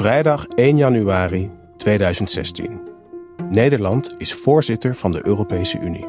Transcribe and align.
Vrijdag 0.00 0.46
1 0.46 0.76
januari 0.76 1.50
2016. 1.76 2.80
Nederland 3.50 4.14
is 4.18 4.34
voorzitter 4.34 4.94
van 4.94 5.10
de 5.10 5.26
Europese 5.26 5.78
Unie, 5.78 6.06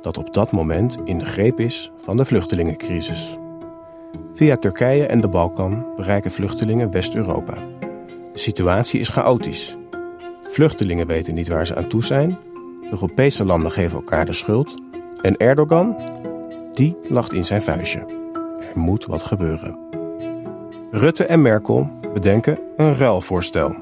dat 0.00 0.16
op 0.16 0.34
dat 0.34 0.52
moment 0.52 0.98
in 1.04 1.18
de 1.18 1.24
greep 1.24 1.60
is 1.60 1.90
van 1.96 2.16
de 2.16 2.24
vluchtelingencrisis. 2.24 3.38
Via 4.34 4.56
Turkije 4.56 5.06
en 5.06 5.20
de 5.20 5.28
Balkan 5.28 5.86
bereiken 5.96 6.30
vluchtelingen 6.30 6.90
West-Europa. 6.90 7.54
De 8.32 8.38
situatie 8.38 9.00
is 9.00 9.08
chaotisch. 9.08 9.76
Vluchtelingen 10.42 11.06
weten 11.06 11.34
niet 11.34 11.48
waar 11.48 11.66
ze 11.66 11.76
aan 11.76 11.88
toe 11.88 12.04
zijn. 12.04 12.38
Europese 12.90 13.44
landen 13.44 13.72
geven 13.72 13.96
elkaar 13.96 14.26
de 14.26 14.32
schuld. 14.32 14.74
En 15.22 15.36
Erdogan, 15.36 15.96
die 16.72 16.96
lacht 17.08 17.32
in 17.32 17.44
zijn 17.44 17.62
vuistje. 17.62 18.06
Er 18.72 18.78
moet 18.78 19.06
wat 19.06 19.22
gebeuren. 19.22 19.87
Rutte 20.90 21.24
en 21.24 21.42
Merkel 21.42 21.90
bedenken 22.12 22.58
een 22.76 22.94
ruilvoorstel. 22.94 23.76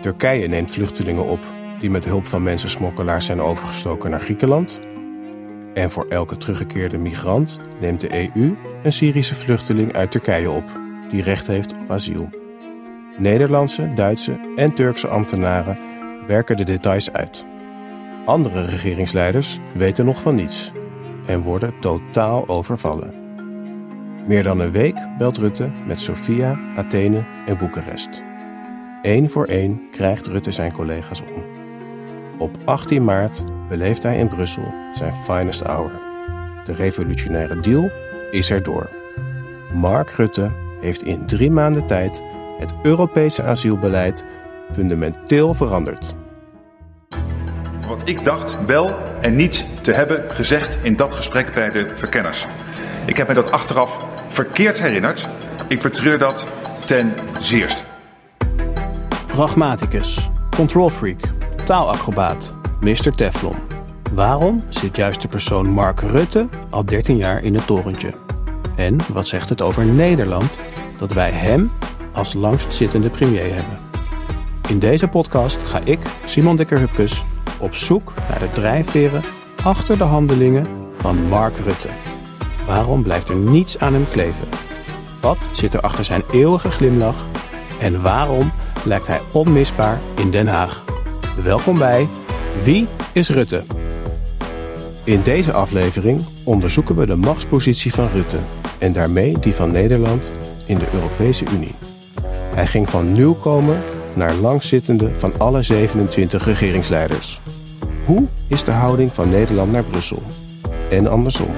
Turkije 0.00 0.48
neemt 0.48 0.70
vluchtelingen 0.70 1.24
op 1.24 1.40
die 1.80 1.90
met 1.90 2.04
hulp 2.04 2.26
van 2.26 2.42
mensensmokkelaars 2.42 3.26
zijn 3.26 3.40
overgestoken 3.40 4.10
naar 4.10 4.20
Griekenland. 4.20 4.78
En 5.74 5.90
voor 5.90 6.04
elke 6.04 6.36
teruggekeerde 6.36 6.98
migrant 6.98 7.60
neemt 7.80 8.00
de 8.00 8.30
EU 8.34 8.56
een 8.82 8.92
Syrische 8.92 9.34
vluchteling 9.34 9.92
uit 9.92 10.10
Turkije 10.10 10.50
op, 10.50 10.64
die 11.10 11.22
recht 11.22 11.46
heeft 11.46 11.72
op 11.72 11.90
asiel. 11.90 12.28
Nederlandse, 13.18 13.92
Duitse 13.94 14.52
en 14.56 14.74
Turkse 14.74 15.08
ambtenaren 15.08 15.78
werken 16.26 16.56
de 16.56 16.64
details 16.64 17.12
uit. 17.12 17.44
Andere 18.24 18.64
regeringsleiders 18.64 19.58
weten 19.74 20.04
nog 20.04 20.20
van 20.20 20.34
niets 20.34 20.72
en 21.26 21.40
worden 21.40 21.74
totaal 21.80 22.48
overvallen. 22.48 23.23
Meer 24.26 24.42
dan 24.42 24.60
een 24.60 24.72
week 24.72 24.96
belt 25.18 25.36
Rutte 25.36 25.70
met 25.86 26.00
Sofia, 26.00 26.58
Athene 26.76 27.24
en 27.46 27.58
Boekarest. 27.58 28.22
Eén 29.02 29.30
voor 29.30 29.46
één 29.46 29.82
krijgt 29.90 30.26
Rutte 30.26 30.52
zijn 30.52 30.72
collega's 30.72 31.20
om. 31.20 31.44
Op 32.38 32.56
18 32.64 33.04
maart 33.04 33.44
beleeft 33.68 34.02
hij 34.02 34.18
in 34.18 34.28
Brussel 34.28 34.74
zijn 34.92 35.14
finest 35.14 35.62
hour. 35.62 35.90
De 36.64 36.74
revolutionaire 36.74 37.60
deal 37.60 37.90
is 38.30 38.50
erdoor. 38.50 38.88
Mark 39.72 40.10
Rutte 40.10 40.50
heeft 40.80 41.02
in 41.02 41.26
drie 41.26 41.50
maanden 41.50 41.86
tijd 41.86 42.22
het 42.58 42.74
Europese 42.82 43.42
asielbeleid 43.42 44.24
fundamenteel 44.72 45.54
veranderd. 45.54 46.14
Wat 47.86 48.02
ik 48.04 48.24
dacht 48.24 48.64
wel 48.66 48.96
en 49.20 49.34
niet 49.34 49.64
te 49.82 49.92
hebben 49.92 50.30
gezegd 50.30 50.78
in 50.82 50.96
dat 50.96 51.14
gesprek 51.14 51.54
bij 51.54 51.70
de 51.70 51.90
verkenners. 51.94 52.46
Ik 53.06 53.16
heb 53.16 53.28
me 53.28 53.34
dat 53.34 53.50
achteraf 53.50 54.13
verkeerd 54.34 54.80
herinnerd. 54.80 55.28
Ik 55.68 55.82
betreur 55.82 56.18
dat 56.18 56.46
ten 56.84 57.14
zeerste. 57.40 57.82
Pragmaticus, 59.26 60.28
control 60.56 60.90
freak, 60.90 61.20
taalacrobaat, 61.64 62.54
Mr. 62.80 63.14
Teflon. 63.14 63.56
Waarom 64.12 64.64
zit 64.68 64.96
juist 64.96 65.20
de 65.20 65.28
persoon 65.28 65.66
Mark 65.66 66.00
Rutte 66.00 66.48
al 66.70 66.84
13 66.84 67.16
jaar 67.16 67.42
in 67.42 67.54
het 67.54 67.66
torentje? 67.66 68.14
En 68.76 68.98
wat 69.12 69.26
zegt 69.26 69.48
het 69.48 69.62
over 69.62 69.84
Nederland 69.84 70.58
dat 70.98 71.12
wij 71.12 71.30
hem 71.30 71.70
als 72.12 72.34
langstzittende 72.34 73.10
premier 73.10 73.54
hebben? 73.54 73.78
In 74.68 74.78
deze 74.78 75.08
podcast 75.08 75.62
ga 75.62 75.80
ik, 75.84 76.00
Simon 76.24 76.56
Dikker-Hupkes, 76.56 77.24
op 77.58 77.74
zoek 77.74 78.12
naar 78.28 78.38
de 78.38 78.50
drijfveren 78.52 79.22
achter 79.62 79.98
de 79.98 80.04
handelingen 80.04 80.66
van 80.98 81.16
Mark 81.28 81.56
Rutte. 81.56 81.88
Waarom 82.66 83.02
blijft 83.02 83.28
er 83.28 83.36
niets 83.36 83.78
aan 83.78 83.92
hem 83.92 84.06
kleven? 84.10 84.48
Wat 85.20 85.38
zit 85.52 85.74
er 85.74 85.80
achter 85.80 86.04
zijn 86.04 86.22
eeuwige 86.32 86.70
glimlach? 86.70 87.26
En 87.80 88.02
waarom 88.02 88.52
lijkt 88.84 89.06
hij 89.06 89.20
onmisbaar 89.32 90.00
in 90.14 90.30
Den 90.30 90.46
Haag? 90.46 90.84
Welkom 91.42 91.78
bij 91.78 92.08
Wie 92.62 92.86
is 93.12 93.28
Rutte? 93.28 93.62
In 95.04 95.22
deze 95.22 95.52
aflevering 95.52 96.24
onderzoeken 96.44 96.96
we 96.96 97.06
de 97.06 97.16
machtspositie 97.16 97.92
van 97.92 98.08
Rutte 98.12 98.38
en 98.78 98.92
daarmee 98.92 99.38
die 99.38 99.54
van 99.54 99.72
Nederland 99.72 100.32
in 100.66 100.78
de 100.78 100.86
Europese 100.92 101.44
Unie. 101.52 101.74
Hij 102.54 102.66
ging 102.66 102.88
van 102.88 103.12
nieuwkomer 103.12 103.76
naar 104.14 104.34
langzittende 104.34 105.10
van 105.16 105.32
alle 105.38 105.62
27 105.62 106.44
regeringsleiders. 106.44 107.40
Hoe 108.04 108.26
is 108.48 108.64
de 108.64 108.70
houding 108.70 109.12
van 109.12 109.28
Nederland 109.28 109.72
naar 109.72 109.84
Brussel? 109.84 110.22
En 110.90 111.06
andersom. 111.06 111.50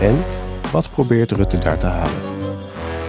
En 0.00 0.24
wat 0.72 0.90
probeert 0.90 1.30
Rutte 1.30 1.58
daar 1.58 1.78
te 1.78 1.86
halen? 1.86 2.20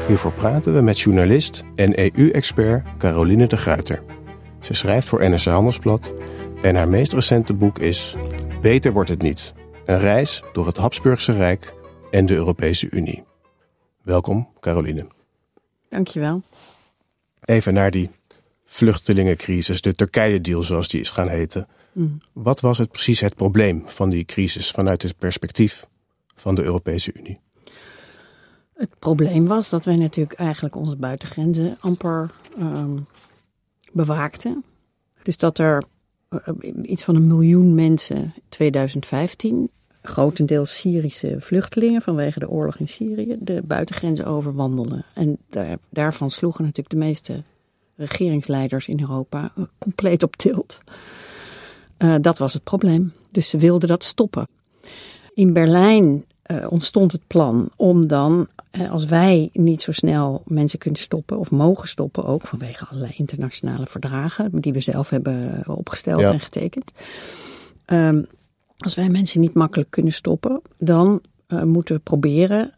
Hiervoor 0.07 0.33
praten 0.33 0.73
we 0.73 0.81
met 0.81 0.99
journalist 0.99 1.63
en 1.75 1.99
EU-expert 1.99 2.83
Caroline 2.97 3.47
de 3.47 3.57
Gruiter. 3.57 4.03
Ze 4.61 4.73
schrijft 4.73 5.07
voor 5.07 5.29
NRC 5.29 5.43
Handelsblad 5.43 6.13
en 6.61 6.75
haar 6.75 6.89
meest 6.89 7.13
recente 7.13 7.53
boek 7.53 7.79
is 7.79 8.15
Beter 8.61 8.93
wordt 8.93 9.09
het 9.09 9.21
niet. 9.21 9.53
Een 9.85 9.99
reis 9.99 10.43
door 10.53 10.65
het 10.65 10.77
Habsburgse 10.77 11.31
Rijk 11.31 11.73
en 12.11 12.25
de 12.25 12.33
Europese 12.33 12.89
Unie. 12.89 13.23
Welkom, 14.01 14.49
Caroline. 14.59 15.07
Dankjewel. 15.89 16.41
Even 17.41 17.73
naar 17.73 17.91
die 17.91 18.09
vluchtelingencrisis, 18.65 19.81
de 19.81 19.95
Turkije-deal 19.95 20.63
zoals 20.63 20.87
die 20.87 20.99
is 21.01 21.09
gaan 21.09 21.29
heten. 21.29 21.67
Mm. 21.91 22.17
Wat 22.33 22.61
was 22.61 22.77
het 22.77 22.91
precies 22.91 23.19
het 23.19 23.35
probleem 23.35 23.83
van 23.85 24.09
die 24.09 24.25
crisis 24.25 24.71
vanuit 24.71 25.01
het 25.01 25.17
perspectief 25.17 25.87
van 26.35 26.55
de 26.55 26.63
Europese 26.63 27.13
Unie? 27.13 27.39
Het 28.83 28.99
probleem 28.99 29.45
was 29.45 29.69
dat 29.69 29.85
wij 29.85 29.95
natuurlijk 29.95 30.39
eigenlijk 30.39 30.75
onze 30.75 30.95
buitengrenzen 30.95 31.77
amper 31.79 32.31
ehm, 32.57 32.97
bewaakten. 33.93 34.63
Dus 35.21 35.37
dat 35.37 35.57
er 35.57 35.83
eh, 36.29 36.39
iets 36.81 37.03
van 37.03 37.15
een 37.15 37.27
miljoen 37.27 37.75
mensen 37.75 38.17
in 38.17 38.41
2015, 38.49 39.69
grotendeels 40.01 40.79
Syrische 40.79 41.35
vluchtelingen 41.39 42.01
vanwege 42.01 42.39
de 42.39 42.49
oorlog 42.49 42.77
in 42.77 42.87
Syrië, 42.87 43.35
de 43.39 43.61
buitengrenzen 43.63 44.25
overwandelden. 44.25 45.05
En 45.13 45.37
daar, 45.49 45.77
daarvan 45.89 46.31
sloegen 46.31 46.63
natuurlijk 46.63 46.89
de 46.89 47.05
meeste 47.05 47.43
regeringsleiders 47.95 48.87
in 48.87 48.99
Europa 48.99 49.51
eh, 49.55 49.63
compleet 49.77 50.23
op 50.23 50.35
tilt. 50.35 50.81
Uh, 51.97 52.15
dat 52.21 52.37
was 52.37 52.53
het 52.53 52.63
probleem. 52.63 53.13
Dus 53.31 53.49
ze 53.49 53.57
wilden 53.57 53.87
dat 53.87 54.03
stoppen. 54.03 54.47
In 55.33 55.53
Berlijn 55.53 56.25
uh, 56.47 56.65
ontstond 56.69 57.11
het 57.11 57.27
plan 57.27 57.69
om 57.75 58.07
dan, 58.07 58.47
uh, 58.71 58.91
als 58.91 59.05
wij 59.05 59.49
niet 59.53 59.81
zo 59.81 59.91
snel 59.91 60.41
mensen 60.45 60.79
kunnen 60.79 61.01
stoppen 61.01 61.39
of 61.39 61.51
mogen 61.51 61.87
stoppen, 61.87 62.25
ook 62.25 62.41
vanwege 62.41 62.85
allerlei 62.85 63.13
internationale 63.17 63.87
verdragen 63.87 64.49
die 64.61 64.73
we 64.73 64.79
zelf 64.79 65.09
hebben 65.09 65.63
opgesteld 65.67 66.21
ja. 66.21 66.31
en 66.31 66.39
getekend. 66.39 66.91
Um, 67.85 68.25
als 68.77 68.95
wij 68.95 69.09
mensen 69.09 69.41
niet 69.41 69.53
makkelijk 69.53 69.89
kunnen 69.89 70.13
stoppen, 70.13 70.61
dan 70.77 71.21
uh, 71.47 71.63
moeten 71.63 71.95
we 71.95 72.01
proberen 72.01 72.73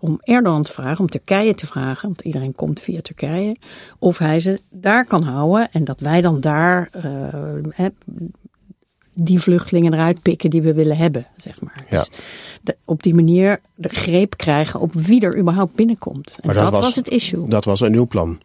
om 0.00 0.18
Erdogan 0.20 0.62
te 0.62 0.72
vragen, 0.72 1.00
om 1.00 1.08
Turkije 1.08 1.54
te 1.54 1.66
vragen, 1.66 2.08
want 2.08 2.20
iedereen 2.20 2.54
komt 2.54 2.80
via 2.80 3.00
Turkije, 3.00 3.56
of 3.98 4.18
hij 4.18 4.40
ze 4.40 4.60
daar 4.70 5.04
kan 5.04 5.22
houden 5.22 5.70
en 5.70 5.84
dat 5.84 6.00
wij 6.00 6.20
dan 6.20 6.40
daar 6.40 6.90
die 9.20 9.40
vluchtelingen 9.40 9.92
eruit 9.92 10.22
pikken 10.22 10.50
die 10.50 10.62
we 10.62 10.74
willen 10.74 10.96
hebben, 10.96 11.26
zeg 11.36 11.60
maar. 11.60 11.86
Ja. 11.90 11.96
Dus 11.96 12.10
de, 12.62 12.76
op 12.84 13.02
die 13.02 13.14
manier 13.14 13.60
de 13.74 13.88
greep 13.88 14.36
krijgen 14.36 14.80
op 14.80 14.94
wie 14.94 15.20
er 15.20 15.38
überhaupt 15.38 15.74
binnenkomt. 15.74 16.36
En 16.40 16.46
maar 16.46 16.54
dat, 16.54 16.72
dat 16.72 16.82
was, 16.82 16.94
het 16.94 17.08
issue. 17.08 17.48
Dat 17.48 17.64
was 17.64 17.80
een 17.80 17.90
nieuw 17.90 18.06
plan. 18.06 18.38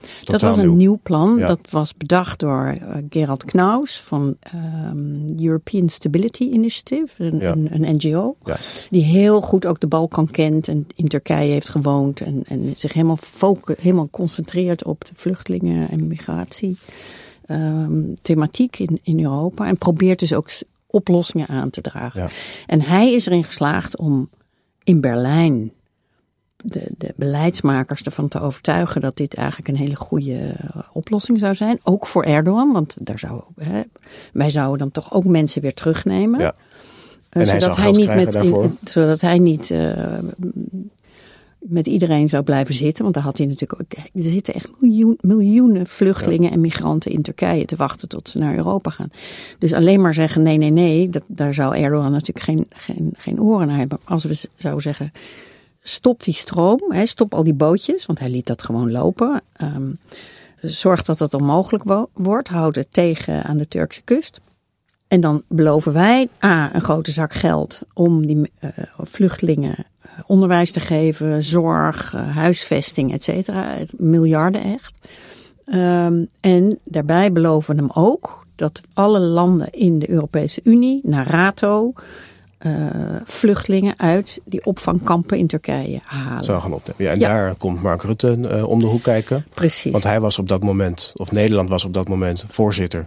Totaal 0.00 0.24
dat 0.24 0.40
was 0.40 0.56
een 0.56 0.62
nieuw, 0.62 0.74
nieuw 0.74 0.98
plan. 1.02 1.36
Ja. 1.38 1.46
Dat 1.46 1.70
was 1.70 1.94
bedacht 1.96 2.38
door 2.38 2.78
uh, 2.80 2.96
Gerald 3.10 3.44
Knaus 3.44 4.00
van 4.00 4.36
um, 4.54 5.34
European 5.38 5.88
Stability 5.88 6.42
Initiative, 6.42 7.24
een, 7.24 7.38
ja. 7.38 7.52
een, 7.52 7.68
een 7.72 7.94
NGO. 7.94 8.36
Ja. 8.44 8.56
Die 8.90 9.04
heel 9.04 9.40
goed 9.40 9.66
ook 9.66 9.80
de 9.80 9.86
Balkan 9.86 10.30
kent 10.30 10.68
en 10.68 10.86
in 10.94 11.08
Turkije 11.08 11.52
heeft 11.52 11.68
gewoond. 11.68 12.20
En, 12.20 12.42
en 12.46 12.74
zich 12.76 12.92
helemaal, 12.92 13.16
focus, 13.16 13.76
helemaal 13.78 14.08
concentreert 14.10 14.84
op 14.84 15.04
de 15.04 15.12
vluchtelingen 15.14 15.90
en 15.90 16.06
migratie 16.06 16.76
um, 17.50 18.14
thematiek 18.22 18.78
in, 18.78 18.98
in 19.02 19.20
Europa. 19.20 19.66
En 19.66 19.78
probeert 19.78 20.18
dus 20.18 20.32
ook 20.32 20.50
oplossingen 20.86 21.46
aan 21.46 21.70
te 21.70 21.80
dragen. 21.80 22.20
Ja. 22.20 22.28
En 22.66 22.80
hij 22.80 23.12
is 23.12 23.26
erin 23.26 23.44
geslaagd 23.44 23.96
om 23.96 24.28
in 24.84 25.00
Berlijn 25.00 25.72
de, 26.56 26.88
de 26.98 27.14
beleidsmakers 27.16 28.02
ervan 28.02 28.28
te 28.28 28.40
overtuigen 28.40 29.00
dat 29.00 29.16
dit 29.16 29.34
eigenlijk 29.34 29.68
een 29.68 29.76
hele 29.76 29.96
goede 29.96 30.56
oplossing 30.92 31.38
zou 31.38 31.54
zijn. 31.54 31.78
Ook 31.82 32.06
voor 32.06 32.24
Erdogan, 32.24 32.72
want 32.72 32.96
daar 33.00 33.18
zou, 33.18 33.42
hè, 33.56 33.80
wij 34.32 34.50
zouden 34.50 34.78
dan 34.78 34.90
toch 34.90 35.12
ook 35.12 35.24
mensen 35.24 35.62
weer 35.62 35.74
terugnemen. 35.74 36.40
Ja. 36.40 36.54
En 37.28 37.46
zodat, 37.46 37.76
hij, 37.76 37.84
hij 37.84 37.92
niet 37.92 38.14
met, 38.14 38.34
in, 38.34 38.78
zodat 38.84 39.20
hij 39.20 39.38
niet 39.38 39.74
met 41.60 41.86
iedereen 41.86 42.28
zou 42.28 42.42
blijven 42.42 42.74
zitten. 42.74 43.02
Want 43.02 43.14
daar 43.14 43.24
had 43.24 43.38
hij 43.38 43.46
natuurlijk 43.46 43.82
ook. 43.82 43.92
Er 44.14 44.30
zitten 44.30 44.54
echt 44.54 44.68
miljoen, 44.80 45.18
miljoenen 45.20 45.86
vluchtelingen 45.86 46.50
en 46.50 46.60
migranten 46.60 47.10
in 47.10 47.22
Turkije 47.22 47.64
te 47.64 47.76
wachten 47.76 48.08
tot 48.08 48.28
ze 48.28 48.38
naar 48.38 48.56
Europa 48.56 48.90
gaan. 48.90 49.10
Dus 49.58 49.72
alleen 49.72 50.00
maar 50.00 50.14
zeggen 50.14 50.42
nee, 50.42 50.56
nee, 50.56 50.70
nee. 50.70 51.08
Dat, 51.08 51.22
daar 51.26 51.54
zou 51.54 51.76
Erdogan 51.76 52.12
natuurlijk 52.12 52.44
geen, 52.46 52.66
geen, 52.68 53.14
geen 53.16 53.40
oren 53.40 53.66
naar 53.66 53.78
hebben. 53.78 53.98
Als 54.04 54.24
we 54.24 54.48
zouden 54.54 54.82
zeggen. 54.82 55.12
Stop 55.82 56.22
die 56.22 56.34
stroom, 56.34 56.80
hè, 56.88 57.06
stop 57.06 57.34
al 57.34 57.44
die 57.44 57.54
bootjes, 57.54 58.06
want 58.06 58.18
hij 58.18 58.30
liet 58.30 58.46
dat 58.46 58.62
gewoon 58.62 58.90
lopen. 58.90 59.42
Um, 59.62 59.98
zorgt 60.60 61.06
dat 61.06 61.18
dat 61.18 61.34
onmogelijk 61.34 61.84
wo- 61.84 62.08
wordt. 62.12 62.48
Houdt 62.48 62.76
het 62.76 62.92
tegen 62.92 63.44
aan 63.44 63.56
de 63.56 63.68
Turkse 63.68 64.02
kust. 64.02 64.40
En 65.08 65.20
dan 65.20 65.42
beloven 65.48 65.92
wij 65.92 66.28
A, 66.44 66.74
een 66.74 66.80
grote 66.80 67.10
zak 67.10 67.32
geld 67.32 67.82
om 67.94 68.26
die 68.26 68.50
eh, 68.58 68.70
vluchtelingen 68.98 69.86
onderwijs 70.26 70.72
te 70.72 70.80
geven, 70.80 71.42
zorg, 71.42 72.14
eh, 72.14 72.36
huisvesting, 72.36 73.12
et 73.12 73.22
cetera. 73.22 73.76
Miljarden 73.96 74.62
echt. 74.62 74.94
Ehm, 75.64 76.24
en 76.40 76.78
daarbij 76.84 77.32
beloven 77.32 77.74
we 77.76 77.80
hem 77.82 77.90
ook 77.94 78.46
dat 78.56 78.80
alle 78.94 79.20
landen 79.20 79.70
in 79.70 79.98
de 79.98 80.10
Europese 80.10 80.60
Unie 80.64 81.00
naar 81.02 81.26
RATO 81.30 81.92
eh, 82.58 82.72
vluchtelingen 83.24 83.94
uit 83.98 84.40
die 84.44 84.64
opvangkampen 84.64 85.38
in 85.38 85.46
Turkije 85.46 86.00
halen. 86.04 86.44
Zou 86.44 86.60
gaan 86.60 86.72
opnemen. 86.72 87.04
Ja, 87.04 87.10
en 87.10 87.18
Ja. 87.18 87.28
daar 87.28 87.54
komt 87.54 87.82
Mark 87.82 88.02
Rutte 88.02 88.48
eh, 88.50 88.68
om 88.68 88.78
de 88.78 88.86
hoek 88.86 89.02
kijken. 89.02 89.44
Precies. 89.54 89.92
Want 89.92 90.04
hij 90.04 90.20
was 90.20 90.38
op 90.38 90.48
dat 90.48 90.62
moment, 90.62 91.12
of 91.14 91.32
Nederland 91.32 91.68
was 91.68 91.84
op 91.84 91.92
dat 91.94 92.08
moment 92.08 92.44
voorzitter 92.48 93.06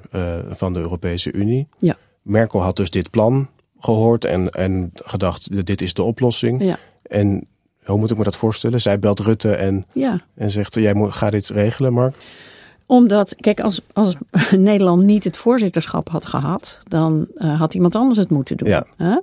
van 0.50 0.74
de 0.74 0.80
Europese 0.80 1.31
Unie. 1.31 1.68
Ja. 1.80 1.95
Merkel 2.21 2.62
had 2.62 2.75
dus 2.75 2.89
dit 2.89 3.10
plan 3.10 3.48
gehoord 3.80 4.25
en, 4.25 4.50
en 4.50 4.92
gedacht, 4.94 5.65
dit 5.65 5.81
is 5.81 5.94
de 5.94 6.04
oplossing. 6.04 6.63
Ja. 6.63 6.77
En 7.13 7.48
hoe 7.83 7.98
moet 7.98 8.12
ik 8.12 8.18
me 8.18 8.24
dat 8.24 8.38
voorstellen? 8.38 8.81
Zij 8.81 9.00
belt 9.00 9.19
Rutte 9.19 9.56
en, 9.56 9.86
ja. 9.94 10.21
en 10.36 10.50
zegt, 10.50 10.74
jij 10.74 10.94
moet, 10.94 11.12
ga 11.12 11.30
dit 11.30 11.48
regelen, 11.48 11.94
Mark. 11.94 12.15
Omdat, 12.86 13.36
kijk, 13.36 13.60
als, 13.60 13.81
als 13.94 14.15
Nederland 14.51 15.04
niet 15.04 15.24
het 15.24 15.38
voorzitterschap 15.38 16.10
had 16.10 16.25
gehad, 16.25 16.80
dan 16.88 17.27
eh, 17.36 17.60
had 17.60 17.74
iemand 17.74 17.95
anders 17.95 18.18
het 18.18 18.30
moeten 18.30 18.57
doen. 18.57 18.68
Ja. 18.68 18.86
Hè? 18.98 19.19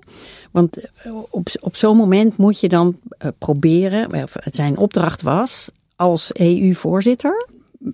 Want 0.50 0.76
eh, 0.76 1.12
op, 1.30 1.48
op 1.60 1.76
zo'n 1.76 1.96
moment 1.96 2.36
moet 2.36 2.60
je 2.60 2.68
dan 2.68 2.96
eh, 3.18 3.28
proberen, 3.38 4.22
of 4.22 4.34
het 4.40 4.54
zijn 4.54 4.76
opdracht 4.76 5.22
was, 5.22 5.70
als 5.96 6.30
EU-voorzitter, 6.32 7.46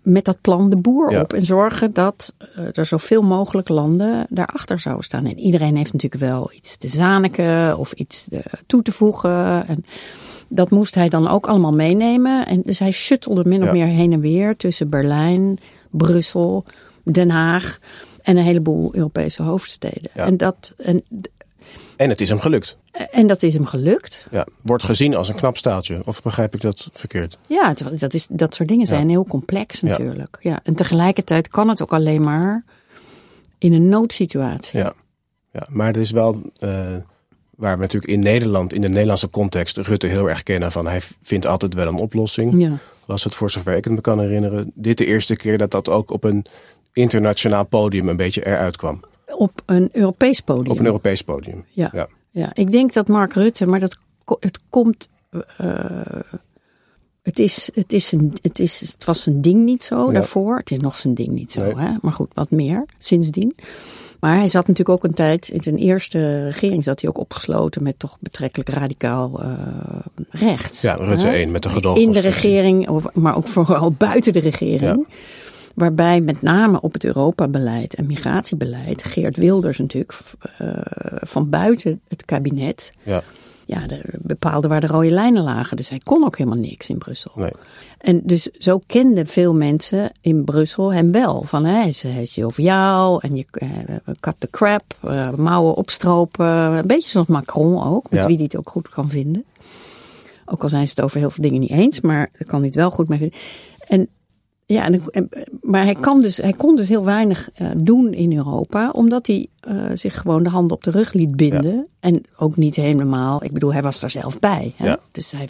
met 0.02 0.24
dat 0.24 0.40
plan 0.40 0.70
de 0.70 0.76
boer 0.76 1.10
Ja. 1.10 1.20
op 1.20 1.32
en 1.32 1.42
zorgen 1.44 1.92
dat 1.92 2.32
eh, 2.38 2.64
er 2.72 2.86
zoveel 2.86 3.22
mogelijk 3.22 3.68
landen 3.68 4.26
daarachter 4.28 4.78
zouden 4.78 5.04
staan. 5.04 5.24
En 5.26 5.38
iedereen 5.38 5.76
heeft 5.76 5.92
natuurlijk 5.92 6.22
wel 6.22 6.50
iets 6.54 6.76
te 6.76 6.88
zaniken 6.88 7.78
of 7.78 7.92
iets 7.92 8.28
eh, 8.30 8.40
toe 8.66 8.82
te 8.82 8.92
voegen. 8.92 9.66
En 9.66 9.84
dat 10.48 10.70
moest 10.70 10.94
hij 10.94 11.08
dan 11.08 11.28
ook 11.28 11.46
allemaal 11.46 11.72
meenemen. 11.72 12.46
En 12.46 12.62
dus 12.64 12.78
hij 12.78 12.90
shuttelde 12.92 13.44
min 13.44 13.60
of 13.60 13.66
Ja. 13.66 13.72
meer 13.72 13.86
heen 13.86 14.12
en 14.12 14.20
weer 14.20 14.56
tussen 14.56 14.88
Berlijn, 14.88 15.58
Brussel, 15.90 16.64
Den 17.04 17.30
Haag 17.30 17.78
en 18.22 18.36
een 18.36 18.44
heleboel 18.44 18.94
Europese 18.94 19.42
hoofdsteden. 19.42 20.10
Ja. 20.14 20.24
En, 20.26 20.36
dat, 20.36 20.74
en, 20.76 21.04
En 21.96 22.08
het 22.08 22.20
is 22.20 22.28
hem 22.28 22.38
gelukt. 22.38 22.76
en 23.10 23.26
dat 23.26 23.42
is 23.42 23.54
hem 23.54 23.66
gelukt. 23.66 24.26
Ja, 24.30 24.46
wordt 24.62 24.84
gezien 24.84 25.14
als 25.14 25.28
een 25.28 25.34
knap 25.34 25.56
staaltje. 25.56 26.00
Of 26.04 26.22
begrijp 26.22 26.54
ik 26.54 26.60
dat 26.60 26.88
verkeerd? 26.92 27.38
Ja, 27.46 27.68
het- 27.68 28.00
dat, 28.00 28.14
is, 28.14 28.26
dat 28.30 28.54
soort 28.54 28.68
dingen 28.68 28.86
zijn 28.86 29.08
heel 29.08 29.24
complex 29.24 29.82
natuurlijk. 29.82 30.38
Ja. 30.40 30.60
En 30.62 30.74
tegelijkertijd 30.74 31.48
kan 31.48 31.68
het 31.68 31.82
ook 31.82 31.92
alleen 31.92 32.22
maar 32.22 32.64
in 33.58 33.72
een 33.72 33.88
noodsituatie. 33.88 34.78
Ja. 34.78 34.92
ja 35.52 35.66
maar 35.70 35.88
er 35.88 36.00
is 36.00 36.10
wel, 36.10 36.40
eh, 36.58 36.70
waar 37.56 37.74
we 37.74 37.80
natuurlijk 37.80 38.12
in 38.12 38.20
Nederland, 38.20 38.72
in 38.72 38.80
de 38.80 38.88
Nederlandse 38.88 39.30
context, 39.30 39.76
Rutte 39.76 40.06
heel 40.06 40.28
erg 40.28 40.42
kennen 40.42 40.72
van 40.72 40.86
hij 40.86 41.00
vindt 41.22 41.46
altijd 41.46 41.74
wel 41.74 41.86
een 41.86 41.94
oplossing. 41.94 42.62
Ja. 42.62 42.72
Was 43.04 43.24
het 43.24 43.34
voor 43.34 43.50
zover 43.50 43.76
ik 43.76 43.84
het 43.84 43.92
me 43.92 44.00
kan 44.00 44.20
herinneren, 44.20 44.70
dit 44.74 44.98
de 44.98 45.06
eerste 45.06 45.36
keer 45.36 45.58
dat 45.58 45.70
dat 45.70 45.88
ook 45.88 46.10
op 46.10 46.24
een 46.24 46.44
internationaal 46.92 47.66
podium 47.66 48.08
een 48.08 48.16
beetje 48.16 48.46
eruit 48.46 48.76
kwam. 48.76 49.00
Op 49.38 49.62
een 49.66 49.88
Europees 49.92 50.40
podium. 50.40 50.70
Op 50.70 50.78
een 50.78 50.84
Europees 50.86 51.22
podium. 51.22 51.64
Ja. 51.70 51.90
Ja. 51.92 52.08
Ja, 52.30 52.50
ik 52.54 52.70
denk 52.70 52.92
dat 52.92 53.08
Mark 53.08 53.32
Rutte, 53.32 53.66
maar 53.66 53.80
dat, 53.80 53.98
het 54.40 54.60
komt. 54.68 55.08
eh, 55.56 56.00
het, 57.22 57.38
is, 57.38 57.70
het, 57.74 57.92
is 57.92 58.12
een, 58.12 58.32
het, 58.42 58.58
is, 58.58 58.80
het 58.80 59.04
was 59.04 59.22
zijn 59.22 59.40
ding 59.40 59.64
niet 59.64 59.82
zo 59.82 60.06
Ja. 60.06 60.12
daarvoor. 60.12 60.56
Het 60.56 60.70
is 60.70 60.78
nog 60.80 60.96
zijn 60.96 61.14
ding 61.14 61.28
niet 61.28 61.52
zo, 61.52 61.60
Nee. 61.60 61.74
hè? 61.76 61.90
maar 62.00 62.12
goed, 62.12 62.28
wat 62.34 62.50
meer 62.50 62.84
sindsdien. 62.98 63.54
Maar 64.20 64.36
hij 64.36 64.48
zat 64.48 64.66
natuurlijk 64.66 64.98
ook 64.98 65.04
een 65.04 65.14
tijd, 65.14 65.48
in 65.48 65.60
zijn 65.60 65.76
eerste 65.76 66.42
regering 66.44 66.84
zat 66.84 67.00
hij 67.00 67.10
ook 67.10 67.18
opgesloten 67.18 67.82
met 67.82 67.98
toch 67.98 68.16
betrekkelijk 68.20 68.68
radicaal 68.68 69.42
eh, 69.42 69.58
rechts. 70.30 70.80
Ja, 70.80 70.94
Rutte 70.94 71.26
hè? 71.26 71.32
1 71.32 71.50
met 71.50 71.62
de 71.62 71.68
In 71.68 71.74
de 71.74 71.80
gedoogconstructie. 71.80 72.30
regering, 72.50 72.88
of- 72.88 73.14
maar 73.14 73.36
ook 73.36 73.48
vooral 73.48 73.90
buiten 74.08 74.32
de 74.32 74.38
regering. 74.38 75.06
Waarbij 75.76 76.20
met 76.20 76.42
name 76.42 76.80
op 76.80 76.92
het 76.92 77.04
Europabeleid 77.04 77.94
en 77.94 78.06
migratiebeleid 78.06 79.04
Geert 79.04 79.36
Wilders 79.36 79.78
natuurlijk 79.78 80.18
eh, 80.58 80.68
van 81.20 81.50
buiten 81.50 82.00
het 82.08 82.24
kabinet 82.24 82.92
Ja, 83.02 83.22
ja, 83.66 83.86
de, 83.86 84.00
bepaalde 84.20 84.68
waar 84.68 84.80
de 84.80 84.86
rode 84.86 85.10
lijnen 85.10 85.42
lagen. 85.42 85.76
Dus 85.76 85.88
hij 85.88 86.00
kon 86.04 86.24
ook 86.24 86.38
helemaal 86.38 86.58
niks 86.58 86.88
in 86.88 86.98
Brussel. 86.98 87.32
nee. 87.34 87.52
En 87.98 88.20
dus 88.24 88.42
zo 88.42 88.80
kenden 88.86 89.26
veel 89.26 89.54
mensen 89.54 90.12
in 90.20 90.44
Brussel 90.44 90.92
hem 90.92 91.12
wel. 91.12 91.42
Van 91.46 91.64
hij 91.64 91.88
is, 91.88 92.02
hij 92.02 92.22
is 92.22 92.34
joviaal 92.34 93.20
en 93.20 93.36
je 93.36 93.44
eh, 93.52 93.68
cut 94.20 94.34
the 94.38 94.50
crap, 94.50 94.82
eh, 95.02 95.32
mouwen 95.34 95.74
opstropen. 95.74 96.46
Een 96.46 96.86
beetje 96.86 97.10
zoals 97.10 97.26
Macron 97.26 97.82
ook, 97.82 98.10
met 98.10 98.20
Ja. 98.20 98.26
wie 98.26 98.36
hij 98.36 98.44
het 98.44 98.56
ook 98.56 98.68
goed 98.70 98.88
kan 98.88 99.08
vinden. 99.08 99.44
Ook 100.44 100.62
al 100.62 100.68
zijn 100.68 100.88
ze 100.88 100.94
het 100.96 101.04
over 101.04 101.18
heel 101.18 101.30
veel 101.30 101.42
dingen 101.42 101.60
niet 101.60 101.70
eens, 101.70 102.00
maar 102.00 102.28
daar 102.32 102.46
kan 102.48 102.58
hij 102.58 102.66
het 102.66 102.76
wel 102.76 102.90
goed 102.90 103.08
mee 103.08 103.18
vinden. 103.18 103.38
En 103.88 104.08
ja, 104.66 104.88
maar 105.60 105.84
hij, 105.84 105.94
kan 105.94 106.22
dus, 106.22 106.36
hij 106.36 106.52
kon 106.52 106.76
dus 106.76 106.88
heel 106.88 107.04
weinig 107.04 107.50
eh, 107.54 107.70
doen 107.76 108.12
in 108.12 108.36
Europa, 108.36 108.90
omdat 108.90 109.26
hij 109.26 109.46
eh, 109.60 109.84
zich 109.94 110.20
gewoon 110.20 110.42
de 110.42 110.48
handen 110.48 110.76
op 110.76 110.84
de 110.84 110.90
rug 110.90 111.12
liet 111.12 111.36
binden. 111.36 111.86
En 112.00 112.22
ook 112.36 112.56
niet 112.56 112.76
helemaal, 112.76 113.44
ik 113.44 113.52
bedoel, 113.52 113.72
hij 113.72 113.82
was 113.82 114.00
daar 114.00 114.10
zelf 114.10 114.38
bij. 114.38 114.72
Hè? 114.76 114.86
Ja. 114.86 114.98
Dus 115.12 115.30
hij 115.30 115.48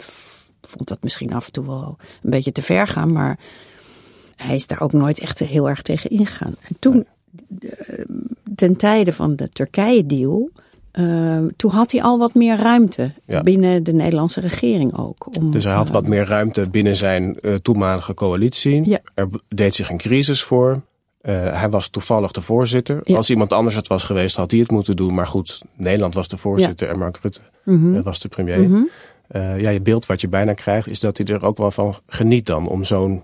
vond 0.61 0.87
dat 0.87 1.03
misschien 1.03 1.33
af 1.33 1.45
en 1.45 1.51
toe 1.51 1.65
wel 1.65 1.97
een 2.23 2.29
beetje 2.29 2.51
te 2.51 2.61
ver 2.61 2.87
gaan, 2.87 3.11
maar 3.11 3.39
hij 4.35 4.55
is 4.55 4.67
daar 4.67 4.81
ook 4.81 4.93
nooit 4.93 5.19
echt 5.19 5.39
heel 5.39 5.69
erg 5.69 5.81
tegen 5.81 6.09
ingegaan. 6.09 6.55
En 6.67 6.79
toen, 6.79 7.05
ten 8.55 8.75
tijde 8.75 9.13
van 9.13 9.35
de 9.35 9.49
Turkije-deal, 9.49 10.49
eh, 10.97 11.37
toen 11.55 11.71
had 11.71 11.91
hij 11.91 12.01
al 12.01 12.17
wat 12.17 12.33
meer 12.33 12.57
ruimte 12.57 13.11
Ja. 13.25 13.41
binnen 13.43 13.83
de 13.83 13.93
Nederlandse 13.93 14.39
regering 14.39 14.97
ook. 14.97 15.37
Om, 15.37 15.51
Dus 15.51 15.63
hij 15.63 15.73
had 15.73 15.87
eh, 15.87 15.93
wat 15.93 16.07
meer 16.07 16.25
ruimte 16.25 16.69
binnen 16.69 16.97
zijn 16.97 17.39
eh, 17.39 17.53
toenmalige 17.53 18.13
coalitie. 18.13 18.89
Ja. 18.89 18.99
Er 19.13 19.29
deed 19.47 19.75
zich 19.75 19.89
een 19.89 19.97
crisis 19.97 20.43
voor. 20.43 20.81
Eh, 21.21 21.59
hij 21.59 21.69
was 21.69 21.89
toevallig 21.89 22.31
de 22.31 22.41
voorzitter. 22.41 23.01
Ja. 23.03 23.15
Als 23.15 23.29
iemand 23.29 23.53
anders 23.53 23.75
het 23.75 23.87
was 23.87 24.03
geweest, 24.03 24.35
had 24.35 24.51
hij 24.51 24.59
het 24.59 24.71
moeten 24.71 24.95
doen. 24.95 25.13
Maar 25.13 25.27
goed, 25.27 25.61
Nederland 25.75 26.13
was 26.13 26.27
de 26.27 26.37
voorzitter 26.37 26.89
en 26.89 26.99
Mark 26.99 27.17
Rutte 27.21 27.39
Mhm. 27.63 27.95
eh, 27.95 28.01
was 28.03 28.19
de 28.19 28.27
premier. 28.27 28.87
Eh, 29.27 29.61
ja, 29.61 29.69
je 29.69 29.81
beeld 29.81 30.05
wat 30.05 30.21
je 30.21 30.27
bijna 30.27 30.53
krijgt, 30.53 30.89
is 30.89 30.99
dat 30.99 31.17
hij 31.17 31.25
er 31.27 31.45
ook 31.45 31.57
wel 31.57 31.71
van 31.71 31.95
geniet 32.07 32.45
dan 32.45 32.67
om 32.67 32.83
zo'n 32.83 33.23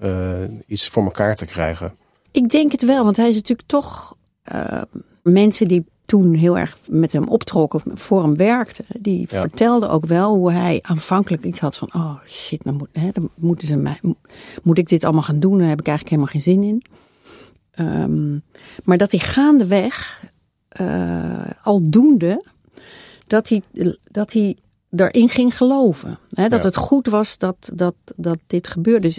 eh, 0.00 0.32
iets 0.66 0.88
voor 0.88 1.04
elkaar 1.04 1.36
te 1.36 1.44
krijgen. 1.46 1.94
Ik 2.30 2.48
denk 2.50 2.72
het 2.72 2.84
wel, 2.84 3.04
want 3.04 3.16
hij 3.16 3.28
is 3.28 3.34
natuurlijk 3.34 3.68
toch 3.68 4.16
eh, 4.42 4.82
mensen 5.22 5.68
die 5.68 5.84
toen 6.12 6.34
heel 6.34 6.58
erg 6.58 6.78
met 6.88 7.12
hem 7.12 7.28
optrokken, 7.28 7.80
voor 7.94 8.22
hem 8.22 8.36
werkten, 8.36 8.84
die 9.00 9.18
Ja. 9.30 9.40
vertelden 9.40 9.90
ook 9.90 10.06
wel 10.06 10.34
hoe 10.34 10.52
hij 10.52 10.78
aanvankelijk 10.82 11.44
iets 11.44 11.60
had 11.60 11.76
van, 11.76 11.94
oh 11.94 12.20
shit, 12.28 12.64
dan, 12.64 12.74
moet, 12.76 12.88
hè, 12.92 13.10
dan 13.12 13.30
moeten 13.34 13.66
ze 13.68 13.76
mij, 13.76 14.00
moet 14.62 14.78
ik 14.78 14.88
dit 14.88 15.04
allemaal 15.04 15.22
gaan 15.22 15.40
doen? 15.40 15.58
Daar 15.58 15.68
heb 15.68 15.80
ik 15.80 15.86
eigenlijk 15.86 16.16
helemaal 16.16 16.32
geen 16.42 16.54
zin 16.54 16.62
in. 16.62 16.82
Ehm, 17.70 18.32
maar 18.84 18.98
dat 18.98 19.10
hij 19.10 19.20
gaandeweg, 19.20 20.24
eh 20.68 21.50
aldoende, 21.62 22.44
dat 23.26 23.48
hij, 23.48 23.62
dat 24.10 24.32
hij 24.32 24.56
erin 24.96 25.28
ging 25.28 25.56
geloven. 25.56 26.18
Hè, 26.30 26.48
dat 26.48 26.60
Ja. 26.62 26.66
het 26.66 26.76
goed 26.76 27.06
was 27.06 27.38
dat, 27.38 27.70
dat, 27.74 27.94
dat 28.16 28.38
dit 28.46 28.68
gebeurde. 28.68 29.00
Dus, 29.00 29.18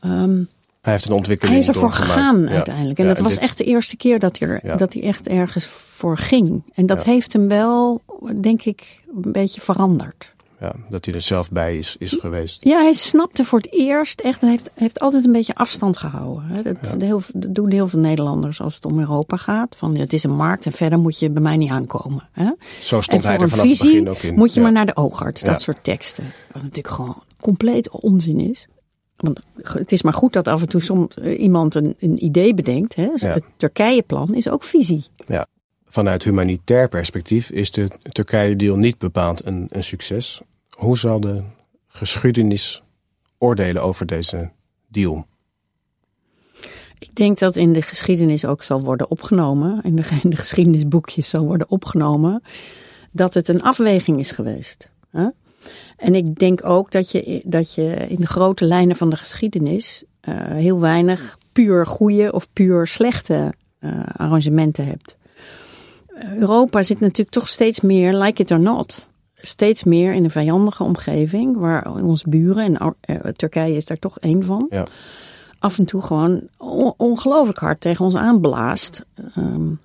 ehm, 0.00 0.42
Hij 0.80 0.92
heeft 0.92 1.04
een 1.06 1.12
ontwikkeling 1.12 1.56
hij 1.58 1.68
is 1.68 1.74
ervoor 1.74 1.90
gegaan 1.92 2.42
Ja. 2.42 2.48
uiteindelijk. 2.50 2.98
En 2.98 3.04
Ja, 3.06 3.14
dat 3.14 3.22
was 3.22 3.32
dit- 3.34 3.42
echt 3.42 3.58
de 3.58 3.64
eerste 3.64 3.96
keer 3.96 4.18
dat 4.18 4.38
hij, 4.38 4.48
er, 4.48 4.60
Ja. 4.66 4.76
dat 4.76 4.92
hij 4.92 5.02
echt 5.02 5.28
ergens 5.28 5.66
voor 5.66 6.16
ging. 6.18 6.62
En 6.74 6.86
dat 6.86 7.04
heeft 7.04 7.32
hem 7.32 7.48
wel, 7.48 8.02
denk 8.40 8.62
ik, 8.64 9.00
een 9.24 9.32
beetje 9.32 9.60
veranderd. 9.60 10.32
Ja, 10.60 10.74
dat 10.90 11.04
hij 11.04 11.14
er 11.14 11.20
zelf 11.20 11.50
bij 11.50 11.78
is, 11.78 11.96
is 11.98 12.16
geweest. 12.20 12.64
Ja, 12.64 12.80
hij 12.80 12.92
snapte 12.92 13.44
voor 13.44 13.58
het 13.58 13.72
eerst 13.72 14.20
echt, 14.20 14.40
hij 14.40 14.50
heeft, 14.50 14.70
heeft 14.74 15.00
altijd 15.00 15.24
een 15.24 15.32
beetje 15.32 15.54
afstand 15.54 15.96
gehouden. 15.96 16.62
Dat, 16.64 16.94
heel, 17.02 17.22
dat 17.34 17.54
doen 17.54 17.70
heel 17.70 17.88
veel 17.88 17.98
Nederlanders 17.98 18.60
als 18.60 18.74
het 18.74 18.84
om 18.84 18.98
Europa 18.98 19.36
gaat. 19.36 19.76
Van 19.76 19.96
het 19.96 20.12
is 20.12 20.24
een 20.24 20.34
markt 20.36 20.66
en 20.66 20.72
verder 20.72 20.98
moet 20.98 21.18
je 21.18 21.30
bij 21.30 21.42
mij 21.42 21.56
niet 21.56 21.70
aankomen. 21.70 22.28
Hè? 22.32 22.50
Zo 22.80 22.96
En 22.96 23.02
stond 23.02 23.22
hij 23.24 23.34
voor 23.34 23.42
er 23.44 23.50
vanaf 23.50 23.68
het 23.68 23.78
begin 23.78 24.08
ook 24.08 24.18
in. 24.22 24.34
moet 24.34 24.54
je 24.54 24.60
maar 24.60 24.72
naar 24.72 24.86
de 24.86 24.96
oogarts. 24.96 25.40
Dat 25.40 25.60
soort 25.60 25.84
teksten. 25.84 26.24
Wat 26.52 26.62
natuurlijk 26.62 26.94
gewoon 26.94 27.22
compleet 27.40 27.90
onzin 27.90 28.40
is. 28.40 28.66
Want 29.20 29.42
het 29.62 29.92
is 29.92 30.02
maar 30.02 30.14
goed 30.14 30.32
dat 30.32 30.48
af 30.48 30.60
en 30.60 30.68
toe 30.68 30.80
soms 30.80 31.14
eh, 31.14 31.40
iemand 31.40 31.74
een, 31.74 31.96
een 31.98 32.24
idee 32.24 32.54
bedenkt. 32.54 32.94
Hè? 32.94 33.06
Dus 33.06 33.20
Ja. 33.20 33.32
Het 33.32 33.44
Turkije-plan 33.56 34.34
is 34.34 34.48
ook 34.48 34.62
visie. 34.62 35.04
Ja. 35.26 35.46
Vanuit 35.86 36.24
humanitair 36.24 36.88
perspectief 36.88 37.50
is 37.50 37.70
de 37.70 37.88
Turkije-deal 38.02 38.76
niet 38.76 38.98
bepaald 38.98 39.46
een, 39.46 39.66
een 39.70 39.84
succes. 39.84 40.40
Hoe 40.70 40.98
zal 40.98 41.20
de 41.20 41.40
geschiedenis 41.86 42.82
oordelen 43.38 43.82
over 43.82 44.06
deze 44.06 44.50
deal? 44.88 45.26
Ik 46.98 47.14
denk 47.14 47.38
dat 47.38 47.56
in 47.56 47.72
de 47.72 47.82
geschiedenis 47.82 48.44
ook 48.44 48.62
zal 48.62 48.80
worden 48.80 49.10
opgenomen. 49.10 49.80
In 49.82 49.96
de, 49.96 50.04
in 50.22 50.30
de 50.30 50.36
geschiedenisboekjes 50.44 51.28
zal 51.28 51.44
worden 51.44 51.70
opgenomen. 51.70 52.42
Dat 53.12 53.34
het 53.34 53.48
een 53.48 53.62
afweging 53.62 54.18
is 54.18 54.30
geweest. 54.30 54.90
Hè? 55.10 55.28
En 56.00 56.14
ik 56.14 56.38
denk 56.38 56.64
ook 56.64 56.90
dat 56.90 57.10
je, 57.10 57.42
dat 57.44 57.74
je 57.74 57.94
in 58.08 58.16
de 58.16 58.26
grote 58.26 58.64
lijnen 58.64 58.96
van 58.96 59.10
de 59.10 59.16
geschiedenis 59.16 60.04
uh, 60.28 60.34
heel 60.36 60.80
weinig 60.80 61.38
puur 61.52 61.86
goede 61.86 62.32
of 62.32 62.52
puur 62.52 62.86
slechte 62.86 63.54
uh, 63.80 64.02
arrangementen 64.16 64.86
hebt. 64.86 65.16
Europa 66.38 66.82
zit 66.82 67.00
natuurlijk 67.00 67.30
toch 67.30 67.48
steeds 67.48 67.80
meer, 67.80 68.14
like 68.14 68.42
it 68.42 68.50
or 68.50 68.60
not, 68.60 69.08
steeds 69.34 69.84
meer 69.84 70.12
in 70.12 70.24
een 70.24 70.30
vijandige 70.30 70.82
omgeving, 70.82 71.56
waar 71.56 71.94
onze 71.94 72.28
buren, 72.28 72.64
en 72.76 72.94
uh, 73.06 73.16
Turkije 73.16 73.76
is 73.76 73.84
daar 73.84 73.98
toch 73.98 74.18
één 74.18 74.44
van, 74.44 74.66
Ja. 74.70 74.86
af 75.58 75.78
en 75.78 75.84
toe 75.84 76.02
gewoon 76.02 76.48
on 76.56 76.94
ongelooflijk 76.96 77.58
hard 77.58 77.80
tegen 77.80 78.04
ons 78.04 78.14
aanblaast. 78.14 79.04
Um, 79.36 79.80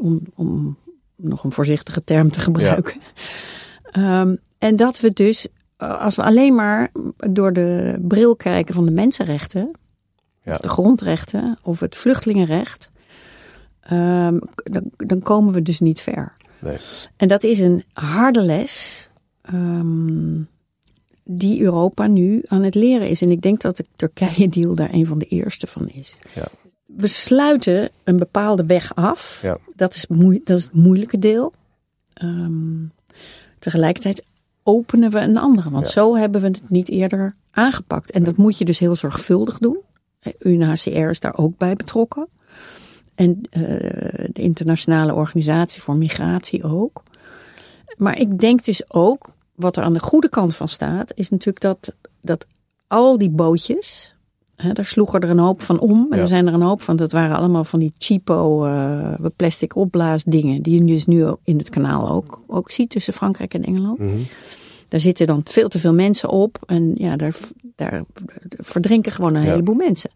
om, 0.00 0.20
om 0.34 0.76
nog 1.16 1.44
een 1.44 1.52
voorzichtige 1.52 2.04
term 2.04 2.30
te 2.30 2.40
gebruiken. 2.40 3.00
Um, 3.98 4.38
en 4.62 4.76
dat 4.76 5.00
we 5.00 5.12
dus, 5.12 5.46
als 5.76 6.16
we 6.16 6.22
alleen 6.22 6.54
maar 6.54 6.90
door 7.30 7.52
de 7.52 7.98
bril 8.00 8.36
kijken 8.36 8.74
van 8.74 8.84
de 8.86 8.92
mensenrechten, 8.92 9.70
Ja. 10.42 10.56
de 10.56 10.68
grondrechten 10.68 11.58
of 11.62 11.80
het 11.80 11.96
vluchtelingenrecht, 11.96 12.90
um, 13.92 14.40
dan, 14.54 14.90
dan, 14.96 15.20
komen 15.22 15.54
we 15.54 15.62
dus 15.62 15.80
niet 15.80 16.00
ver. 16.00 16.32
Nee. 16.60 16.76
En 17.16 17.28
dat 17.28 17.42
is 17.42 17.60
een 17.60 17.84
harde 17.92 18.42
les 18.42 19.08
um, 19.54 20.48
die 21.24 21.60
Europa 21.62 22.06
nu 22.06 22.42
aan 22.46 22.62
het 22.62 22.74
leren 22.74 23.08
is. 23.08 23.22
En 23.22 23.30
ik 23.30 23.42
denk 23.42 23.60
dat 23.60 23.76
de 23.76 23.86
Turkije-deal 23.96 24.74
daar 24.74 24.92
een 24.92 25.06
van 25.06 25.18
de 25.18 25.26
eerste 25.26 25.66
van 25.66 25.88
is. 25.88 26.18
Ja. 26.34 26.48
We 26.86 27.06
sluiten 27.06 27.90
een 28.04 28.16
bepaalde 28.16 28.66
weg 28.66 28.94
af. 28.94 29.38
Ja. 29.42 29.58
Dat, 29.76 29.94
is 29.94 30.06
moe 30.06 30.40
dat 30.44 30.58
is 30.58 30.64
het 30.64 30.74
moeilijke 30.74 31.18
deel. 31.18 31.52
Um, 32.22 32.92
tegelijkertijd 33.58 34.24
openen 34.62 35.10
we 35.10 35.18
een 35.18 35.36
andere. 35.36 35.70
Want 35.70 35.86
Ja. 35.86 35.92
zo 35.92 36.16
hebben 36.16 36.40
we 36.40 36.46
het 36.46 36.70
niet 36.70 36.88
eerder 36.88 37.34
aangepakt. 37.50 38.10
En 38.10 38.24
dat 38.24 38.36
moet 38.36 38.58
je 38.58 38.64
dus 38.64 38.78
heel 38.78 38.94
zorgvuldig 38.94 39.58
doen. 39.58 39.78
UNHCR 40.38 40.88
is 40.88 41.20
daar 41.20 41.36
ook 41.38 41.56
bij 41.58 41.74
betrokken. 41.74 42.28
En 43.14 43.30
uh, 43.30 43.62
de 44.32 44.42
internationale 44.42 45.14
organisatie 45.14 45.82
voor 45.82 45.96
migratie 45.96 46.64
ook. 46.64 47.02
Maar 47.96 48.18
ik 48.18 48.38
denk 48.38 48.64
dus 48.64 48.82
ook, 48.92 49.28
wat 49.54 49.76
er 49.76 49.82
aan 49.82 49.92
de 49.92 50.00
goede 50.00 50.28
kant 50.28 50.56
van 50.56 50.68
staat, 50.68 51.12
is 51.14 51.30
natuurlijk 51.30 51.60
dat, 51.60 51.94
dat 52.20 52.46
al 52.86 53.18
die 53.18 53.30
bootjes, 53.30 54.14
daar 54.72 54.84
sloegen 54.84 55.20
er 55.20 55.30
een 55.30 55.38
hoop 55.38 55.62
van 55.62 55.80
om. 55.80 56.06
En 56.10 56.16
Ja. 56.16 56.22
er 56.22 56.28
zijn 56.28 56.46
er 56.46 56.54
een 56.54 56.62
hoop 56.62 56.82
van, 56.82 56.96
dat 56.96 57.12
waren 57.12 57.36
allemaal 57.36 57.64
van 57.64 57.78
die 57.78 57.92
cheapo 57.98 58.66
uh, 58.66 59.14
plastic 59.36 59.76
opblaasdingen, 59.76 60.62
die 60.62 60.78
je 60.78 60.84
dus 60.84 61.06
nu 61.06 61.26
in 61.44 61.58
het 61.58 61.70
kanaal 61.70 62.08
ook, 62.10 62.42
ook 62.46 62.70
ziet 62.70 62.90
tussen 62.90 63.12
Frankrijk 63.12 63.54
en 63.54 63.64
Engeland. 63.64 63.98
Mhm. 63.98 64.08
Daar 64.88 65.00
zitten 65.00 65.26
dan 65.26 65.40
veel 65.44 65.68
te 65.68 65.78
veel 65.78 65.94
mensen 65.94 66.28
op 66.28 66.58
en 66.66 66.92
ja, 66.96 67.16
daar, 67.16 67.34
daar 67.76 68.02
verdrinken 68.58 69.12
gewoon 69.12 69.34
een 69.34 69.42
Ja. 69.42 69.50
heleboel 69.50 69.74
mensen. 69.74 70.10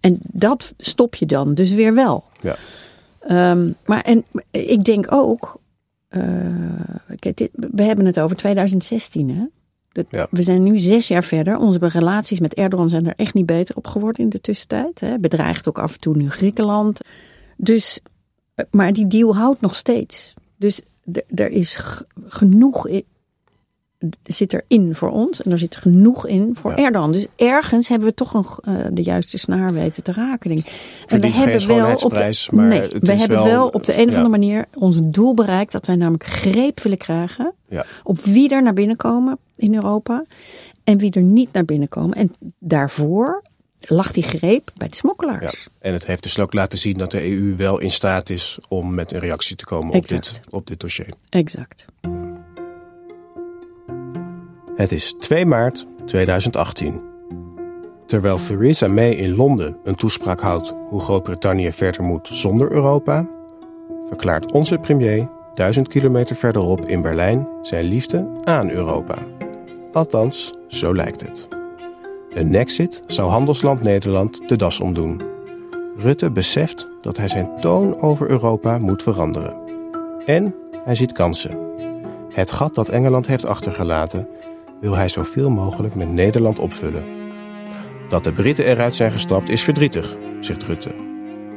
En 0.00 0.18
dat 0.22 0.74
stop 0.76 1.14
je 1.14 1.26
dan 1.26 1.54
dus 1.54 1.72
weer 1.72 1.94
wel. 1.94 2.24
Ja. 2.40 2.56
Um, 3.50 3.74
maar 3.86 4.00
en 4.02 4.24
ik 4.50 4.84
denk 4.84 5.06
ook, 5.12 5.60
uh, 6.10 6.22
dit, 7.18 7.48
we 7.52 7.82
hebben 7.82 8.06
het 8.06 8.20
over 8.20 8.36
2016 8.36 9.30
hè. 9.30 9.44
Dat, 9.94 10.06
Ja. 10.10 10.26
We 10.30 10.42
zijn 10.42 10.62
nu 10.62 10.78
zes 10.78 11.08
jaar 11.08 11.24
verder. 11.24 11.58
Onze 11.58 11.78
relaties 11.80 12.40
met 12.40 12.54
Erdogan 12.54 12.88
zijn 12.88 13.06
er 13.06 13.14
echt 13.16 13.34
niet 13.34 13.46
beter 13.46 13.76
op 13.76 13.86
geworden 13.86 14.22
in 14.22 14.30
de 14.30 14.40
tussentijd. 14.40 15.00
Hè. 15.00 15.18
Bedreigt 15.18 15.68
ook 15.68 15.78
af 15.78 15.92
en 15.92 16.00
toe 16.00 16.16
nu 16.16 16.30
Griekenland. 16.30 17.00
Dus, 17.56 18.00
maar 18.70 18.92
die 18.92 19.06
deal 19.06 19.36
houdt 19.36 19.60
nog 19.60 19.76
steeds. 19.76 20.34
Dus 20.56 20.80
er 21.34 21.50
is 21.50 21.78
genoeg 22.26 22.88
zit 24.22 24.52
erin 24.52 24.94
voor 24.94 25.10
ons 25.10 25.42
en 25.42 25.50
er 25.50 25.58
zit 25.58 25.76
genoeg 25.76 26.26
in 26.26 26.56
voor 26.56 26.70
Ja. 26.70 26.76
Erdogan. 26.84 27.12
Dus 27.12 27.26
ergens 27.36 27.88
hebben 27.88 28.08
we 28.08 28.14
toch 28.14 28.32
nog 28.32 28.60
uh, 28.68 28.74
de 28.92 29.02
juiste 29.02 29.38
snaar 29.38 29.72
weten 29.72 30.02
te 30.02 30.12
raken. 30.12 30.50
Denk. 30.50 30.66
En 31.06 31.20
we 31.20 31.30
hebben 31.30 31.66
wel 31.66 31.94
op 31.96 32.16
de, 32.16 32.46
maar 32.50 32.66
nee, 32.66 32.88
we 33.00 33.12
hebben 33.12 33.28
wel- 33.38 33.44
wel 33.44 33.68
op 33.68 33.84
de 33.84 33.92
een 33.98 34.06
of 34.06 34.10
ja. 34.10 34.16
andere 34.16 34.28
manier 34.38 34.64
ons 34.74 34.96
doel 35.02 35.34
bereikt 35.34 35.72
dat 35.72 35.86
wij 35.86 35.96
namelijk 35.96 36.24
greep 36.24 36.80
willen 36.80 36.98
krijgen 36.98 37.52
Ja. 37.68 37.84
op 38.02 38.20
wie 38.20 38.48
er 38.54 38.62
naar 38.62 38.74
binnen 38.74 38.96
komen 38.96 39.38
in 39.56 39.74
Europa 39.74 40.24
en 40.84 40.98
wie 40.98 41.10
er 41.12 41.22
niet 41.22 41.52
naar 41.52 41.64
binnen 41.64 41.88
komen. 41.88 42.16
En 42.16 42.32
daarvoor 42.58 43.42
lag 43.80 44.10
die 44.12 44.22
greep 44.22 44.70
bij 44.76 44.88
de 44.88 44.94
Ja. 44.94 45.00
smokkelaars. 45.00 45.68
En 45.78 45.92
het 45.92 46.06
heeft 46.06 46.22
dus 46.22 46.38
ook 46.38 46.52
laten 46.52 46.78
zien 46.78 46.98
dat 46.98 47.10
de 47.10 47.24
EU 47.30 47.54
wel 47.56 47.78
in 47.78 47.90
staat 47.90 48.30
is 48.30 48.58
om 48.68 48.94
met 48.94 49.12
een 49.12 49.18
reactie 49.20 49.56
te 49.56 49.64
komen 49.64 49.94
op 49.94 50.08
dit, 50.08 50.40
op 50.50 50.66
dit 50.66 50.80
dossier. 50.80 51.08
Exact. 51.28 51.84
Het 54.76 54.92
is 54.92 55.14
2 55.18 55.46
maart 55.46 55.86
2018. 56.04 57.00
Terwijl 58.06 58.36
Theresa 58.36 58.88
May 58.88 59.10
in 59.10 59.34
Londen 59.34 59.76
een 59.84 59.94
toespraak 59.94 60.40
houdt 60.40 60.74
hoe 60.88 61.00
Groot-Brittannië 61.00 61.72
verder 61.72 62.02
moet 62.02 62.28
zonder 62.32 62.72
Europa, 62.72 63.28
verklaart 64.08 64.52
onze 64.52 64.78
premier 64.78 65.28
duizend 65.54 65.88
kilometer 65.88 66.36
verderop 66.36 66.86
in 66.88 67.02
Berlijn 67.02 67.48
zijn 67.62 67.84
liefde 67.84 68.30
aan 68.42 68.70
Europa. 68.70 69.18
Althans, 69.92 70.54
zo 70.68 70.94
lijkt 70.94 71.20
het. 71.20 71.48
Een 72.30 72.50
Nexit 72.50 73.00
zou 73.06 73.30
handelsland 73.30 73.82
Nederland 73.82 74.48
de 74.48 74.56
das 74.56 74.80
omdoen. 74.80 75.22
Rutte 75.96 76.30
beseft 76.30 76.88
dat 77.00 77.16
hij 77.16 77.28
zijn 77.28 77.50
toon 77.60 78.00
over 78.00 78.30
Europa 78.30 78.78
moet 78.78 79.02
veranderen. 79.02 79.56
En 80.26 80.54
hij 80.84 80.94
ziet 80.94 81.12
kansen. 81.12 81.58
Het 82.28 82.52
gat 82.52 82.74
dat 82.74 82.88
Engeland 82.88 83.26
heeft 83.26 83.46
achtergelaten 83.46 84.28
wil 84.84 84.96
hij 84.96 85.08
zoveel 85.08 85.50
mogelijk 85.50 85.94
met 85.94 86.12
Nederland 86.12 86.58
opvullen. 86.58 87.04
Dat 88.08 88.24
de 88.24 88.32
Britten 88.32 88.64
eruit 88.64 88.94
zijn 88.94 89.12
gestapt 89.12 89.48
is 89.48 89.62
verdrietig, 89.62 90.16
zegt 90.40 90.62
Rutte. 90.62 90.94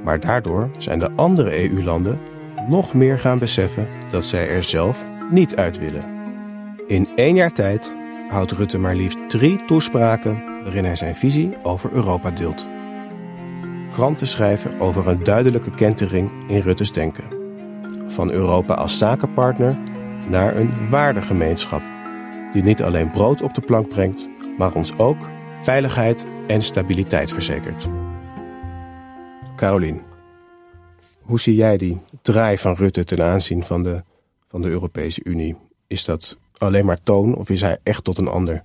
Maar 0.03 0.19
daardoor 0.19 0.69
zijn 0.77 0.99
de 0.99 1.11
andere 1.15 1.69
EU-landen 1.69 2.19
nog 2.67 2.93
meer 2.93 3.19
gaan 3.19 3.39
beseffen 3.39 3.87
dat 4.11 4.25
zij 4.25 4.49
er 4.49 4.63
zelf 4.63 5.07
niet 5.29 5.55
uit 5.55 5.79
willen. 5.79 6.05
In 6.87 7.07
één 7.15 7.35
jaar 7.35 7.53
tijd 7.53 7.95
houdt 8.29 8.51
Rutte 8.51 8.77
maar 8.77 8.95
liefst 8.95 9.29
drie 9.29 9.65
toespraken 9.65 10.43
waarin 10.63 10.85
hij 10.85 10.95
zijn 10.95 11.15
visie 11.15 11.57
over 11.63 11.91
Europa 11.91 12.31
deelt. 12.31 12.65
Kranten 13.91 14.27
schrijven 14.27 14.79
over 14.79 15.07
een 15.07 15.23
duidelijke 15.23 15.71
kentering 15.71 16.31
in 16.47 16.59
Rutte's 16.59 16.91
denken. 16.91 17.25
Van 18.07 18.31
Europa 18.31 18.73
als 18.73 18.97
zakenpartner 18.97 19.77
naar 20.27 20.55
een 20.55 20.89
waardegemeenschap 20.89 21.81
die 22.53 22.63
niet 22.63 22.83
alleen 22.83 23.11
brood 23.11 23.41
op 23.41 23.53
de 23.53 23.61
plank 23.61 23.87
brengt, 23.89 24.29
maar 24.57 24.73
ons 24.73 24.97
ook 24.97 25.29
veiligheid 25.63 26.25
en 26.47 26.61
stabiliteit 26.63 27.31
verzekert. 27.31 27.87
Carolien, 29.55 30.01
hoe 31.21 31.39
zie 31.39 31.55
jij 31.55 31.77
die 31.77 31.97
draai 32.21 32.57
van 32.57 32.75
Rutte 32.75 33.03
ten 33.03 33.23
aanzien 33.23 33.63
van 33.63 33.83
de, 33.83 34.03
van 34.47 34.61
de 34.61 34.67
Europese 34.67 35.21
Unie? 35.23 35.55
Is 35.87 36.05
dat 36.05 36.37
alleen 36.57 36.85
maar 36.85 37.03
toon 37.03 37.35
of 37.35 37.49
is 37.49 37.61
hij 37.61 37.77
echt 37.83 38.03
tot 38.03 38.17
een 38.17 38.27
ander 38.27 38.63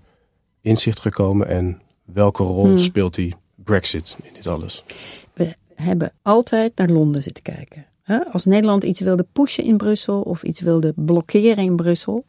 inzicht 0.61 1.01
gekomen? 1.01 1.49
En 1.49 1.81
welke 2.05 2.43
rol 2.43 2.65
Hmm. 2.65 2.79
speelt 2.79 3.15
die 3.15 3.35
Brexit 3.55 4.17
in 4.23 4.31
dit 4.35 4.47
alles? 4.47 4.85
We 5.33 5.55
hebben 5.75 6.12
altijd 6.23 6.77
naar 6.77 6.89
Londen 6.89 7.23
zitten 7.23 7.43
kijken. 7.43 7.87
Als 8.33 8.45
Nederland 8.45 8.85
iets 8.85 9.01
wilde 9.01 9.27
pushen 9.33 9.65
in 9.65 9.77
Brussel 9.77 10.21
of 10.21 10.43
iets 10.43 10.61
wilde 10.61 10.93
blokkeren 10.97 11.65
in 11.65 11.77
Brussel, 11.77 12.25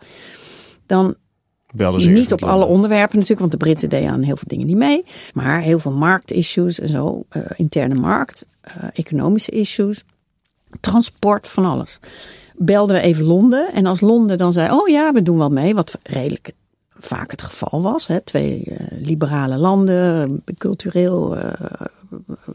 dan 0.85 1.15
niet 2.05 2.31
op 2.31 2.43
alle 2.43 2.65
onderwerpen 2.65 3.13
natuurlijk, 3.13 3.39
want 3.39 3.51
de 3.51 3.57
Britten 3.57 3.89
deden 3.89 4.09
aan 4.09 4.21
heel 4.21 4.35
veel 4.35 4.47
dingen 4.47 4.67
niet 4.67 4.77
mee. 4.77 5.05
Maar 5.33 5.61
heel 5.61 5.79
veel 5.79 5.91
marktissues 5.91 6.79
en 6.79 6.89
zo, 6.89 7.23
eh, 7.29 7.41
interne 7.55 7.95
markt, 7.95 8.45
eh, 8.61 8.73
economische 8.93 9.51
issues, 9.51 10.03
transport, 10.79 11.47
van 11.47 11.65
alles. 11.65 11.99
Belden 12.55 12.95
we 12.95 13.01
even 13.01 13.25
Londen 13.25 13.73
en 13.73 13.85
als 13.85 14.01
Londen 14.01 14.37
dan 14.37 14.53
zei, 14.53 14.71
oh 14.71 14.87
ja, 14.87 15.13
we 15.13 15.21
doen 15.21 15.37
wel 15.37 15.49
mee, 15.49 15.75
wat 15.75 15.97
redelijk 16.01 16.51
vaak 17.05 17.31
het 17.31 17.41
geval 17.41 17.81
was. 17.81 18.07
Hè? 18.07 18.21
Twee 18.21 18.63
eh, 18.63 18.85
liberale 18.89 19.57
landen, 19.57 20.43
cultureel 20.57 21.37
eh, 21.37 21.51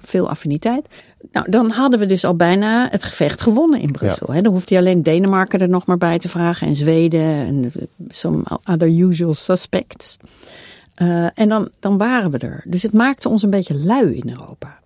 veel 0.01 0.29
affiniteit. 0.29 0.87
Nou, 1.33 1.51
dan 1.51 1.71
hadden 1.71 1.99
we 1.99 2.07
dus 2.07 2.25
al 2.25 2.37
bijna 2.37 2.89
het 2.91 3.05
gevecht 3.05 3.41
gewonnen 3.41 3.81
in 3.81 3.93
Brussel. 3.93 4.33
Hè? 4.33 4.41
Dan 4.41 4.53
hoefde 4.53 4.75
je 4.75 4.81
alleen 4.81 5.03
Denemarken 5.03 5.61
er 5.61 5.69
nog 5.69 5.87
maar 5.87 5.99
bij 5.99 6.19
te 6.19 6.29
vragen 6.29 6.67
en 6.67 6.77
Zweden 6.77 7.21
en 7.21 7.73
some 8.09 8.43
other 8.65 8.89
usual 8.89 9.35
suspects. 9.35 10.17
Uh, 11.03 11.27
en 11.35 11.49
dan, 11.49 11.69
dan 11.81 11.99
waren 11.99 12.31
we 12.31 12.39
er. 12.39 12.65
Dus 12.67 12.83
het 12.83 12.93
maakte 12.93 13.29
ons 13.29 13.43
een 13.43 13.51
beetje 13.51 13.79
lui 13.85 14.17
in 14.17 14.29
Europa. 14.29 14.79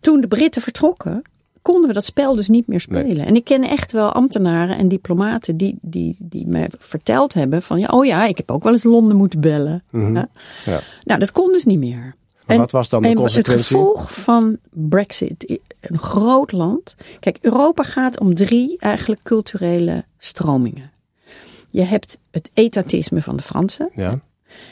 Toen 0.00 0.20
de 0.20 0.28
Britten 0.28 0.62
vertrokken, 0.62 1.22
konden 1.72 1.88
we 1.88 1.94
dat 1.94 2.04
spel 2.04 2.34
dus 2.34 2.48
niet 2.48 2.66
meer 2.66 2.80
spelen. 2.80 3.16
Nee. 3.16 3.26
En 3.26 3.36
ik 3.36 3.44
ken 3.44 3.62
echt 3.62 3.92
wel 3.92 4.12
ambtenaren 4.12 4.78
en 4.78 4.88
diplomaten 4.88 5.56
die, 5.56 5.78
die, 5.80 6.16
die 6.18 6.46
me 6.46 6.66
verteld 6.78 7.34
hebben 7.34 7.62
van, 7.62 7.80
ja, 7.80 7.86
oh 7.86 8.04
ja, 8.04 8.26
ik 8.26 8.36
heb 8.36 8.50
ook 8.50 8.62
wel 8.62 8.72
eens 8.72 8.84
Londen 8.84 9.16
moeten 9.16 9.40
bellen. 9.40 9.84
Mhm. 9.90 10.14
Ja. 10.14 10.28
Ja. 10.64 10.80
Nou, 11.04 11.20
dat 11.20 11.32
kon 11.32 11.52
dus 11.52 11.64
niet 11.64 11.78
meer. 11.78 12.14
Maar 12.46 12.56
wat 12.56 12.70
was 12.70 12.88
dan 12.88 13.02
de 13.02 13.08
en 13.08 13.14
consequentie? 13.14 13.56
Het 13.56 13.66
gevolg 13.66 14.12
van 14.12 14.58
Brexit, 14.70 15.60
een 15.80 15.98
groot 15.98 16.52
land. 16.52 16.94
Kijk, 17.20 17.38
Europa 17.40 17.82
gaat 17.82 18.20
om 18.20 18.34
drie 18.34 18.78
eigenlijk 18.78 19.22
culturele 19.22 20.04
stromingen. 20.18 20.90
Je 21.70 21.82
hebt 21.82 22.18
het 22.30 22.50
etatisme 22.54 23.22
van 23.22 23.36
de 23.36 23.42
Fransen. 23.42 23.90
Ja, 23.94 24.20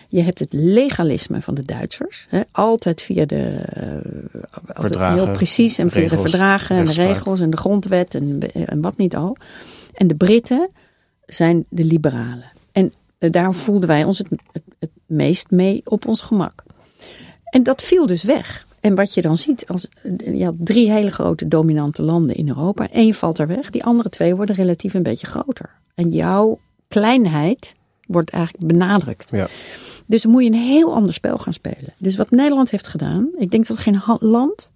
Je 0.09 0.23
hebt 0.23 0.39
het 0.39 0.53
legalisme 0.53 1.43
van 1.43 1.55
de 1.55 1.65
Duitsers. 1.65 2.27
Hè, 2.29 2.41
altijd 2.51 3.03
via 3.03 3.25
de. 3.25 3.65
Uh, 3.77 4.53
verdragen, 4.65 5.25
heel 5.25 5.33
precies. 5.33 5.79
En 5.79 5.91
via 5.91 6.09
de 6.09 6.19
verdragen 6.19 6.77
en 6.77 6.85
de 6.85 6.93
regels 6.93 7.41
en 7.41 7.51
de 7.51 7.57
grondwet 7.57 8.15
en, 8.15 8.53
en 8.53 8.81
wat 8.81 8.97
niet 8.97 9.17
al. 9.17 9.37
En 9.95 10.07
de 10.07 10.15
Britten 10.15 10.69
zijn 11.27 11.65
de 11.69 11.85
liberalen. 11.85 12.53
En 12.73 12.93
uh, 13.19 13.31
daar 13.31 13.55
voelden 13.55 13.89
wij 13.89 14.05
ons 14.05 14.19
het, 14.19 14.29
het, 14.53 14.63
het 14.79 14.91
meest 15.07 15.51
mee 15.51 15.83
op 15.85 16.07
ons 16.07 16.21
gemak. 16.21 16.63
En 17.45 17.63
dat 17.63 17.83
viel 17.83 18.07
dus 18.07 18.23
weg. 18.23 18.67
En 18.81 18.95
wat 18.95 19.15
je 19.15 19.23
dan 19.23 19.37
ziet, 19.37 19.67
als, 19.67 19.87
je 20.35 20.45
had 20.45 20.55
drie 20.59 20.91
hele 20.91 21.11
grote 21.11 21.49
dominante 21.49 22.03
landen 22.03 22.37
in 22.37 22.49
Europa. 22.49 22.89
Eén 22.93 23.15
valt 23.15 23.39
er 23.39 23.47
weg, 23.47 23.71
die 23.71 23.85
andere 23.85 24.09
twee 24.09 24.35
worden 24.35 24.55
relatief 24.55 24.95
een 24.95 25.03
beetje 25.03 25.27
groter. 25.27 25.71
En 25.95 26.09
jouw 26.09 26.59
kleinheid 26.89 27.75
wordt 28.07 28.31
eigenlijk 28.31 28.67
benadrukt. 28.67 29.29
Ja. 29.31 29.49
Dus 30.07 30.23
dan 30.23 30.31
moet 30.31 30.43
je 30.43 30.49
een 30.49 30.55
heel 30.55 30.95
ander 30.95 31.15
spel 31.15 31.39
gaan 31.39 31.53
spelen. 31.53 31.95
Dus 31.99 32.17
wat 32.17 32.31
Nederland 32.31 32.71
heeft 32.71 32.87
gedaan, 32.87 33.29
ik 33.39 33.51
denk 33.51 33.67
dat 33.67 33.79
geen 33.79 34.03
land 34.21 34.71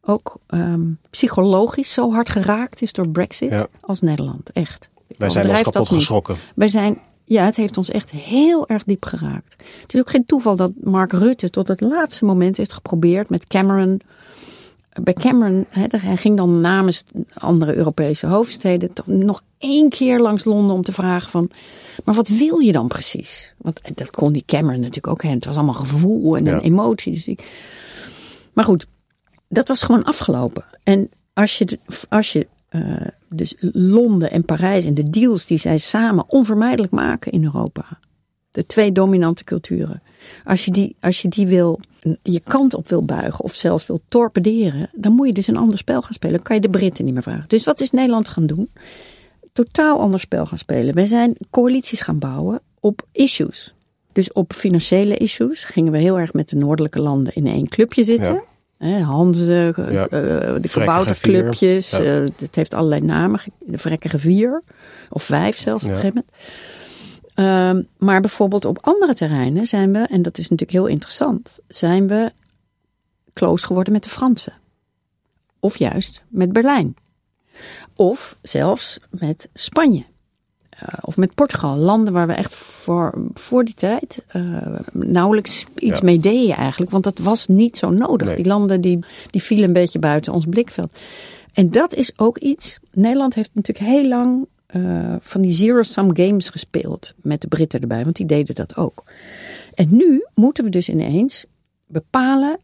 ook 0.00 0.38
um, 0.48 0.98
psychologisch 1.10 1.92
zo 1.92 2.12
hard 2.12 2.28
geraakt 2.28 2.82
is 2.82 2.92
door 2.92 3.08
Brexit 3.08 3.50
Ja. 3.50 3.66
als 3.80 4.00
Nederland. 4.00 4.52
Echt. 4.52 4.90
Ik 5.06 5.18
Wij 5.18 5.30
zijn 5.30 5.48
ons 5.48 5.62
kapot 5.62 5.88
geschrokken. 5.88 6.36
Wij 6.54 6.68
zijn, 6.68 6.98
ja, 7.24 7.44
het 7.44 7.56
heeft 7.56 7.76
ons 7.76 7.90
echt 7.90 8.10
heel 8.10 8.68
erg 8.68 8.84
diep 8.84 9.04
geraakt. 9.04 9.56
Het 9.82 9.94
is 9.94 10.00
ook 10.00 10.10
geen 10.10 10.24
toeval 10.24 10.56
dat 10.56 10.70
Mark 10.80 11.12
Rutte 11.12 11.50
tot 11.50 11.68
het 11.68 11.80
laatste 11.80 12.24
moment 12.24 12.56
heeft 12.56 12.72
geprobeerd 12.72 13.28
met 13.28 13.46
Cameron. 13.46 14.00
Bij 15.02 15.14
Cameron, 15.14 15.66
hè, 15.68 15.84
hij 15.96 16.16
ging 16.16 16.36
dan 16.36 16.60
namens 16.60 17.04
andere 17.34 17.74
Europese 17.74 18.26
hoofdsteden 18.26 18.92
toch 18.92 19.06
nog 19.06 19.42
één 19.58 19.88
keer 19.88 20.20
langs 20.20 20.44
Londen 20.44 20.76
om 20.76 20.82
te 20.82 20.92
vragen 20.92 21.30
van, 21.30 21.50
maar 22.04 22.14
wat 22.14 22.28
wil 22.28 22.58
je 22.58 22.72
dan 22.72 22.88
precies? 22.88 23.54
Want 23.58 23.80
dat 23.94 24.10
kon 24.10 24.32
die 24.32 24.42
Cameron 24.46 24.80
natuurlijk 24.80 25.06
ook. 25.08 25.22
Hè. 25.22 25.28
Het 25.30 25.44
was 25.44 25.56
allemaal 25.56 25.74
gevoel 25.74 26.36
en 26.36 26.44
Ja. 26.44 26.52
een 26.52 26.60
emotie. 26.60 27.12
Dus. 27.12 27.46
Maar 28.52 28.64
goed, 28.64 28.86
dat 29.48 29.68
was 29.68 29.82
gewoon 29.82 30.04
afgelopen. 30.04 30.64
En 30.82 31.10
als 31.32 31.58
je, 31.58 31.78
als 32.08 32.32
je 32.32 32.46
uh, 32.70 33.06
dus 33.28 33.54
Londen 33.72 34.30
en 34.30 34.44
Parijs 34.44 34.84
en 34.84 34.94
de 34.94 35.10
deals 35.10 35.46
die 35.46 35.58
zij 35.58 35.78
samen 35.78 36.24
onvermijdelijk 36.28 36.92
maken 36.92 37.32
in 37.32 37.44
Europa. 37.44 37.84
De 38.50 38.66
twee 38.66 38.92
dominante 38.92 39.44
culturen. 39.44 40.02
Als 40.44 40.64
je 40.64 40.70
die, 40.70 40.96
als 41.00 41.22
je 41.22 41.28
die 41.28 41.46
wil, 41.46 41.80
je 42.22 42.40
kant 42.40 42.74
op 42.74 42.88
wil 42.88 43.04
buigen 43.04 43.44
of 43.44 43.54
zelfs 43.54 43.86
wil 43.86 44.00
torpederen, 44.08 44.90
dan 44.92 45.12
moet 45.12 45.26
je 45.26 45.32
dus 45.32 45.46
een 45.46 45.56
ander 45.56 45.78
spel 45.78 46.02
gaan 46.02 46.12
spelen. 46.12 46.34
Dan 46.34 46.44
kan 46.44 46.56
je 46.56 46.62
de 46.62 46.70
Britten 46.70 47.04
niet 47.04 47.14
meer 47.14 47.22
vragen. 47.22 47.48
Dus 47.48 47.64
wat 47.64 47.80
is 47.80 47.90
Nederland 47.90 48.28
gaan 48.28 48.46
doen? 48.46 48.70
Totaal 49.52 50.00
ander 50.00 50.20
spel 50.20 50.46
gaan 50.46 50.58
spelen. 50.58 50.94
Wij 50.94 51.06
zijn 51.06 51.36
coalities 51.50 52.00
gaan 52.00 52.18
bouwen 52.18 52.60
op 52.80 53.06
issues. 53.12 53.74
Dus 54.12 54.32
op 54.32 54.52
financiële 54.52 55.16
issues 55.16 55.64
gingen 55.64 55.92
we 55.92 55.98
heel 55.98 56.18
erg 56.18 56.32
met 56.32 56.48
de 56.48 56.56
noordelijke 56.56 57.00
landen 57.00 57.34
in 57.34 57.46
één 57.46 57.68
clubje 57.68 58.04
zitten. 58.04 58.32
Ja. 58.78 59.00
Hanze, 59.00 59.72
Ja. 59.76 60.02
uh, 60.02 60.08
de 60.60 60.68
kabouterclubjes. 60.72 61.90
Ja. 61.90 62.00
Uh, 62.00 62.28
het 62.38 62.54
heeft 62.54 62.74
allerlei 62.74 63.00
namen. 63.00 63.40
De 63.58 63.78
vrekkige 63.78 64.18
vier. 64.18 64.62
Of 65.10 65.22
vijf 65.22 65.58
zelfs 65.58 65.84
op 65.84 65.90
een 65.90 65.96
gegeven 65.96 66.24
moment. 66.24 66.46
Um, 67.40 67.86
maar 67.98 68.20
bijvoorbeeld 68.20 68.64
op 68.64 68.78
andere 68.80 69.14
terreinen 69.14 69.66
zijn 69.66 69.92
we, 69.92 69.98
en 69.98 70.22
dat 70.22 70.38
is 70.38 70.48
natuurlijk 70.48 70.78
heel 70.78 70.86
interessant, 70.86 71.58
zijn 71.68 72.06
we 72.06 72.32
close 73.32 73.66
geworden 73.66 73.92
met 73.92 74.04
de 74.04 74.10
Fransen. 74.10 74.52
Of 75.60 75.78
juist 75.78 76.22
met 76.28 76.52
Berlijn. 76.52 76.96
Of 77.96 78.36
zelfs 78.42 78.98
met 79.10 79.48
Spanje. 79.54 80.04
Uh, 80.82 80.88
of 81.00 81.16
met 81.16 81.34
Portugal. 81.34 81.76
Landen 81.76 82.12
waar 82.12 82.26
we 82.26 82.32
echt 82.32 82.54
voor, 82.54 83.14
voor 83.34 83.64
die 83.64 83.74
tijd 83.74 84.24
uh, 84.32 84.78
nauwelijks 84.92 85.64
iets 85.76 85.98
Ja. 85.98 86.04
mee 86.04 86.18
deden 86.18 86.56
eigenlijk. 86.56 86.90
Want 86.90 87.04
dat 87.04 87.18
was 87.18 87.46
niet 87.46 87.76
zo 87.76 87.90
nodig. 87.90 88.26
Nee. 88.26 88.36
Die 88.36 88.46
landen 88.46 88.80
die, 88.80 88.98
die 89.30 89.42
vielen 89.42 89.64
een 89.64 89.72
beetje 89.72 89.98
buiten 89.98 90.32
ons 90.32 90.44
blikveld. 90.48 90.98
En 91.52 91.70
dat 91.70 91.94
is 91.94 92.18
ook 92.18 92.38
iets. 92.38 92.78
Nederland 92.92 93.34
heeft 93.34 93.50
natuurlijk 93.54 93.86
heel 93.86 94.08
lang 94.08 94.46
uh, 94.76 95.16
van 95.20 95.40
die 95.40 95.52
zero-sum 95.52 96.16
games 96.16 96.48
gespeeld. 96.48 97.14
Met 97.22 97.40
de 97.40 97.48
Britten 97.48 97.80
erbij, 97.80 98.02
want 98.02 98.16
die 98.16 98.26
deden 98.26 98.54
dat 98.54 98.76
ook. 98.76 99.04
En 99.74 99.88
nu 99.96 100.24
moeten 100.34 100.64
we 100.64 100.70
dus 100.70 100.88
ineens 100.88 101.46
bepalen. 101.86 102.58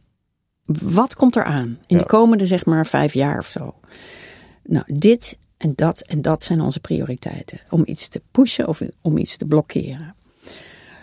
Wat 0.82 1.14
komt 1.14 1.36
er 1.36 1.44
aan 1.44 1.78
in 1.86 1.96
Ja. 1.96 1.98
de 1.98 2.08
komende 2.08 2.46
zeg 2.46 2.64
maar 2.64 2.86
vijf 2.86 3.12
jaar 3.14 3.38
of 3.38 3.46
zo. 3.46 3.74
Nou, 4.62 4.84
dit 4.86 5.36
en 5.56 5.72
dat 5.74 6.00
en 6.00 6.22
dat 6.22 6.42
zijn 6.42 6.60
onze 6.60 6.80
prioriteiten. 6.80 7.60
Om 7.70 7.82
iets 7.86 8.08
te 8.08 8.22
pushen 8.30 8.68
of 8.68 8.82
om 9.02 9.16
iets 9.18 9.36
te 9.36 9.44
blokkeren. 9.44 10.14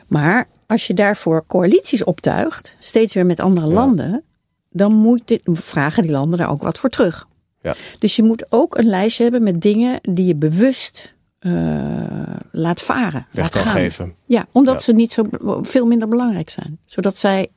Maar 0.08 0.48
als 0.68 0.88
je 0.88 0.94
daarvoor 0.94 1.46
coalities 1.48 2.04
optuigt, 2.04 2.76
steeds 2.80 3.14
weer 3.14 3.26
met 3.26 3.40
andere 3.40 3.68
Ja. 3.68 3.74
landen, 3.74 4.24
dan 4.70 4.94
moet 4.94 5.22
dit, 5.28 5.42
vragen 5.44 6.04
die 6.04 6.12
landen 6.12 6.38
daar 6.38 6.50
ook 6.50 6.62
wat 6.62 6.78
voor 6.78 6.90
terug. 6.90 7.28
Ja. 7.62 7.76
Dus 8.00 8.16
je 8.16 8.24
moet 8.24 8.46
ook 8.50 8.78
een 8.78 8.86
lijstje 8.88 9.24
hebben 9.24 9.44
met 9.44 9.62
dingen 9.62 10.00
die 10.02 10.26
je 10.26 10.36
bewust 10.36 11.14
uh, 11.40 11.54
laat 12.52 12.82
varen. 12.82 13.28
Laat 13.32 13.56
gaan. 13.56 13.74
geven. 13.74 14.16
Ja, 14.26 14.46
omdat 14.52 14.74
Ja. 14.74 14.80
ze 14.80 14.94
niet 14.94 15.12
zo 15.12 15.24
veel 15.62 15.86
minder 15.86 16.08
belangrijk 16.08 16.50
zijn. 16.50 16.80
Zodat 16.86 17.18
zij 17.18 17.50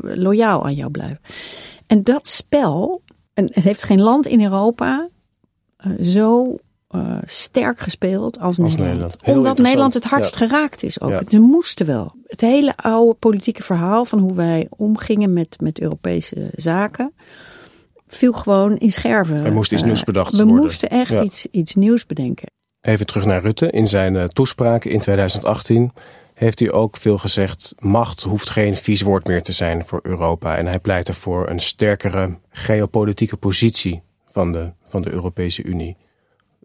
loyaal 0.00 0.64
aan 0.64 0.74
jou 0.74 0.90
blijven. 0.90 1.20
En 1.86 2.02
dat 2.02 2.28
spel, 2.28 3.02
en 3.34 3.44
het 3.44 3.64
heeft 3.64 3.82
geen 3.84 4.00
land 4.00 4.26
in 4.26 4.42
Europa 4.42 5.08
uh, 5.86 6.06
zo 6.06 6.56
uh, 6.90 7.18
sterk 7.24 7.78
gespeeld 7.78 8.38
als, 8.40 8.58
Nederland. 8.58 9.16
Omdat. 9.24 9.58
Nederland 9.58 9.94
het 9.94 10.04
hardst 10.04 10.38
Ja. 10.38 10.46
geraakt 10.46 10.82
is 10.82 11.00
ook. 11.00 11.10
Ja. 11.10 11.22
Ze 11.28 11.38
moesten 11.38 11.86
wel. 11.86 12.14
Het 12.26 12.40
hele 12.40 12.76
oude 12.76 13.14
politieke 13.14 13.62
verhaal 13.62 14.04
van 14.04 14.18
hoe 14.18 14.34
wij 14.34 14.66
omgingen 14.76 15.32
met, 15.32 15.56
met 15.60 15.80
Europese 15.80 16.50
zaken 16.54 17.12
viel 18.16 18.32
gewoon 18.32 18.76
in 18.76 18.92
scherven. 18.92 19.44
Er 19.44 19.52
moest 19.52 19.72
iets 19.72 19.80
Uh, 19.82 19.86
nieuws 19.88 20.04
bedacht 20.04 20.30
We 20.30 20.36
worden. 20.44 20.56
moesten 20.56 20.88
echt 20.88 21.10
Ja. 21.10 21.22
iets, 21.22 21.46
iets 21.50 21.74
nieuws 21.74 22.06
bedenken. 22.06 22.48
Even 22.80 23.06
terug 23.06 23.24
naar 23.24 23.40
Rutte. 23.42 23.70
In 23.70 23.88
zijn 23.88 24.14
uh, 24.14 24.24
toespraak 24.24 24.84
in 24.84 25.00
2018 25.00 25.92
heeft 26.34 26.58
hij 26.58 26.72
ook 26.72 26.96
veel 26.96 27.18
gezegd: 27.18 27.74
macht 27.78 28.22
hoeft 28.22 28.50
geen 28.50 28.76
vies 28.76 29.02
woord 29.02 29.26
meer 29.26 29.42
te 29.42 29.52
zijn 29.52 29.84
voor 29.84 30.00
Europa. 30.02 30.56
En 30.56 30.66
hij 30.66 30.78
pleit 30.80 31.08
ervoor 31.08 31.48
een 31.48 31.60
sterkere 31.60 32.38
geopolitieke 32.50 33.36
positie 33.36 34.02
van 34.30 34.52
de, 34.52 34.72
van 34.88 35.02
de 35.02 35.10
Europese 35.10 35.62
Unie. 35.62 35.96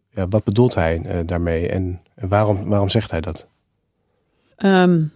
Ja, 0.10 0.28
wat 0.28 0.44
bedoelt 0.44 0.76
hij 0.76 1.02
uh, 1.06 1.20
daarmee 1.26 1.70
en, 1.70 2.02
en 2.16 2.28
waarom, 2.28 2.70
waarom 2.70 2.90
zegt 2.90 3.12
hij 3.12 3.22
dat? 3.22 3.48
Um, 4.58 5.12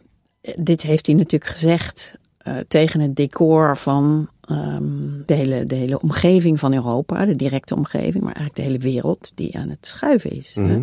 dit 0.55 0.81
heeft 0.81 1.05
hij 1.05 1.15
natuurlijk 1.15 1.51
gezegd 1.51 2.13
uh, 2.47 2.57
tegen 2.67 2.99
het 2.99 3.15
decor 3.15 3.77
van 3.77 4.29
um, 4.51 5.23
de, 5.25 5.33
hele, 5.33 5.65
de 5.65 5.75
hele 5.75 6.01
omgeving 6.01 6.59
van 6.59 6.73
Europa, 6.73 7.25
de 7.25 7.35
directe 7.35 7.75
omgeving, 7.75 8.23
maar 8.23 8.35
eigenlijk 8.35 8.55
de 8.55 8.61
hele 8.61 8.93
wereld 8.93 9.31
die 9.35 9.57
aan 9.57 9.69
het 9.69 9.87
schuiven 9.87 10.31
is. 10.31 10.55
Mhm. 10.55 10.67
Hè? 10.67 10.81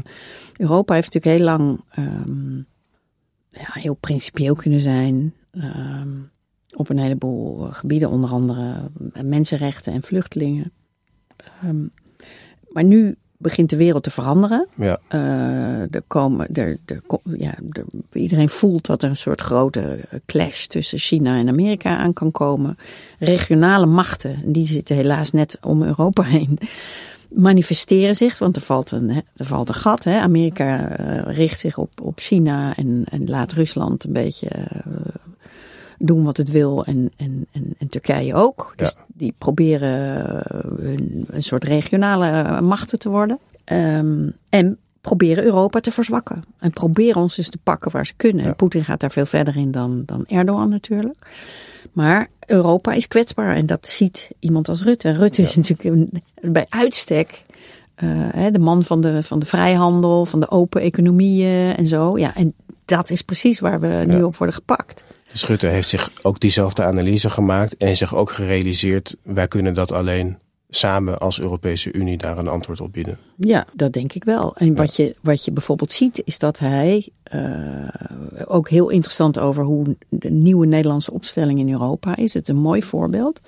Europa 0.56 0.94
heeft 0.94 1.14
natuurlijk 1.14 1.42
heel 1.42 1.56
lang 1.56 1.80
um, 1.98 2.66
ja, 3.50 3.68
heel 3.72 3.94
principieel 3.94 4.54
kunnen 4.54 4.80
zijn 4.80 5.34
op 6.76 6.88
een 6.88 6.98
heleboel 6.98 7.68
gebieden, 7.70 8.10
onder 8.10 8.30
andere 8.30 8.90
mensenrechten 9.22 9.92
en 9.92 10.02
vluchtelingen. 10.02 10.72
maar 12.68 12.84
nu 12.84 13.16
begint 13.38 13.70
de 13.70 13.77
wereld 13.77 14.03
te 14.03 14.11
veranderen. 14.11 14.66
Ja. 14.75 14.99
Uh, 15.14 15.94
er 15.94 16.03
komen, 16.07 16.55
er, 16.55 16.79
er, 16.85 17.03
ja, 17.38 17.55
er, 17.70 17.85
iedereen 18.12 18.49
voelt 18.49 18.87
dat 18.87 19.03
er 19.03 19.09
een 19.09 19.16
soort 19.16 19.40
grote 19.40 19.99
clash 20.27 20.66
tussen 20.66 20.99
China 20.99 21.38
en 21.38 21.49
Amerika 21.49 21.96
aan 21.96 22.12
kan 22.12 22.31
komen. 22.31 22.77
Regionale 23.18 23.87
machten, 23.87 24.42
die 24.44 24.66
zitten 24.66 24.96
helaas 24.96 25.33
net 25.33 25.59
om 25.61 25.83
Europa 25.83 26.22
heen, 26.37 26.59
manifesteren 27.29 28.16
zich. 28.16 28.38
Want 28.38 28.57
er 28.57 28.62
valt 28.62 28.90
een, 28.90 29.11
er 29.37 29.44
valt 29.44 29.68
een 29.68 29.75
gat. 29.75 30.05
Hè. 30.05 30.20
Amerika 30.20 31.01
uh, 31.01 31.35
richt 31.37 31.59
zich 31.59 31.79
op, 31.79 32.01
op 32.03 32.18
China 32.18 32.77
en, 32.77 33.05
en 33.11 33.29
laat 33.29 33.53
Rusland 33.53 34.05
een 34.05 34.12
beetje 34.12 34.49
uh, 34.87 34.92
doen 35.98 36.24
wat 36.24 36.37
het 36.37 36.50
wil. 36.50 36.85
En, 36.85 37.11
en, 37.16 37.46
en, 37.52 37.74
en 37.78 37.88
Turkije 37.88 38.35
ook. 38.35 38.72
Dus 38.76 38.94
Ja. 38.96 39.04
die 39.06 39.35
proberen 39.38 40.42
een, 40.78 41.26
een 41.30 41.42
soort 41.42 41.64
regionale 41.64 42.61
machten 42.61 42.98
te 42.98 43.09
worden. 43.09 43.38
Um, 43.72 44.32
en 44.48 44.78
proberen 45.00 45.44
Europa 45.44 45.80
te 45.80 45.90
verzwakken. 45.90 46.44
En 46.59 46.70
proberen 46.70 47.20
ons 47.22 47.35
dus 47.37 47.50
te 47.50 47.59
pakken 47.62 47.90
waar 47.90 48.06
ze 48.06 48.14
kunnen. 48.16 48.42
Ja. 48.44 48.50
En 48.50 48.56
Poetin 48.56 48.85
gaat 48.85 49.00
daar 49.00 49.11
veel 49.11 49.26
verder 49.26 49.56
in 49.56 49.70
dan, 49.70 50.02
dan 50.06 50.24
Erdogan 50.26 50.68
natuurlijk. 50.68 51.26
Maar 51.92 52.28
Europa 52.46 52.92
is 52.92 53.09
kwetsbaar 53.09 53.54
en 53.56 53.66
dat 53.66 53.88
ziet 53.88 54.30
iemand 54.38 54.68
als 54.68 54.82
Rutte. 54.82 55.12
Rutte 55.12 55.42
Ja. 55.42 55.48
is 55.48 55.56
natuurlijk 55.56 55.85
een, 55.85 56.22
bij 56.52 56.66
uitstek 56.68 57.44
uh, 58.04 58.46
de 58.52 58.59
man 58.59 58.82
van 58.82 59.00
de, 59.00 59.22
van 59.22 59.38
de 59.38 59.46
vrijhandel, 59.46 60.24
van 60.26 60.40
de 60.40 60.50
open 60.50 60.80
economieën 60.80 61.74
en 61.76 61.87
zo. 61.87 62.18
Ja, 62.18 62.35
en 62.35 62.54
dat 62.85 63.11
is 63.11 63.22
precies 63.22 63.61
waar 63.61 63.80
we 63.80 64.04
nu 64.06 64.16
Ja. 64.16 64.24
op 64.24 64.37
worden 64.37 64.54
gepakt. 64.56 65.04
Rutte 65.44 65.66
heeft 65.66 65.88
zich 65.88 66.11
ook 66.22 66.40
diezelfde 66.40 66.85
analyse 66.85 67.31
gemaakt 67.31 67.77
en 67.77 67.96
zich 67.96 68.14
ook 68.14 68.31
gerealiseerd: 68.31 69.16
wij 69.22 69.49
kunnen 69.49 69.75
dat 69.75 69.92
alleen 69.92 70.38
samen 70.68 71.18
als 71.18 71.40
Europese 71.40 71.92
Unie 71.92 72.16
daar 72.16 72.38
een 72.38 72.49
antwoord 72.49 72.81
op 72.81 72.92
bieden. 72.92 73.18
Ja, 73.37 73.66
dat 73.72 73.92
denk 73.92 74.12
ik 74.12 74.25
wel. 74.25 74.57
En 74.57 74.75
wat, 74.75 74.96
je, 74.96 75.16
wat 75.22 75.44
je 75.44 75.53
bijvoorbeeld 75.53 75.92
ziet, 75.92 76.22
is 76.25 76.38
dat 76.38 76.59
hij 76.59 77.09
uh, 77.35 77.88
ook 78.46 78.68
heel 78.68 78.88
interessant 78.88 79.38
over 79.38 79.64
hoe 79.64 79.96
de 80.09 80.31
nieuwe 80.31 80.66
Nederlandse 80.66 81.12
opstelling 81.12 81.59
in 81.59 81.70
Europa 81.70 82.16
is. 82.16 82.35
Het 82.35 82.42
is 82.42 82.55
een 82.55 82.61
mooi 82.61 82.83
voorbeeld. 82.83 83.40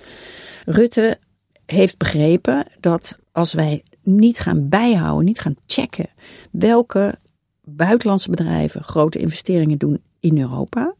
Rutte 0.65 1.17
heeft 1.65 1.97
begrepen 1.97 2.65
dat 2.79 3.17
als 3.31 3.53
wij 3.53 3.83
niet 4.03 4.39
gaan 4.39 4.69
bijhouden, 4.69 5.25
niet 5.25 5.39
gaan 5.39 5.55
checken 5.65 6.09
welke 6.51 7.17
buitenlandse 7.63 8.29
bedrijven 8.29 8.83
grote 8.83 9.19
investeringen 9.19 9.77
doen 9.77 10.01
in 10.19 10.39
Europa. 10.39 10.93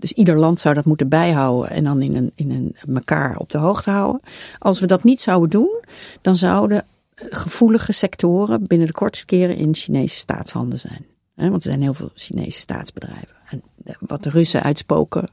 Dus 0.00 0.12
ieder 0.12 0.38
land 0.38 0.60
zou 0.60 0.74
dat 0.74 0.84
moeten 0.84 1.08
bijhouden 1.08 1.70
en 1.70 1.84
dan 1.84 2.02
in 2.02 2.16
een, 2.16 2.32
in 2.34 2.50
een 2.50 2.94
elkaar 2.94 3.36
op 3.36 3.50
de 3.50 3.58
hoogte 3.58 3.90
houden. 3.90 4.20
Als 4.58 4.80
we 4.80 4.86
dat 4.86 5.04
niet 5.04 5.20
zouden 5.20 5.50
doen, 5.50 5.80
dan 6.20 6.36
zouden 6.36 6.84
gevoelige 7.14 7.92
sectoren 7.92 8.66
binnen 8.66 8.86
de 8.86 8.92
kortste 8.92 9.26
keren 9.26 9.56
in 9.56 9.74
Chinese 9.74 10.16
staatshanden 10.16 10.78
zijn. 10.78 11.06
Want 11.34 11.54
er 11.54 11.70
zijn 11.70 11.82
heel 11.82 11.94
veel 11.94 12.10
Chinese 12.14 12.60
staatsbedrijven. 12.60 13.36
En 13.50 13.62
wat 14.00 14.22
de 14.22 14.30
Russen 14.30 14.62
uitspoken, 14.62 15.24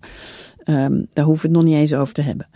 um, 0.65 1.07
daar 1.13 1.25
hoeven 1.25 1.49
we 1.49 1.55
het 1.55 1.63
nog 1.63 1.73
niet 1.73 1.81
eens 1.81 1.93
over 1.93 2.13
te 2.13 2.21
hebben. 2.21 2.47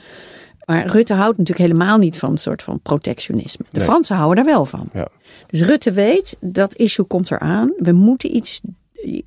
Maar 0.66 0.86
Rutte 0.88 1.14
houdt 1.14 1.38
natuurlijk 1.38 1.70
helemaal 1.70 1.98
niet 1.98 2.18
van 2.18 2.32
een 2.32 2.38
soort 2.38 2.64
van 2.64 2.80
protectionisme. 2.80 3.66
De 3.72 3.82
Fransen 3.82 4.16
houden 4.16 4.46
daar 4.46 4.54
wel 4.54 4.66
van. 4.66 4.90
Ja. 4.94 5.08
Dus 5.48 5.62
Rutte 5.62 5.92
weet, 5.92 6.38
dat 6.40 6.76
issue 6.76 7.06
komt 7.06 7.32
eraan. 7.32 7.74
We 7.78 7.92
moeten 7.92 8.36
iets, 8.36 8.62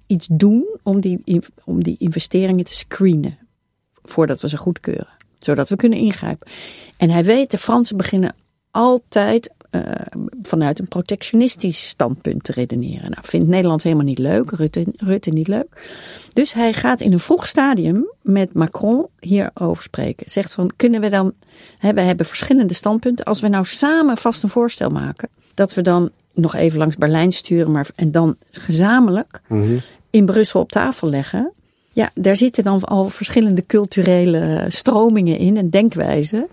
iets 0.06 0.28
doen 0.30 0.78
om 0.82 1.00
die, 1.00 1.22
om 1.64 1.82
die 1.82 1.96
investeringen 1.98 2.64
te 2.64 2.74
screenen. 2.74 3.38
Voordat 4.02 4.40
we 4.40 4.48
ze 4.48 4.56
goedkeuren. 4.56 5.18
Zodat 5.38 5.68
we 5.68 5.76
kunnen 5.76 5.98
ingrijpen. 5.98 6.46
En 6.96 7.10
hij 7.10 7.24
weet, 7.24 7.50
de 7.50 7.58
Fransen 7.58 7.96
beginnen 7.96 8.34
altijd 8.70 9.52
uh, 9.70 9.82
vanuit 10.42 10.78
een 10.78 10.88
protectionistisch 10.88 11.88
standpunt 11.88 12.44
te 12.44 12.52
redeneren. 12.52 13.10
Nou, 13.10 13.22
vindt 13.22 13.48
Nederland 13.48 13.82
helemaal 13.82 14.04
niet 14.04 14.18
leuk, 14.18 14.50
Rutte, 14.50 14.86
Rutte 14.96 15.30
niet 15.30 15.48
leuk. 15.48 15.88
Dus 16.32 16.52
hij 16.52 16.72
gaat 16.72 17.00
in 17.00 17.12
een 17.12 17.18
vroeg 17.18 17.46
stadium 17.46 18.10
met 18.22 18.52
Macron 18.52 19.06
hierover 19.18 19.82
spreken. 19.82 20.30
Zegt 20.30 20.52
van, 20.52 20.70
kunnen 20.76 21.00
we 21.00 21.08
dan, 21.08 21.32
hè, 21.78 21.94
we 21.94 22.00
hebben 22.00 22.26
verschillende 22.26 22.74
standpunten. 22.74 23.24
Als 23.24 23.40
we 23.40 23.48
nou 23.48 23.64
samen 23.64 24.16
vast 24.16 24.42
een 24.42 24.48
voorstel 24.48 24.90
maken, 24.90 25.28
dat 25.54 25.74
we 25.74 25.82
dan 25.82 26.10
nog 26.40 26.54
even 26.54 26.78
langs 26.78 26.96
Berlijn 26.96 27.32
sturen, 27.32 27.70
maar 27.70 27.88
en 27.94 28.10
dan 28.10 28.36
gezamenlijk 28.50 29.40
mm 29.48 29.62
-hmm. 29.62 29.80
in 30.10 30.24
Brussel 30.24 30.60
op 30.60 30.72
tafel 30.72 31.08
leggen. 31.08 31.52
Ja, 31.92 32.10
daar 32.14 32.36
zitten 32.36 32.64
dan 32.64 32.84
al 32.84 33.08
verschillende 33.08 33.66
culturele 33.66 34.64
stromingen 34.68 35.38
in 35.38 35.56
en 35.56 35.70
denkwijzen. 35.70 36.46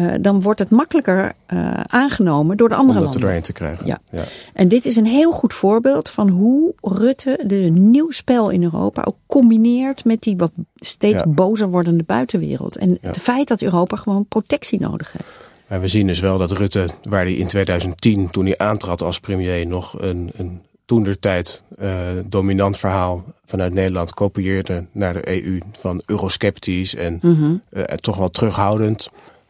Uh, 0.00 0.12
dan 0.20 0.42
wordt 0.42 0.58
het 0.58 0.70
makkelijker 0.70 1.32
uh, 1.52 1.70
aangenomen 1.86 2.56
door 2.56 2.68
de 2.68 2.74
andere 2.74 2.98
Om 2.98 3.04
landen. 3.04 3.22
Om 3.22 3.28
erin 3.28 3.42
te 3.42 3.52
krijgen. 3.52 3.86
Ja. 3.86 3.98
ja. 4.10 4.24
En 4.52 4.68
dit 4.68 4.86
is 4.86 4.96
een 4.96 5.06
heel 5.06 5.32
goed 5.32 5.54
voorbeeld 5.54 6.10
van 6.10 6.28
hoe 6.28 6.74
Rutte 6.80 7.40
de 7.46 7.56
nieuw 7.72 8.10
spel 8.10 8.50
in 8.50 8.62
Europa 8.62 9.02
ook 9.04 9.16
combineert 9.26 10.04
met 10.04 10.22
die 10.22 10.36
wat 10.36 10.52
steeds 10.74 11.22
ja. 11.22 11.30
bozer 11.30 11.68
wordende 11.68 12.04
buitenwereld. 12.04 12.76
En 12.76 12.90
ja. 12.90 12.96
het 13.00 13.18
feit 13.18 13.48
dat 13.48 13.62
Europa 13.62 13.96
gewoon 13.96 14.26
protectie 14.26 14.80
nodig 14.80 15.12
heeft. 15.12 15.45
Maar 15.68 15.80
we 15.80 15.88
zien 15.88 16.06
dus 16.06 16.20
wel 16.20 16.38
dat 16.38 16.50
Rutte, 16.50 16.88
waar 17.02 17.24
hij 17.24 17.34
in 17.34 17.46
2010, 17.46 18.30
toen 18.30 18.44
hij 18.46 18.58
aantrad 18.58 19.02
als 19.02 19.20
premier, 19.20 19.66
nog 19.66 20.00
een, 20.00 20.30
een 20.36 20.62
toentertijd 20.84 21.62
uh, 21.78 22.00
dominant 22.26 22.78
verhaal 22.78 23.24
vanuit 23.44 23.72
Nederland 23.72 24.14
kopieerde 24.14 24.86
naar 24.92 25.14
de 25.14 25.44
EU 25.44 25.58
van 25.72 26.02
eurosceptisch 26.06 26.94
en 26.94 27.18
mm 27.22 27.34
-hmm. 27.34 27.62
uh, 27.70 27.82
toch 27.82 28.16
wel 28.16 28.30
terughoudend. 28.30 29.08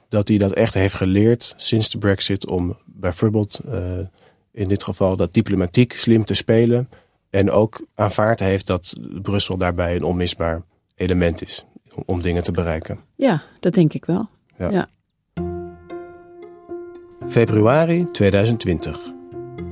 Dat 0.08 0.28
hij 0.28 0.38
dat 0.38 0.52
echt 0.52 0.74
heeft 0.74 0.94
geleerd 0.94 1.54
sinds 1.56 1.90
de 1.90 1.98
brexit 1.98 2.50
om 2.50 2.76
bijvoorbeeld 2.84 3.60
uh, 3.68 3.98
in 4.52 4.68
dit 4.68 4.82
geval 4.84 5.16
dat 5.16 5.34
diplomatiek 5.34 5.92
slim 5.92 6.24
te 6.24 6.34
spelen. 6.34 6.88
En 7.30 7.50
ook 7.50 7.86
aanvaard 7.94 8.40
heeft 8.40 8.66
dat 8.66 8.92
Brussel 9.22 9.56
daarbij 9.58 9.96
een 9.96 10.04
onmisbaar 10.04 10.62
element 10.94 11.42
is 11.42 11.66
om, 11.94 12.02
om 12.06 12.22
dingen 12.22 12.42
te 12.42 12.52
bereiken. 12.52 12.98
Ja, 13.16 13.42
dat 13.60 13.74
denk 13.74 13.92
ik 13.92 14.04
wel. 14.04 14.28
Ja. 14.58 14.70
ja. 14.70 14.88
Februari 17.28 18.04
2020. 18.04 19.00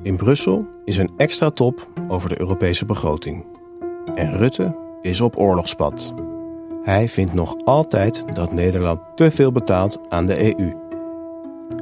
In 0.02 0.16
Brussel 0.16 0.66
is 0.84 0.96
een 0.96 1.10
extra 1.16 1.50
top 1.50 1.88
over 2.08 2.28
de 2.28 2.40
Europese 2.40 2.84
begroting. 2.84 3.44
En 4.14 4.36
Rutte 4.36 4.76
is 5.02 5.20
op 5.20 5.38
oorlogspad. 5.38 6.14
Hij 6.82 7.08
vindt 7.08 7.34
nog 7.34 7.56
altijd 7.64 8.24
dat 8.34 8.52
Nederland 8.52 9.00
te 9.14 9.30
veel 9.30 9.52
betaalt 9.52 10.00
aan 10.08 10.26
de 10.26 10.58
EU. 10.58 10.72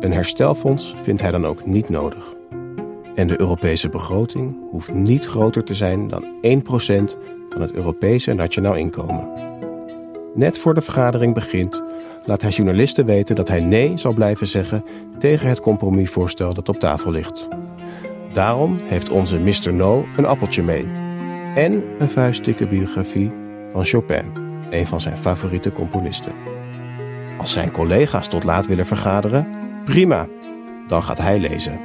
Een 0.01 0.13
herstelfonds 0.13 0.95
vindt 1.03 1.21
hij 1.21 1.31
dan 1.31 1.47
ook 1.47 1.67
niet 1.67 1.89
nodig. 1.89 2.35
En 3.15 3.27
de 3.27 3.41
Europese 3.41 3.89
begroting 3.89 4.65
hoeft 4.71 4.93
niet 4.93 5.27
groter 5.27 5.65
te 5.65 5.75
zijn 5.75 6.09
dan 6.09 6.25
1% 6.25 6.59
van 7.49 7.61
het 7.61 7.73
Europese 7.73 8.33
nationaal 8.33 8.75
inkomen. 8.75 9.29
Net 10.35 10.59
voor 10.59 10.75
de 10.75 10.83
vergadering 10.83 11.35
begint, 11.35 11.83
laat 12.25 12.43
hij 12.43 12.51
journalisten 12.51 13.07
weten 13.07 13.37
dat 13.37 13.49
hij 13.49 13.61
nee 13.61 13.97
zal 13.97 14.13
blijven 14.13 14.47
zeggen 14.47 14.85
tegen 15.19 15.49
het 15.49 15.61
compromisvoorstel 15.61 16.55
dat 16.55 16.69
op 16.69 16.79
tafel 16.79 17.11
ligt. 17.11 17.49
Daarom 18.33 18.79
heeft 18.85 19.11
onze 19.11 19.39
Mr. 19.39 19.73
No 19.73 20.07
een 20.17 20.27
appeltje 20.27 20.63
mee. 20.63 20.87
En 21.55 21.83
een 21.99 22.11
vuistdikke 22.11 22.67
biografie 22.67 23.31
van 23.73 23.85
Chopin, 23.85 24.33
een 24.71 24.87
van 24.87 25.01
zijn 25.01 25.19
favoriete 25.19 25.73
componisten. 25.73 26.33
Als 27.39 27.53
zijn 27.53 27.71
collega's 27.71 28.29
tot 28.29 28.45
laat 28.45 28.67
willen 28.67 28.87
vergaderen, 28.87 29.49
prima. 29.85 30.27
Dan 30.87 31.03
gaat 31.03 31.19
hij 31.19 31.39
lezen. 31.39 31.81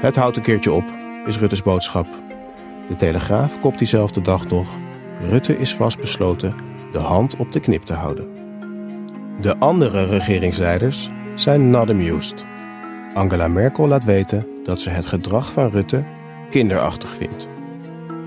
Het 0.00 0.16
houdt 0.16 0.36
een 0.36 0.42
keertje 0.42 0.72
op, 0.72 0.84
is 1.26 1.38
Rutte's 1.38 1.62
boodschap. 1.62 2.06
De 2.88 2.96
Telegraaf 2.96 3.60
kopt 3.60 3.78
diezelfde 3.78 4.20
dag 4.20 4.48
nog. 4.48 4.68
Rutte 5.30 5.58
is 5.58 5.74
vastbesloten 5.74 6.54
de 6.92 6.98
hand 6.98 7.36
op 7.36 7.52
de 7.52 7.60
knip 7.60 7.82
te 7.82 7.92
houden. 7.92 8.33
De 9.40 9.56
andere 9.58 10.04
regeringsleiders 10.04 11.08
zijn 11.34 11.70
not. 11.70 12.44
Angela 13.14 13.48
Merkel 13.48 13.88
laat 13.88 14.04
weten 14.04 14.46
dat 14.64 14.80
ze 14.80 14.90
het 14.90 15.06
gedrag 15.06 15.52
van 15.52 15.68
Rutte 15.70 16.04
kinderachtig 16.50 17.14
vindt. 17.16 17.48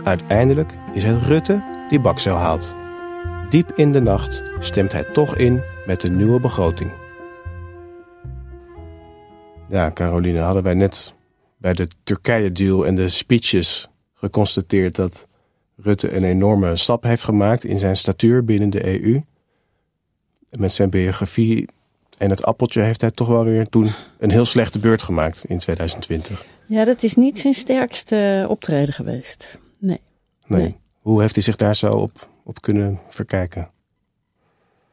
Uiteindelijk 0.04 0.74
is 0.94 1.04
het 1.04 1.22
Rutte 1.22 1.64
die 1.90 2.00
bakcel 2.00 2.36
haalt. 2.36 2.74
Diep 3.50 3.72
in 3.76 3.92
de 3.92 4.02
nacht 4.02 4.44
stemt 4.60 4.92
hij 4.92 5.04
toch 5.04 5.36
in 5.36 5.62
met 5.86 6.02
de 6.02 6.10
nieuwe 6.10 6.40
begroting. 6.40 6.92
Ja, 9.70 9.92
Caroline, 9.92 10.40
hadden 10.40 10.64
wij 10.64 10.74
net 10.74 11.14
bij 11.58 11.74
de 11.74 11.88
Turkije-deal 12.04 12.86
en 12.86 12.96
de 12.96 13.10
speeches 13.10 13.90
geconstateerd 14.14 14.96
dat 14.96 15.28
Rutte 15.76 16.16
een 16.16 16.24
enorme 16.24 16.76
stap 16.76 17.04
heeft 17.04 17.24
gemaakt 17.24 17.64
in 17.64 17.80
zijn 17.80 17.98
statuur 17.98 18.44
binnen 18.44 18.70
de 18.70 19.02
EU. 19.02 19.22
Met 20.58 20.74
zijn 20.74 20.90
biografie 20.90 21.68
en 22.18 22.30
het 22.30 22.44
appeltje 22.44 22.82
heeft 22.82 23.02
hij 23.02 23.12
toch 23.12 23.28
wel 23.28 23.44
weer 23.44 23.68
toen 23.68 23.92
een 24.20 24.32
heel 24.32 24.46
slechte 24.46 24.80
beurt 24.80 25.02
gemaakt 25.02 25.46
in 25.46 25.58
2020. 25.58 26.46
Ja, 26.66 26.86
dat 26.86 27.04
is 27.04 27.16
niet 27.16 27.40
zijn 27.40 27.54
sterkste 27.54 28.46
optreden 28.50 28.94
geweest. 28.94 29.60
Nee. 29.78 30.02
Nee. 30.46 30.62
nee. 30.62 30.76
Hoe 31.02 31.22
heeft 31.22 31.36
hij 31.36 31.44
zich 31.44 31.56
daar 31.56 31.76
zo 31.76 31.92
op, 31.92 32.30
op 32.44 32.62
kunnen 32.62 33.00
verkijken? 33.08 33.70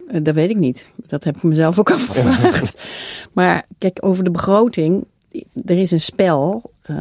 Uh, 0.09 0.23
dat 0.23 0.35
weet 0.35 0.51
ik 0.51 0.57
niet. 0.57 0.89
Dat 1.07 1.25
heb 1.25 1.37
ik 1.37 1.43
mezelf 1.43 1.79
ook 1.79 1.91
afgevraagd. 1.99 2.83
maar 3.33 3.67
kijk, 3.79 3.99
over 4.01 4.25
de 4.25 4.31
begroting. 4.31 5.07
Er 5.65 5.79
is 5.79 5.91
een 5.91 6.01
spel, 6.01 6.71
uh, 6.91 6.97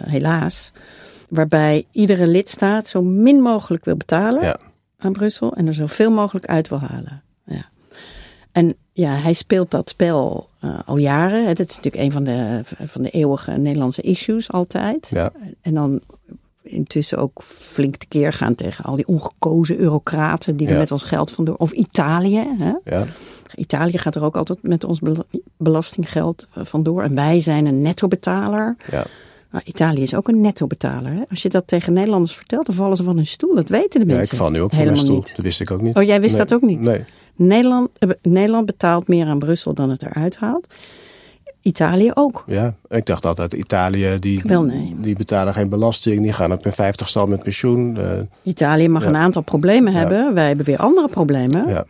helaas, 0.00 0.72
waarbij 1.28 1.86
iedere 1.92 2.26
lidstaat 2.26 2.86
zo 2.86 3.02
min 3.02 3.40
mogelijk 3.40 3.84
wil 3.84 3.96
betalen 3.96 4.42
ja. 4.42 4.58
aan 4.98 5.12
Brussel 5.12 5.54
en 5.54 5.66
er 5.66 5.74
zoveel 5.74 6.10
mogelijk 6.10 6.46
uit 6.46 6.68
wil 6.68 6.80
halen. 6.80 7.22
En 8.52 8.74
ja, 8.92 9.10
hij 9.10 9.32
speelt 9.32 9.70
dat 9.70 9.88
spel 9.88 10.48
uh, 10.64 10.78
al 10.84 10.96
jaren. 10.96 11.46
Dat 11.54 11.68
is 11.68 11.76
natuurlijk 11.76 12.04
een 12.04 12.12
van 12.12 12.24
de, 12.24 12.60
van 12.86 13.02
de 13.02 13.10
eeuwige 13.10 13.50
Nederlandse 13.50 14.02
issues 14.02 14.50
altijd. 14.52 15.08
Ja. 15.10 15.32
En 15.60 15.74
dan 15.74 16.00
intussen 16.62 17.18
ook 17.18 17.42
flink 17.44 17.96
tekeer 17.96 18.32
gaan 18.32 18.54
tegen 18.54 18.84
al 18.84 18.96
die 18.96 19.06
ongekozen 19.06 19.78
eurocraten 19.78 20.56
die 20.56 20.66
Ja. 20.66 20.72
er 20.72 20.78
met 20.78 20.90
ons 20.92 21.02
geld 21.02 21.30
vandoor. 21.30 21.54
Of 21.56 21.70
Italië. 21.72 22.46
Hè? 22.58 22.72
Ja, 22.84 23.04
Italië 23.54 23.98
gaat 23.98 24.14
er 24.16 24.24
ook 24.24 24.36
altijd 24.36 24.62
met 24.62 24.84
ons 24.84 24.98
bela- 25.00 25.24
belastinggeld 25.56 26.48
eh, 26.54 26.64
vandoor. 26.64 27.02
En 27.02 27.14
wij 27.14 27.40
zijn 27.40 27.66
een 27.66 27.82
nettobetaler. 27.82 28.76
ja. 28.90 29.04
Nou, 29.50 29.64
Italië 29.66 30.02
is 30.02 30.14
ook 30.14 30.28
een 30.28 30.40
nettobetaler. 30.40 31.12
Hè? 31.12 31.22
Als 31.30 31.42
je 31.42 31.48
dat 31.48 31.66
tegen 31.66 31.92
Nederlanders 31.92 32.34
vertelt, 32.36 32.66
dan 32.66 32.74
vallen 32.74 32.96
ze 32.96 33.02
van 33.02 33.16
hun 33.16 33.26
stoel. 33.26 33.54
Dat 33.54 33.68
weten 33.68 34.00
de 34.00 34.06
ja 34.06 34.12
ik 34.12 34.16
mensen 34.18 34.36
val 34.36 34.50
nu 34.50 34.60
ook 34.60 34.70
van 34.70 34.78
mijn 34.78 34.90
helemaal 34.90 35.04
stoel. 35.06 35.16
niet. 35.16 35.36
Dat 35.36 35.44
wist 35.44 35.60
ik 35.60 35.70
ook 35.70 35.82
niet. 35.82 35.96
Oh, 35.96 36.02
jij 36.02 36.20
wist 36.20 36.36
Nee. 36.36 36.46
dat 36.46 36.54
ook 36.54 36.62
niet? 36.68 36.80
Nee. 36.80 37.04
Nederland, 37.36 37.88
eh, 37.98 38.08
Nederland 38.22 38.66
betaalt 38.66 39.08
meer 39.08 39.26
aan 39.26 39.38
Brussel 39.38 39.74
dan 39.74 39.90
het 39.90 40.02
eruit 40.02 40.36
haalt. 40.36 40.66
Italië 41.62 42.10
ook. 42.14 42.44
Ja, 42.46 42.74
ik 42.88 43.06
dacht 43.06 43.26
altijd 43.26 43.52
Italië, 43.52 44.14
die, 44.18 44.40
Wel, 44.44 44.62
nee. 44.62 44.94
die 44.98 45.16
betalen 45.16 45.52
geen 45.52 45.68
belasting. 45.68 46.22
Die 46.22 46.32
gaan 46.32 46.52
op 46.52 46.62
hun 46.64 46.72
vijftigste 46.72 47.18
al 47.18 47.26
met 47.26 47.42
pensioen. 47.42 47.96
eh, 47.96 48.10
Italië 48.42 48.88
mag 48.88 49.02
Ja. 49.02 49.08
een 49.08 49.16
aantal 49.16 49.42
problemen 49.42 49.92
Ja. 49.92 49.98
hebben. 49.98 50.34
Wij 50.34 50.46
hebben 50.46 50.66
weer 50.66 50.78
andere 50.78 51.08
problemen. 51.08 51.68
ja. 51.68 51.84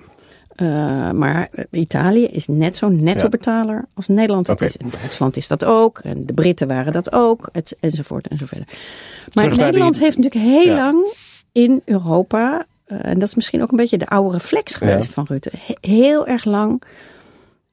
Uh, 0.63 1.11
maar 1.11 1.51
Italië 1.71 2.25
is 2.27 2.47
net 2.47 2.77
zo'n 2.77 3.03
netto-betaler 3.03 3.85
als 3.95 4.09
Nederland 4.09 4.47
dat 4.47 4.57
Oké. 4.57 4.65
is. 4.65 4.77
En 4.77 4.89
Duitsland 5.01 5.37
is 5.37 5.49
dat 5.49 5.65
ook. 5.65 5.99
En 5.99 6.27
de 6.27 6.33
Britten 6.33 6.69
waren 6.69 6.93
dat 6.93 7.13
ook. 7.13 7.49
Et, 7.53 7.77
enzovoort 7.81 8.29
en 8.29 8.39
zo 8.39 8.47
verder. 8.47 8.67
Maar 9.33 9.45
Terug 9.45 9.59
Nederland 9.61 9.95
die- 9.95 10.05
heeft 10.05 10.17
natuurlijk 10.17 10.45
heel 10.45 10.67
Ja. 10.67 10.75
lang 10.75 11.13
in 11.53 11.83
Europa... 11.85 12.67
eh, 12.85 12.99
en 13.03 13.19
dat 13.19 13.29
is 13.29 13.35
misschien 13.35 13.63
ook 13.63 13.71
een 13.71 13.77
beetje 13.77 13.99
de 13.99 14.07
oude 14.07 14.33
reflex 14.33 14.75
geweest 14.75 15.07
Ja. 15.07 15.13
van 15.13 15.25
Rutte. 15.29 15.51
he- 15.59 15.89
heel 15.91 16.27
erg 16.27 16.45
lang 16.45 16.83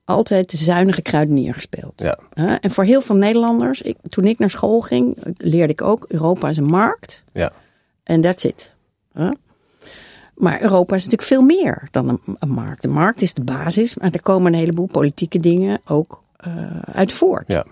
altijd 0.06 0.52
de 0.52 0.58
zuinige 0.58 1.02
kruidenier 1.02 1.54
gespeeld. 1.54 2.04
En 2.34 2.72
voor 2.72 2.84
heel 2.84 3.02
veel 3.02 3.16
Nederlanders, 3.16 3.82
ik, 3.82 3.98
toen 4.10 4.26
ik 4.26 4.40
naar 4.40 4.50
school 4.50 4.80
ging, 4.82 5.18
leerde 5.38 5.74
ik 5.74 5.82
ook... 5.82 6.06
Europa 6.08 6.50
is 6.50 6.58
een 6.58 6.66
markt. 6.66 7.24
Ja. 7.34 7.52
En 8.04 8.22
that's 8.22 8.44
it. 8.44 8.72
Huh? 9.14 9.32
Maar 10.36 10.62
Europa 10.62 10.96
is 10.96 11.04
natuurlijk 11.04 11.30
veel 11.30 11.42
meer 11.42 11.88
dan 11.92 12.10
een, 12.10 12.20
een 12.40 12.50
markt. 12.50 12.82
De 12.82 12.90
markt 12.90 13.22
is 13.22 13.34
de 13.34 13.44
basis, 13.44 13.96
maar 13.96 14.12
er 14.12 14.22
komen 14.22 14.54
een 14.54 14.60
heleboel 14.60 14.88
politieke 14.88 15.40
dingen 15.40 15.82
ook 15.86 16.24
eh, 16.38 16.54
uit 16.92 17.14
voort. 17.14 17.44
ja. 17.48 17.66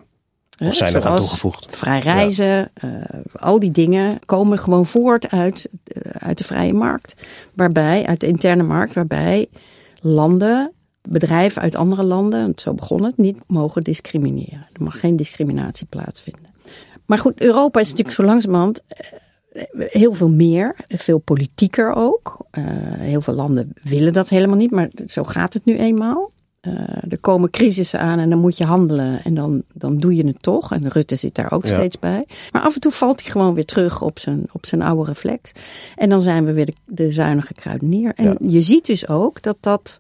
Of 0.60 0.76
zijn 0.76 0.95
er 0.95 1.06
aan 1.06 1.17
toegevoegd. 1.17 1.78
Vrij 1.78 1.99
reizen, 1.99 2.71
eh, 2.73 2.89
al 3.39 3.60
die 3.60 3.71
dingen 3.71 4.19
komen 4.26 4.60
gewoon 4.60 4.86
voort 4.86 5.32
uit, 5.32 5.69
eh, 5.84 6.12
uit 6.12 6.38
de 6.38 6.43
vrije 6.43 6.73
markt. 6.73 7.26
Waarbij, 7.54 8.06
uit 8.06 8.19
de 8.19 8.28
interne 8.28 8.63
markt, 8.63 8.93
waarbij 8.93 9.47
landen, 10.02 10.71
bedrijven 11.02 11.62
uit 11.62 11.76
andere 11.76 12.04
landen, 12.04 12.41
want 12.41 12.62
zo 12.62 12.73
begon 12.73 13.04
het, 13.04 13.17
niet 13.17 13.38
mogen 13.47 13.82
discrimineren. 13.82 14.67
Er 14.73 14.84
mag 14.84 14.99
geen 14.99 15.15
discriminatie 15.15 15.86
plaatsvinden. 15.86 16.54
Maar 17.06 17.17
goed, 17.17 17.41
Europa 17.41 17.80
is 17.80 17.89
natuurlijk 17.89 18.15
zo 18.15 18.23
langzamerhand 18.23 18.84
heel 19.75 20.13
veel 20.13 20.29
meer, 20.29 20.75
veel 20.87 21.17
politieker 21.19 21.93
ook. 21.93 22.37
Eh, 22.51 22.63
heel 22.97 23.21
veel 23.21 23.33
landen 23.33 23.73
willen 23.81 24.13
dat 24.13 24.29
helemaal 24.29 24.57
niet, 24.57 24.71
maar 24.71 24.89
zo 25.07 25.23
gaat 25.23 25.53
het 25.53 25.65
nu 25.65 25.77
eenmaal. 25.77 26.31
Eh, 26.61 26.73
er 27.09 27.19
komen 27.21 27.49
crisissen 27.49 27.99
aan 27.99 28.19
en 28.19 28.29
dan 28.29 28.39
moet 28.39 28.57
je 28.57 28.65
handelen 28.65 29.23
en 29.23 29.33
dan, 29.33 29.63
dan 29.73 29.97
doe 29.97 30.15
je 30.15 30.25
het 30.27 30.41
toch. 30.41 30.71
En 30.71 30.87
Rutte 30.89 31.15
zit 31.15 31.35
daar 31.35 31.51
ook 31.51 31.65
Ja. 31.65 31.73
steeds 31.73 31.99
bij. 31.99 32.25
Maar 32.51 32.61
af 32.61 32.73
en 32.75 32.81
toe 32.81 32.91
valt 32.91 33.21
hij 33.21 33.31
gewoon 33.31 33.53
weer 33.53 33.65
terug 33.65 34.01
op 34.01 34.19
zijn, 34.19 34.45
op 34.51 34.65
zijn 34.65 34.81
oude 34.81 35.03
reflex. 35.03 35.51
En 35.95 36.09
dan 36.09 36.21
zijn 36.21 36.45
we 36.45 36.53
weer 36.53 36.65
de, 36.65 36.73
de 36.85 37.11
zuinige 37.11 37.53
kruidenier. 37.53 38.13
En 38.15 38.25
Ja. 38.25 38.35
je 38.39 38.61
ziet 38.61 38.85
dus 38.85 39.07
ook 39.07 39.41
dat 39.41 39.57
dat 39.59 39.99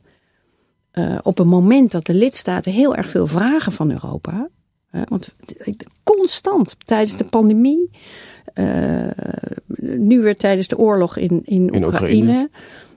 eh, 0.91 1.17
op 1.23 1.39
een 1.39 1.47
moment 1.47 1.91
dat 1.91 2.05
de 2.05 2.13
lidstaten 2.13 2.71
heel 2.71 2.95
erg 2.95 3.09
veel 3.09 3.27
vragen 3.27 3.71
van 3.71 3.91
Europa. 3.91 4.49
hè, 4.89 5.01
want 5.07 5.35
constant 6.03 6.75
tijdens 6.85 7.17
de 7.17 7.23
pandemie. 7.25 7.89
Eh, 8.53 8.65
nu 9.79 10.21
weer 10.21 10.35
tijdens 10.35 10.67
de 10.67 10.77
oorlog 10.77 11.17
in, 11.17 11.41
in, 11.45 11.69
In 11.69 11.83
Oekraïne. 11.85 11.85
Oekraïne. 11.85 12.49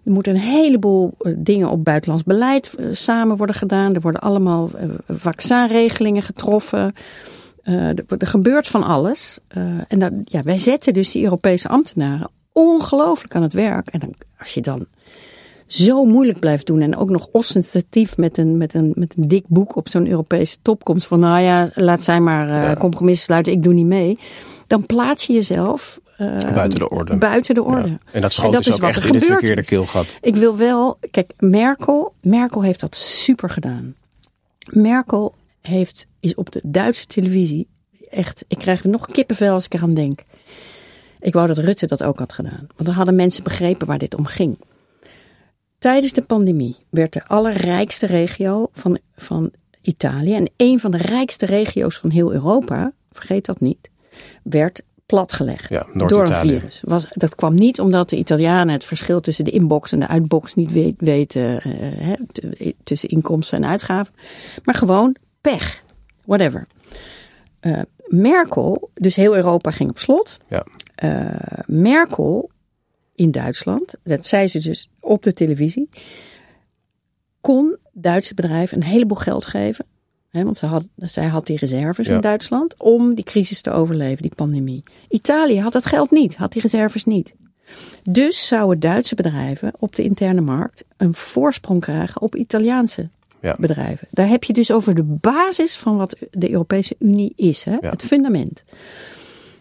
Er 0.04 0.12
moeten 0.12 0.34
een 0.34 0.40
heleboel 0.40 1.14
eh, 1.18 1.32
dingen 1.36 1.70
op 1.70 1.84
buitenlands 1.84 2.24
beleid 2.24 2.74
eh, 2.74 2.86
samen 2.92 3.36
worden 3.36 3.56
gedaan. 3.56 3.94
Er 3.94 4.00
worden 4.00 4.20
allemaal 4.20 4.70
vaccinregelingen 5.08 6.22
getroffen. 6.22 6.92
Er, 7.62 8.04
er 8.18 8.26
gebeurt 8.26 8.66
van 8.66 8.82
alles. 8.82 9.38
En 9.88 10.22
ja, 10.24 10.42
wij 10.42 10.58
zetten 10.58 10.94
dus 10.94 11.10
die 11.10 11.24
Europese 11.24 11.68
ambtenaren 11.68 12.30
ongelooflijk 12.52 13.34
aan 13.34 13.42
het 13.42 13.52
werk. 13.52 13.88
En 13.88 14.00
dan, 14.00 14.14
als 14.38 14.54
je 14.54 14.60
dan 14.60 14.86
zo 15.66 16.04
moeilijk 16.04 16.38
blijft 16.38 16.66
doen 16.66 16.80
en 16.80 16.96
ook 16.96 17.10
nog 17.10 17.28
ostentatief 17.32 18.16
met 18.16 18.38
een, 18.38 18.56
met 18.56 18.74
een, 18.74 18.92
met 18.94 19.14
een 19.16 19.28
dik 19.28 19.44
boek 19.48 19.76
op 19.76 19.88
zo'n 19.88 20.08
Europese 20.08 20.56
topkomst 20.62 21.06
van 21.06 21.18
nou 21.18 21.40
ja, 21.40 21.70
laat 21.74 22.02
zij 22.02 22.20
maar 22.20 22.46
Ja. 22.48 22.74
compromissen 22.74 23.24
sluiten, 23.24 23.52
ik 23.52 23.62
doe 23.62 23.74
niet 23.74 23.86
mee. 23.86 24.18
Dan 24.66 24.86
plaats 24.86 25.26
je 25.26 25.32
jezelf 25.32 26.00
eh, 26.16 26.52
Buiten 26.54 26.78
de 26.78 26.88
orde. 26.88 27.16
Buiten 27.16 27.54
de 27.54 27.62
orde. 27.62 27.88
Ja. 27.88 27.98
En 28.12 28.20
dat 28.20 28.32
schoot 28.32 28.46
En 28.46 28.52
dat 28.52 28.64
dus 28.64 28.72
is 28.72 28.74
ook 28.74 28.86
wat 28.86 28.90
echt 28.90 29.04
er 29.04 29.08
in 29.08 29.14
het 29.14 29.24
verkeerde 29.24 29.64
keelgat. 29.64 30.16
Ik 30.20 30.36
wil 30.36 30.56
wel, 30.56 30.98
kijk, 31.10 31.32
Merkel, 31.38 32.14
Merkel 32.20 32.62
heeft 32.62 32.80
dat 32.80 32.94
super 32.94 33.50
gedaan. 33.50 33.94
Merkel 34.70 35.34
heeft, 35.60 36.06
is 36.20 36.34
op 36.34 36.52
de 36.52 36.60
Duitse 36.64 37.06
televisie 37.06 37.68
echt, 38.10 38.44
ik 38.48 38.58
krijg 38.58 38.82
er 38.82 38.90
nog 38.90 39.06
kippenvel 39.06 39.54
als 39.54 39.64
ik 39.64 39.74
eraan 39.74 39.94
denk. 39.94 40.24
Ik 41.18 41.32
wou 41.32 41.46
dat 41.46 41.58
Rutte 41.58 41.86
dat 41.86 42.02
ook 42.02 42.18
had 42.18 42.32
gedaan. 42.32 42.66
Want 42.76 42.84
dan 42.84 42.94
hadden 42.94 43.14
mensen 43.14 43.42
begrepen 43.42 43.86
waar 43.86 43.98
dit 43.98 44.14
om 44.14 44.26
ging. 44.26 44.58
Tijdens 45.78 46.12
de 46.12 46.22
pandemie 46.22 46.76
werd 46.90 47.12
de 47.12 47.26
allerrijkste 47.26 48.06
regio 48.06 48.68
van, 48.72 48.98
van 49.16 49.50
Italië 49.82 50.34
en 50.34 50.50
een 50.56 50.80
van 50.80 50.90
de 50.90 50.96
rijkste 50.96 51.46
regio's 51.46 51.96
van 51.96 52.10
heel 52.10 52.32
Europa, 52.32 52.92
vergeet 53.12 53.46
dat 53.46 53.60
niet, 53.60 53.90
werd 54.42 54.82
platgelegd 55.06 55.68
Ja, 55.68 55.86
door 55.92 56.26
een 56.26 56.48
virus. 56.48 56.80
Was, 56.84 57.06
dat 57.10 57.34
kwam 57.34 57.54
niet 57.54 57.80
omdat 57.80 58.10
de 58.10 58.16
Italianen 58.16 58.74
het 58.74 58.84
verschil 58.84 59.20
tussen 59.20 59.44
de 59.44 59.50
inbox 59.50 59.92
en 59.92 60.00
de 60.00 60.08
uitbox 60.08 60.54
niet 60.54 60.72
weet, 60.72 60.94
weten 60.98 61.60
eh, 61.60 62.72
tussen 62.84 63.08
inkomsten 63.08 63.62
en 63.62 63.68
uitgaven, 63.68 64.14
maar 64.64 64.74
gewoon 64.74 65.16
pech, 65.40 65.82
whatever. 66.24 66.66
Eh, 67.60 67.80
Merkel, 68.06 68.90
dus 68.94 69.16
heel 69.16 69.36
Europa 69.36 69.70
ging 69.70 69.90
op 69.90 69.98
slot. 69.98 70.38
Ja. 70.48 70.66
Eh, 70.94 71.58
Merkel 71.66 72.50
in 73.14 73.30
Duitsland, 73.30 73.94
dat 74.02 74.26
zei 74.26 74.48
ze 74.48 74.58
dus 74.58 74.90
op 75.00 75.22
de 75.22 75.32
televisie, 75.32 75.88
kon 77.40 77.76
Duitse 77.92 78.34
bedrijven 78.34 78.76
een 78.76 78.88
heleboel 78.88 79.16
geld 79.16 79.46
geven. 79.46 79.86
Want 80.30 80.58
ze 80.58 80.66
had, 80.66 80.86
zij 80.96 81.26
had 81.26 81.46
die 81.46 81.56
reserves 81.58 82.06
Ja. 82.06 82.14
in 82.14 82.20
Duitsland 82.20 82.74
om 82.78 83.14
die 83.14 83.24
crisis 83.24 83.60
te 83.60 83.70
overleven, 83.70 84.22
die 84.22 84.34
pandemie. 84.34 84.82
Italië 85.08 85.60
had 85.60 85.72
dat 85.72 85.86
geld 85.86 86.10
niet, 86.10 86.36
had 86.36 86.52
die 86.52 86.62
reserves 86.62 87.04
niet. 87.04 87.34
Dus 88.10 88.46
zouden 88.46 88.80
Duitse 88.80 89.14
bedrijven 89.14 89.72
op 89.78 89.96
de 89.96 90.02
interne 90.02 90.40
markt 90.40 90.84
een 90.96 91.14
voorsprong 91.14 91.80
krijgen 91.80 92.20
op 92.20 92.34
Italiaanse 92.36 93.08
Ja. 93.40 93.56
bedrijven. 93.58 94.08
Daar 94.10 94.28
heb 94.28 94.44
je 94.44 94.52
dus 94.52 94.70
over 94.70 94.94
de 94.94 95.02
basis 95.02 95.76
van 95.76 95.96
wat 95.96 96.16
de 96.30 96.50
Europese 96.50 96.94
Unie 96.98 97.32
is, 97.36 97.64
hè? 97.64 97.76
Ja. 97.80 97.90
het 97.90 98.02
fundament. 98.02 98.64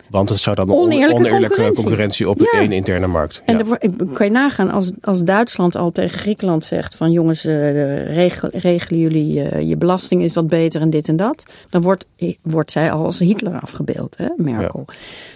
Want 0.10 0.30
het 0.30 0.40
zou 0.40 0.56
dan 0.56 0.70
een 0.70 0.76
Oneerlijke 0.76 1.14
oneerlijke 1.14 1.48
concurrentie. 1.48 1.84
concurrentie 1.84 2.30
op 2.30 2.40
Ja. 2.40 2.60
één 2.60 2.72
interne 2.72 3.08
markt. 3.08 3.42
En 3.46 3.58
Ja. 3.58 3.64
wordt- 3.64 3.86
kan 4.14 4.26
je 4.26 4.32
nagaan 4.32 4.72
als, 4.72 4.92
als 5.02 5.24
Duitsland 5.24 5.76
al 5.76 5.92
tegen 5.92 6.20
Griekenland 6.20 6.66
zegt 6.66 6.96
van 6.96 7.12
jongens, 7.12 7.46
eh, 7.46 8.14
regel, 8.14 8.50
regelen 8.52 9.00
jullie 9.00 9.42
eh, 9.42 9.70
je 9.70 9.78
belasting 9.78 10.24
is 10.24 10.34
wat 10.34 10.48
beter 10.48 10.82
en 10.82 10.90
dit 10.90 11.08
en 11.08 11.16
dat. 11.16 11.44
Dan 11.70 11.82
wordt, 11.82 12.06
wordt 12.42 12.72
zij 12.72 12.92
al 12.92 13.04
als 13.06 13.20
Hitler 13.20 13.60
afgebeeld, 13.60 14.18
hè, 14.18 14.28
Merkel. 14.38 14.86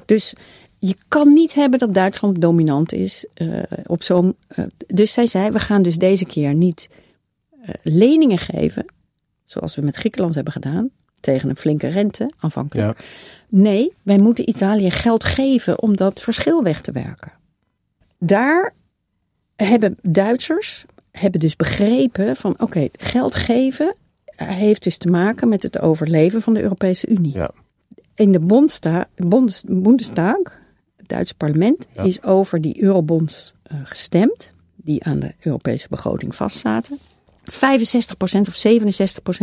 Dus 0.05 0.33
je 0.79 0.95
kan 1.07 1.33
niet 1.33 1.53
hebben 1.53 1.79
dat 1.79 1.93
Duitsland 1.93 2.41
dominant 2.41 2.93
is 2.93 3.25
eh, 3.33 3.47
op 3.85 4.03
zo'n. 4.03 4.35
eh, 4.47 4.65
dus 4.87 5.13
zij 5.13 5.25
zei, 5.25 5.49
we 5.51 5.59
gaan 5.59 5.81
dus 5.81 5.95
deze 5.97 6.25
keer 6.25 6.53
niet 6.53 6.89
eh, 7.61 7.69
leningen 7.83 8.37
geven, 8.37 8.85
zoals 9.45 9.75
we 9.75 9.81
met 9.81 9.95
Griekenland 9.95 10.35
hebben 10.35 10.53
gedaan, 10.53 10.89
tegen 11.19 11.49
een 11.49 11.55
flinke 11.55 11.87
rente 11.87 12.31
aanvankelijk. 12.39 12.99
Ja. 12.99 13.05
Nee, 13.49 13.93
wij 14.03 14.17
moeten 14.19 14.49
Italië 14.49 14.91
geld 14.91 15.23
geven 15.23 15.81
om 15.81 15.95
dat 15.95 16.21
verschil 16.21 16.63
weg 16.63 16.81
te 16.81 16.91
werken. 16.91 17.31
Daar 18.17 18.73
hebben 19.55 19.97
Duitsers 20.01 20.85
hebben 21.11 21.39
dus 21.39 21.55
begrepen 21.55 22.35
van 22.35 22.55
oké, 22.57 22.87
geld 22.91 23.35
geven 23.35 23.95
heeft 24.35 24.83
dus 24.83 24.97
te 24.97 25.07
maken 25.07 25.49
met 25.49 25.63
het 25.63 25.79
overleven 25.79 26.41
van 26.41 26.53
de 26.53 26.61
Europese 26.61 27.07
Unie. 27.07 27.33
Ja. 27.33 27.51
In 28.15 28.31
de 28.31 28.39
Bondsta- 28.39 29.07
Bondes- 29.15 29.63
Bundestag, 29.67 30.37
het 30.97 31.07
Duitse 31.07 31.35
parlement, 31.35 31.87
Ja. 31.93 32.03
is 32.03 32.23
over 32.23 32.61
die 32.61 32.81
eurobonds 32.83 33.53
eh, 33.63 33.77
gestemd, 33.83 34.53
die 34.75 35.03
aan 35.03 35.19
de 35.19 35.33
Europese 35.39 35.87
begroting 35.89 36.35
vastzaten. 36.35 36.97
65% 37.51 37.55
of 38.47 38.63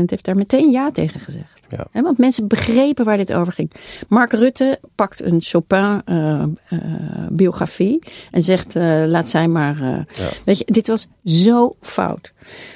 67% 0.00 0.04
heeft 0.06 0.24
daar 0.24 0.36
meteen 0.36 0.70
ja 0.70 0.90
tegen 0.90 1.20
gezegd. 1.20 1.66
Ja. 1.68 2.02
Want 2.02 2.18
mensen 2.18 2.46
begrepen 2.48 3.04
waar 3.04 3.16
dit 3.16 3.32
over 3.32 3.52
ging. 3.52 3.72
Mark 4.08 4.32
Rutte 4.32 4.78
pakt 4.94 5.22
een 5.22 5.40
Chopin-biografie 5.40 8.02
en 8.30 8.42
zegt: 8.42 8.76
eh, 8.76 9.02
laat 9.06 9.28
zij 9.28 9.48
maar. 9.48 9.74
eh, 9.80 9.88
Ja. 10.18 10.28
Weet 10.44 10.58
je, 10.58 10.64
dit 10.66 10.88
was 10.88 11.06
zo 11.24 11.76
fout. 11.80 12.32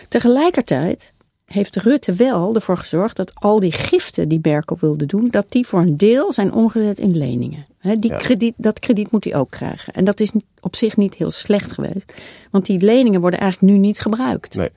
Tegelijkertijd 0.09 1.13
heeft 1.45 1.77
Rutte 1.77 2.13
wel 2.13 2.55
ervoor 2.55 2.77
gezorgd 2.77 3.17
dat 3.17 3.33
al 3.35 3.61
die 3.61 3.73
giften 3.73 4.29
die 4.29 4.39
Merkel 4.43 4.77
wilde 4.81 5.07
doen, 5.07 5.29
dat 5.31 5.51
die 5.53 5.67
voor 5.67 5.81
een 5.81 5.97
deel 5.97 6.33
zijn 6.33 6.53
omgezet 6.53 6.99
in 6.99 7.17
leningen. 7.19 7.67
Die 7.99 8.11
Ja. 8.11 8.17
krediet, 8.17 8.55
dat 8.57 8.79
krediet 8.79 9.11
moet 9.11 9.25
hij 9.25 9.35
ook 9.35 9.51
krijgen. 9.51 9.93
En 9.93 10.05
dat 10.05 10.21
is 10.21 10.33
op 10.61 10.77
zich 10.77 10.97
niet 10.97 11.15
heel 11.15 11.31
slecht 11.31 11.73
geweest. 11.73 12.15
Want 12.51 12.67
die 12.67 12.81
leningen 12.81 13.21
worden 13.21 13.41
eigenlijk 13.41 13.73
nu 13.73 13.79
niet 13.79 14.01
gebruikt. 14.01 14.55
Nee. 14.55 14.69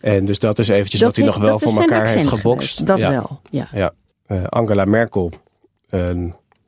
En 0.00 0.24
dus 0.24 0.38
dat 0.38 0.58
is 0.58 0.68
eventjes 0.68 1.00
wat 1.00 1.16
hij 1.16 1.24
nog 1.24 1.36
wel 1.36 1.58
dat 1.58 1.62
voor 1.72 1.82
elkaar 1.82 2.08
heeft 2.08 2.28
gebokst. 2.28 2.78
geweest. 2.78 2.86
Dat 2.86 2.98
ja. 2.98 3.10
wel, 3.10 3.40
ja. 3.50 3.68
Ja. 3.72 3.92
Eh, 4.26 4.44
Angela 4.44 4.84
Merkel, 4.84 5.30
eh, 5.88 6.10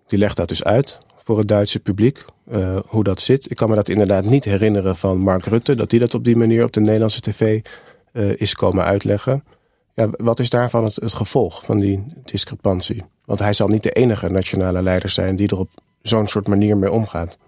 die 0.07 0.19
legt 0.19 0.37
dat 0.37 0.49
dus 0.49 0.65
uit 0.65 0.99
voor 1.17 1.39
het 1.39 1.49
Duitse 1.49 1.81
publiek. 1.81 2.25
eh, 2.51 2.77
hoe 2.87 3.05
dat 3.05 3.21
zit. 3.21 3.51
Ik 3.51 3.57
kan 3.57 3.69
me 3.69 3.75
dat 3.75 3.89
inderdaad 3.89 4.25
niet 4.25 4.45
herinneren 4.45 4.97
van 4.97 5.19
Mark 5.19 5.45
Rutte. 5.45 5.77
Dat 5.77 5.91
hij 5.91 6.01
dat 6.01 6.15
op 6.15 6.25
die 6.25 6.37
manier 6.37 6.65
op 6.65 6.73
de 6.73 6.81
Nederlandse 6.81 7.21
tv 7.21 7.61
eh, 8.13 8.41
is 8.41 8.55
komen 8.55 8.85
uitleggen. 8.85 9.45
Ja, 9.95 10.09
wat 10.11 10.39
is 10.41 10.51
daarvan 10.51 10.85
het, 10.85 10.95
het 10.95 11.13
gevolg 11.13 11.65
van 11.65 11.79
die 11.81 12.05
discrepantie? 12.25 13.05
Want 13.25 13.39
hij 13.39 13.53
zal 13.53 13.69
niet 13.69 13.83
de 13.83 13.91
enige 13.91 14.31
nationale 14.31 14.83
leider 14.83 15.09
zijn 15.09 15.37
die 15.37 15.49
er 15.49 15.59
op 15.59 15.71
zo'n 16.03 16.27
soort 16.27 16.49
manier 16.49 16.77
mee 16.77 16.91
omgaat. 16.91 17.39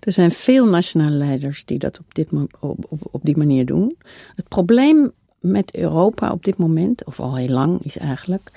Er 0.00 0.12
zijn 0.12 0.30
veel 0.30 0.66
nationale 0.68 1.16
leiders 1.16 1.64
die 1.64 1.78
dat 1.78 1.98
op, 1.98 2.14
dit, 2.14 2.28
op, 2.60 2.86
op, 2.88 3.00
op 3.10 3.20
die 3.24 3.36
manier 3.36 3.66
doen. 3.66 3.96
Het 4.34 4.48
probleem 4.48 5.12
met 5.40 5.74
Europa 5.74 6.32
op 6.32 6.44
dit 6.44 6.56
moment, 6.56 7.04
of 7.04 7.20
al 7.20 7.36
heel 7.36 7.48
lang, 7.48 7.80
is 7.82 7.98
eigenlijk 7.98 8.50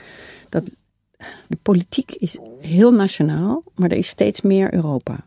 dat 0.49 0.71
de 1.47 1.57
politiek 1.61 2.11
is 2.11 2.37
heel 2.59 2.93
nationaal, 2.93 3.63
maar 3.75 3.91
er 3.91 3.97
is 3.97 4.07
steeds 4.07 4.41
meer 4.41 4.73
Europa. 4.73 5.25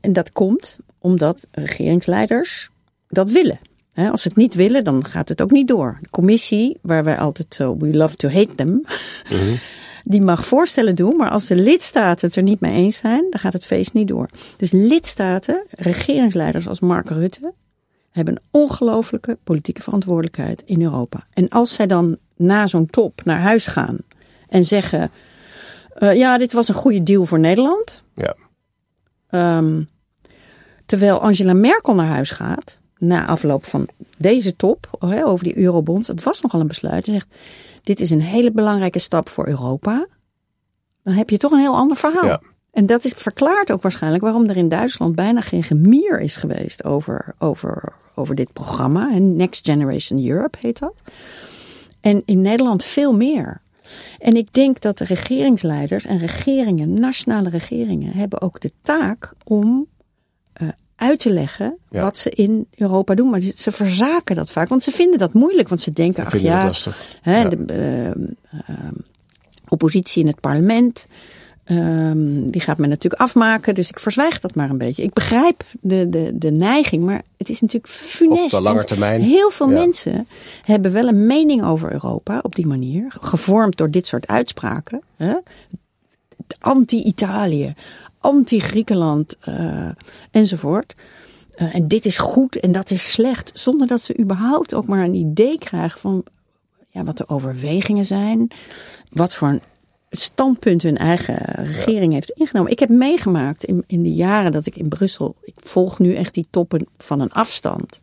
En 0.00 0.12
dat 0.12 0.32
komt 0.32 0.76
omdat 0.98 1.46
regeringsleiders 1.50 2.70
dat 3.08 3.30
willen. 3.30 3.58
Als 3.94 4.22
ze 4.22 4.28
het 4.28 4.36
niet 4.36 4.54
willen, 4.54 4.84
dan 4.84 5.04
gaat 5.04 5.28
het 5.28 5.42
ook 5.42 5.50
niet 5.50 5.68
door. 5.68 5.98
De 6.00 6.10
commissie, 6.10 6.78
waar 6.80 7.04
wij 7.04 7.18
altijd 7.18 7.54
zo, 7.54 7.76
we 7.76 7.96
love 7.96 8.16
to 8.16 8.28
hate 8.28 8.54
them, 8.54 8.84
mhm. 9.30 9.54
die 10.04 10.22
mag 10.22 10.46
voorstellen 10.46 10.94
doen, 10.94 11.16
maar 11.16 11.30
als 11.30 11.46
de 11.46 11.56
lidstaten 11.56 12.26
het 12.26 12.36
er 12.36 12.42
niet 12.42 12.60
mee 12.60 12.74
eens 12.74 12.96
zijn, 12.96 13.26
dan 13.30 13.40
gaat 13.40 13.52
het 13.52 13.64
feest 13.64 13.92
niet 13.92 14.08
door. 14.08 14.28
Dus 14.56 14.70
lidstaten, 14.70 15.66
regeringsleiders 15.70 16.68
als 16.68 16.80
Mark 16.80 17.10
Rutte, 17.10 17.52
hebben 18.10 18.34
een 18.34 18.42
ongelofelijke 18.50 19.38
politieke 19.44 19.82
verantwoordelijkheid 19.82 20.62
in 20.64 20.82
Europa. 20.82 21.26
En 21.32 21.48
als 21.48 21.74
zij 21.74 21.86
dan 21.86 22.16
na 22.36 22.66
zo'n 22.66 22.86
top 22.86 23.24
naar 23.24 23.40
huis 23.40 23.66
gaan 23.66 23.96
en 24.48 24.64
zeggen: 24.64 25.10
uh, 25.98 26.14
Ja, 26.14 26.38
dit 26.38 26.52
was 26.52 26.68
een 26.68 26.74
goede 26.74 27.02
deal 27.02 27.26
voor 27.26 27.38
Nederland. 27.38 28.04
Ja. 28.14 28.36
Um, 29.56 29.88
terwijl 30.86 31.20
Angela 31.20 31.52
Merkel 31.52 31.94
naar 31.94 32.06
huis 32.06 32.30
gaat, 32.30 32.78
na 32.98 33.26
afloop 33.26 33.64
van 33.64 33.88
deze 34.18 34.56
top 34.56 34.88
over 35.00 35.44
die 35.44 35.58
eurobonds, 35.58 36.08
het 36.08 36.22
was 36.22 36.40
nogal 36.40 36.60
een 36.60 36.66
besluit. 36.66 37.04
Ze 37.04 37.12
zegt: 37.12 37.28
Dit 37.82 38.00
is 38.00 38.10
een 38.10 38.20
hele 38.20 38.52
belangrijke 38.52 38.98
stap 38.98 39.28
voor 39.28 39.46
Europa. 39.48 40.06
Dan 41.02 41.14
heb 41.14 41.30
je 41.30 41.36
toch 41.36 41.52
een 41.52 41.58
heel 41.58 41.76
ander 41.76 41.96
verhaal. 41.96 42.24
Ja. 42.24 42.40
En 42.70 42.86
dat 42.86 43.04
is 43.04 43.12
verklaart 43.12 43.72
ook 43.72 43.82
waarschijnlijk 43.82 44.22
waarom 44.22 44.46
er 44.46 44.56
in 44.56 44.68
Duitsland 44.68 45.14
bijna 45.14 45.40
geen 45.40 45.62
gemier 45.62 46.20
is 46.20 46.36
geweest 46.36 46.84
over, 46.84 47.34
over, 47.38 47.92
over 48.14 48.34
dit 48.34 48.52
programma. 48.52 49.08
Next 49.18 49.64
Generation 49.64 50.26
Europe 50.26 50.58
heet 50.60 50.78
dat. 50.78 51.02
En 52.00 52.22
in 52.24 52.40
Nederland 52.40 52.84
veel 52.84 53.14
meer. 53.14 53.60
En 54.18 54.32
ik 54.32 54.52
denk 54.52 54.80
dat 54.80 54.98
de 54.98 55.04
regeringsleiders 55.04 56.06
en 56.06 56.18
regeringen, 56.18 57.00
nationale 57.00 57.48
regeringen, 57.48 58.12
hebben 58.12 58.40
ook 58.40 58.60
de 58.60 58.72
taak 58.82 59.34
om 59.44 59.86
uh, 60.62 60.68
uit 61.02 61.18
te 61.18 61.32
leggen 61.32 61.76
wat 61.88 62.18
ze 62.18 62.30
in 62.30 62.66
Europa 62.76 63.14
doen. 63.14 63.30
Maar 63.30 63.40
ze 63.54 63.72
verzaken 63.72 64.36
dat 64.36 64.52
vaak, 64.52 64.68
want 64.68 64.82
ze 64.82 64.90
vinden 64.90 65.18
dat 65.18 65.32
moeilijk. 65.32 65.68
Want 65.68 65.80
ze 65.80 65.92
denken, 65.92 66.24
ach 66.24 66.38
ja, 66.38 66.70
hè, 67.22 67.40
ja. 67.40 67.48
de 67.48 67.64
uh, 67.70 68.06
uh, 68.70 68.76
oppositie 69.68 70.22
in 70.22 70.28
het 70.28 70.40
parlement. 70.40 71.06
Um, 71.70 72.50
die 72.50 72.60
gaat 72.60 72.78
men 72.78 72.88
natuurlijk 72.88 73.22
afmaken, 73.22 73.74
dus 73.74 73.88
ik 73.88 73.98
verzwijg 73.98 74.40
dat 74.40 74.54
maar 74.54 74.70
een 74.70 74.78
beetje. 74.78 75.02
Ik 75.02 75.12
begrijp 75.12 75.64
de, 75.80 76.08
de, 76.08 76.30
de 76.34 76.50
neiging, 76.50 77.04
maar 77.04 77.22
het 77.36 77.48
is 77.48 77.60
natuurlijk 77.60 77.92
funest. 77.92 78.54
Op 78.54 78.58
de 78.58 78.62
lange 78.62 78.84
termijn. 78.84 79.20
Heel 79.20 79.50
veel 79.50 79.68
mensen 79.68 80.28
hebben 80.62 80.92
wel 80.92 81.08
een 81.08 81.26
mening 81.26 81.64
over 81.64 81.92
Europa 81.92 82.40
op 82.42 82.54
die 82.54 82.66
manier, 82.66 83.04
gevormd 83.20 83.76
door 83.76 83.90
dit 83.90 84.06
soort 84.06 84.26
uitspraken. 84.26 85.02
Anti-Italië, 86.58 87.74
anti-Griekenland 88.22 89.36
uh, 89.48 89.88
enzovoort. 90.30 90.94
Uh, 91.56 91.74
en 91.74 91.88
dit 91.88 92.06
is 92.06 92.18
goed 92.18 92.60
en 92.60 92.72
dat 92.72 92.90
is 92.90 93.12
slecht, 93.12 93.50
zonder 93.54 93.86
dat 93.86 94.00
ze 94.00 94.18
überhaupt 94.18 94.74
ook 94.74 94.86
maar 94.86 95.04
een 95.04 95.14
idee 95.14 95.58
krijgen 95.58 96.00
van 96.00 96.24
ja, 96.88 97.04
wat 97.04 97.16
de 97.16 97.28
overwegingen 97.28 98.04
zijn, 98.04 98.50
wat 99.10 99.34
voor 99.34 99.48
een 99.48 99.62
standpunt 100.10 100.82
hun 100.82 100.96
eigen 100.96 101.36
regering 101.54 102.12
heeft 102.12 102.30
ingenomen. 102.30 102.70
Ik 102.70 102.78
heb 102.78 102.88
meegemaakt 102.88 103.64
in, 103.64 103.84
in 103.86 104.02
de 104.02 104.12
jaren 104.12 104.52
dat 104.52 104.66
ik 104.66 104.76
in 104.76 104.88
Brussel. 104.88 105.36
Ik 105.42 105.54
volg 105.56 105.98
nu 105.98 106.14
echt 106.14 106.34
die 106.34 106.46
toppen 106.50 106.86
van 106.98 107.20
een 107.20 107.32
afstand. 107.32 108.00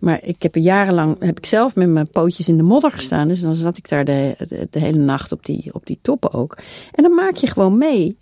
Maar 0.00 0.18
ik 0.22 0.42
heb 0.42 0.54
jarenlang 0.54 1.16
heb 1.18 1.38
ik 1.38 1.46
zelf 1.46 1.74
met 1.74 1.88
mijn 1.88 2.10
pootjes 2.10 2.48
in 2.48 2.56
de 2.56 2.62
modder 2.62 2.90
gestaan. 2.90 3.28
Dus 3.28 3.40
dan 3.40 3.54
zat 3.54 3.76
ik 3.76 3.88
daar 3.88 4.04
de, 4.04 4.36
de, 4.70 4.78
hele 4.78 4.98
nacht 4.98 5.32
op 5.32 5.44
die, 5.44 5.74
op 5.74 5.86
die 5.86 5.98
toppen 6.02 6.32
ook. 6.32 6.58
En 6.92 7.02
dan 7.02 7.14
maak 7.14 7.36
je 7.36 7.46
gewoon 7.46 7.78
mee 7.78 8.16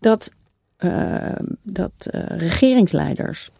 dat, 0.00 0.30
dat 1.62 1.92
uh, 2.10 2.20
regeringsleiders 2.26 3.50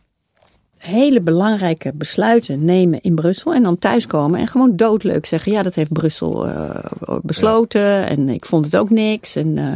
hele 0.84 1.20
belangrijke 1.20 1.92
besluiten 1.94 2.64
nemen 2.64 3.00
in 3.00 3.14
Brussel 3.14 3.54
en 3.54 3.62
dan 3.62 3.78
thuiskomen 3.78 4.40
en 4.40 4.46
gewoon 4.46 4.76
doodleuk 4.76 5.26
zeggen: 5.26 5.52
ja, 5.52 5.62
dat 5.62 5.74
heeft 5.74 5.92
Brussel 5.92 6.48
uh, 6.48 6.76
besloten 7.22 8.08
en 8.08 8.28
ik 8.28 8.44
vond 8.44 8.64
het 8.64 8.76
ook 8.76 8.90
niks. 8.90 9.36
En 9.36 9.56
uh, 9.56 9.74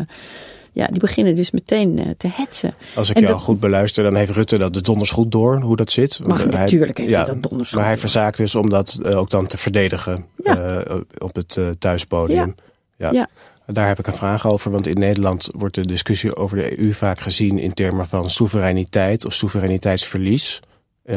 ja, 0.73 0.87
die 0.87 1.01
beginnen 1.01 1.35
dus 1.35 1.51
meteen 1.51 1.99
uh, 1.99 2.11
te 2.17 2.29
hetsen. 2.33 2.75
Als 2.95 3.11
ik 3.11 3.17
en 3.17 3.23
jou 3.23 3.39
goed 3.39 3.61
beluister, 3.61 4.05
dan 4.05 4.15
heeft 4.15 4.31
Rutte 4.31 4.59
dat 4.59 4.75
de 4.75 4.83
donders 4.83 5.11
goed 5.11 5.33
door 5.33 5.61
hoe 5.61 5.77
dat 5.77 5.91
zit. 5.91 6.21
Maar 6.27 6.39
hij, 6.39 6.47
natuurlijk 6.47 6.99
heeft 6.99 7.11
ja, 7.11 7.25
hij 7.25 7.35
dat 7.35 7.51
donders 7.51 7.73
Maar 7.73 7.85
hij 7.85 7.99
verzaakt 7.99 8.37
dus 8.37 8.55
om 8.55 8.71
dat 8.71 8.99
ook 9.05 9.31
dan 9.31 9.47
te 9.47 9.59
verdedigen 9.59 10.25
ja. 10.45 10.85
op 11.19 11.35
het 11.35 11.59
thuispodium. 11.79 12.55
ja. 12.97 13.29
Daar 13.73 13.89
heb 13.89 13.99
ik 13.99 14.07
een 14.07 14.13
vraag 14.13 14.47
over, 14.47 14.71
want 14.71 14.87
in 14.87 14.99
Nederland 14.99 15.49
wordt 15.53 15.75
de 15.75 15.87
discussie 15.87 16.37
over 16.37 16.57
de 16.57 16.81
EU 16.81 16.93
vaak 16.93 17.21
gezien 17.21 17.59
in 17.59 17.75
termen 17.75 18.09
van 18.09 18.31
soevereiniteit 18.31 19.25
of 19.25 19.33
soevereiniteitsverlies 19.33 20.61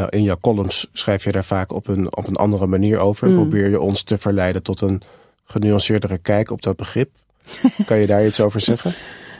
in 0.09 0.23
jouw 0.23 0.37
columns 0.41 0.87
schrijf 0.93 1.23
je 1.23 1.31
daar 1.31 1.43
vaak 1.43 1.73
op 1.73 1.87
een, 1.87 2.15
op 2.15 2.27
een 2.27 2.35
andere 2.35 2.67
manier 2.67 2.99
over. 2.99 3.27
Mm. 3.27 3.35
Probeer 3.35 3.69
je 3.69 3.79
ons 3.79 4.03
te 4.03 4.17
verleiden 4.17 4.63
tot 4.63 4.81
een 4.81 5.01
genuanceerdere 5.43 6.17
kijk 6.17 6.51
op 6.51 6.61
dat 6.61 6.75
begrip. 6.75 7.09
kan 7.85 7.97
je 7.97 8.07
daar 8.07 8.25
iets 8.25 8.39
over 8.39 8.59
zeggen? 8.59 8.93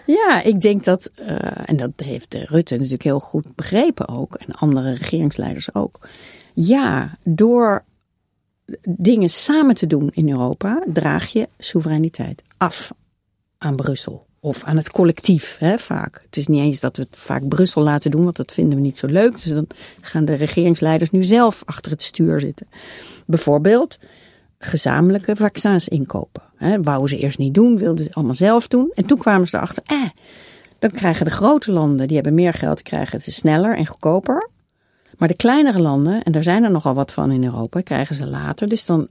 Ja, 0.06 0.41
ik 0.43 0.62
denk 0.62 0.84
dat, 0.84 1.10
uh, 1.19 1.38
en 1.65 1.78
dat 1.78 1.91
heeft 1.95 2.34
Rutte 2.34 2.76
natuurlijk 2.76 3.04
heel 3.04 3.19
goed 3.19 3.56
begrepen 3.56 4.08
ook, 4.08 4.36
en 4.36 4.54
andere 4.54 4.93
regeringsleiders 4.93 5.76
ook. 5.76 6.00
Ja, 6.54 7.12
door 7.24 7.84
dingen 8.84 9.30
samen 9.30 9.76
te 9.76 9.88
doen 9.88 10.10
in 10.13 10.30
Europa 10.30 10.84
draag 10.93 11.32
je 11.32 11.50
soevereiniteit 11.58 12.43
af 12.58 12.91
aan 13.62 13.76
Brussel. 13.76 14.26
Of 14.39 14.63
aan 14.63 14.78
het 14.78 14.91
collectief, 14.91 15.56
hè, 15.60 15.78
vaak. 15.78 16.21
Het 16.26 16.38
is 16.38 16.47
niet 16.47 16.62
eens 16.62 16.80
dat 16.80 16.97
we 16.97 17.04
het 17.10 17.17
vaak 17.19 17.47
Brussel 17.47 17.82
laten 17.82 18.12
doen, 18.12 18.24
want 18.24 18.36
dat 18.36 18.52
vinden 18.52 18.76
we 18.78 18.84
niet 18.84 18.97
zo 18.97 19.08
leuk. 19.08 19.32
Dus 19.32 19.43
dan 19.43 19.67
gaan 20.02 20.26
de 20.26 20.34
regeringsleiders 20.34 21.10
nu 21.10 21.24
zelf 21.24 21.62
achter 21.65 21.91
het 21.91 22.04
stuur 22.04 22.39
zitten. 22.39 22.67
Bijvoorbeeld 23.26 24.00
gezamenlijke 24.60 25.36
vaccins 25.36 25.88
inkopen. 25.88 26.41
Hè, 26.56 26.82
wouden 26.82 27.10
ze 27.10 27.17
eerst 27.17 27.38
niet 27.38 27.54
doen, 27.54 27.78
wilden 27.78 28.06
ze 28.06 28.13
allemaal 28.13 28.36
zelf 28.36 28.67
doen. 28.67 28.91
En 28.95 29.06
toen 29.06 29.17
kwamen 29.17 29.47
ze 29.47 29.56
erachter, 29.56 29.84
eh, 29.86 30.10
dan 30.80 30.91
krijgen 30.91 31.26
de 31.26 31.32
grote 31.32 31.71
landen, 31.71 32.08
die 32.08 32.15
hebben 32.15 32.34
meer 32.34 32.54
geld, 32.54 32.82
krijgen 32.82 33.17
het 33.17 33.34
sneller 33.34 33.78
en 33.78 33.88
goedkoper. 33.88 34.50
Maar 35.17 35.28
de 35.28 35.34
kleinere 35.34 35.80
landen, 35.80 36.24
en 36.24 36.32
daar 36.32 36.43
zijn 36.43 36.63
er 36.63 36.71
nogal 36.71 36.93
wat 36.93 37.13
van 37.13 37.32
in 37.32 37.43
Europa, 37.43 37.82
krijgen 37.82 38.15
ze 38.15 38.28
later. 38.28 38.69
Dus 38.69 38.86
dan 38.86 39.08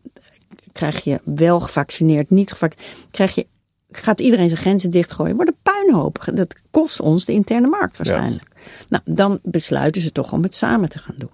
krijg 0.72 1.04
je 1.04 1.20
wel 1.24 1.60
gevaccineerd, 1.60 2.30
niet 2.30 2.50
gevaccineerd, 2.50 3.06
krijg 3.10 3.34
je 3.34 3.46
gaat 3.92 4.20
iedereen 4.20 4.48
zijn 4.48 4.60
grenzen 4.60 4.90
dichtgooien. 4.90 5.36
Wordt 5.36 5.50
een 5.50 5.72
puinhoop. 5.72 6.24
Dat 6.34 6.54
kost 6.70 7.00
ons 7.00 7.24
de 7.24 7.32
interne 7.32 7.66
markt 7.66 7.96
waarschijnlijk. 7.96 8.48
Nou, 8.88 9.02
dan 9.04 9.38
besluiten 9.42 10.02
ze 10.02 10.12
toch 10.12 10.32
om 10.32 10.42
het 10.42 10.54
samen 10.54 10.88
te 10.88 10.98
gaan 10.98 11.14
doen. 11.18 11.30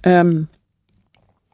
Um, 0.00 0.48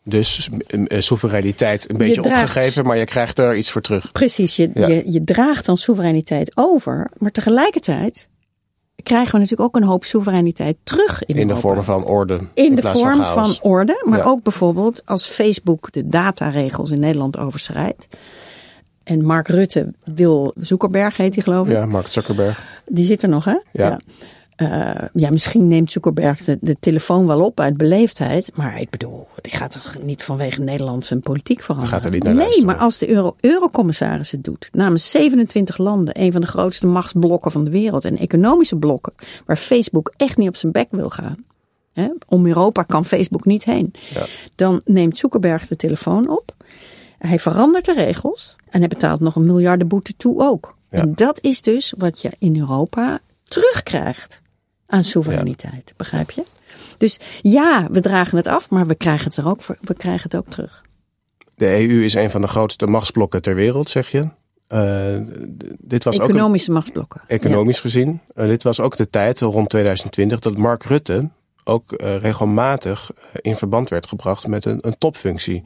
dus 0.05 0.51
soevereiniteit 0.89 1.91
een 1.91 1.97
beetje 1.97 2.23
opgegeven, 2.23 2.85
maar 2.85 2.97
je 2.97 3.05
krijgt 3.05 3.39
er 3.39 3.57
iets 3.57 3.71
voor 3.71 3.81
terug. 3.81 4.13
Precies, 4.13 4.57
je, 4.57 4.71
je, 4.75 5.03
je 5.13 5.25
draagt 5.25 5.67
dan 5.67 5.77
soevereiniteit 5.77 6.53
over, 6.55 7.11
maar 7.19 7.31
tegelijkertijd 7.31 8.29
krijgen 9.03 9.33
we 9.33 9.39
natuurlijk 9.39 9.69
ook 9.69 9.83
een 9.83 9.89
hoop 9.89 10.05
soevereiniteit 10.05 10.77
terug 10.83 11.25
in, 11.25 11.37
in 11.37 11.47
de 11.47 11.57
vorm 11.57 11.83
van 11.83 12.05
orde. 12.05 12.35
In, 12.35 12.65
in 12.65 12.75
de 12.75 12.83
vorm 12.83 13.25
van, 13.25 13.47
van, 13.47 13.57
orde, 13.61 14.03
maar 14.09 14.19
ja. 14.19 14.25
ook 14.25 14.43
bijvoorbeeld 14.43 15.03
als 15.05 15.27
Facebook 15.27 15.93
de 15.93 16.07
dataregels 16.07 16.91
in 16.91 17.01
Nederland 17.01 17.39
overschrijdt. 17.39 18.07
En 19.05 19.25
Mark 19.25 19.49
Rutte 19.49 19.93
wil, 20.05 20.55
Zuckerberg 20.61 21.17
heet 21.17 21.35
hij 21.35 21.45
geloof 21.45 21.67
ik. 21.67 21.73
Ja, 21.73 21.87
Mark 21.87 22.07
Zuckerberg. 22.07 22.65
Die 22.87 23.05
zit 23.05 23.23
er 23.23 23.29
nog 23.29 23.45
hè? 23.45 23.51
Ja. 23.51 23.63
ja. 23.73 24.01
Uh, 24.57 25.09
ja, 25.13 25.31
misschien 25.31 25.69
neemt 25.69 25.93
Zuckerberg 25.93 26.45
de, 26.45 26.59
de, 26.61 26.77
telefoon 26.81 27.27
wel 27.27 27.45
op 27.45 27.61
uit 27.61 27.77
beleefdheid. 27.77 28.51
Maar 28.55 28.81
ik 28.81 28.91
bedoel, 28.91 29.27
die 29.41 29.57
gaat 29.57 29.73
toch 29.73 30.03
niet 30.03 30.23
vanwege 30.23 30.61
Nederlands 30.61 31.11
en 31.11 31.21
politiek 31.21 31.61
veranderen? 31.61 31.93
Gaat 31.93 32.05
er 32.05 32.11
niet 32.11 32.23
naar 32.23 32.33
nee, 32.35 32.43
luisteren. 32.43 32.69
maar 32.69 32.79
als 32.85 32.99
de 32.99 33.09
Euro 33.09 33.37
Eurocommissaris 33.41 34.31
het 34.31 34.45
doet, 34.45 34.69
namens 34.73 35.11
27 35.11 35.79
landen, 35.79 36.21
een 36.21 36.33
van 36.33 36.41
de 36.41 36.47
grootste 36.47 36.87
machtsblokken 36.87 37.51
van 37.51 37.65
de 37.65 37.71
wereld 37.71 38.05
en 38.05 38.19
economische 38.19 38.77
blokken, 38.77 39.13
waar 39.47 39.57
Facebook 39.57 40.13
echt 40.17 40.37
niet 40.37 40.49
op 40.49 40.57
zijn 40.57 40.73
bek 40.73 40.89
wil 40.91 41.11
gaan. 41.11 41.45
Hè, 41.93 42.09
om 42.29 42.47
Europa 42.47 42.83
kan 42.83 43.05
Facebook 43.05 43.45
niet 43.45 43.65
heen. 43.65 43.93
Ja. 44.15 44.27
Dan 44.55 44.81
neemt 44.85 45.19
Zuckerberg 45.19 45.67
de 45.67 45.77
telefoon 45.77 46.29
op. 46.29 46.55
Hij 47.19 47.39
verandert 47.39 47.85
de 47.85 47.95
regels 47.95 48.57
en 48.71 48.79
hij 48.79 48.89
betaalt 48.89 49.21
nog 49.21 49.37
een 49.37 49.47
miljardenboete 49.47 50.17
toe 50.17 50.43
ook. 50.43 50.77
Ja. 50.91 50.99
En 50.99 51.15
dat 51.15 51.41
is 51.41 51.63
dus 51.63 51.95
wat 51.97 52.23
je 52.23 52.33
in 52.39 52.59
Europa 52.59 53.21
terugkrijgt 53.45 54.41
aan 54.87 55.05
soevereiniteit. 55.05 55.95
Begrijp 55.97 56.31
je? 56.31 56.45
Dus 56.99 57.21
ja, 57.43 57.89
we 57.91 58.01
dragen 58.01 58.37
het 58.37 58.47
af, 58.47 58.71
maar 58.71 58.87
we 58.87 58.95
krijgen 58.95 59.25
het, 59.25 59.37
er 59.37 59.49
ook, 59.49 59.61
we 59.81 59.95
krijgen 59.95 60.23
het 60.23 60.37
ook 60.37 60.49
terug. 60.49 60.83
De 61.55 61.67
EU 61.67 62.05
is 62.05 62.15
een 62.15 62.31
van 62.31 62.41
de 62.41 62.47
grootste 62.47 62.87
machtsblokken 62.87 63.43
ter 63.43 63.55
wereld, 63.55 63.91
zeg 63.91 64.11
je. 64.11 64.29
Uh, 64.69 65.17
dit 65.79 66.05
was 66.05 66.19
Economische 66.19 66.69
ook 66.69 66.75
machtsblokken. 66.75 67.21
Economisch 67.27 67.81
gezien. 67.81 68.21
Uh, 68.35 68.47
dit 68.47 68.63
was 68.63 68.81
ook 68.81 68.97
de 68.97 69.09
tijd, 69.09 69.41
rond 69.41 69.69
2020, 69.69 70.39
dat 70.39 70.57
Mark 70.57 70.85
Rutte 70.85 71.29
ook 71.65 71.93
uh, 71.93 72.17
regelmatig 72.17 73.11
in 73.41 73.57
verband 73.57 73.89
werd 73.89 74.07
gebracht 74.07 74.47
met 74.47 74.65
een, 74.65 74.79
een 74.81 74.99
topfunctie 74.99 75.65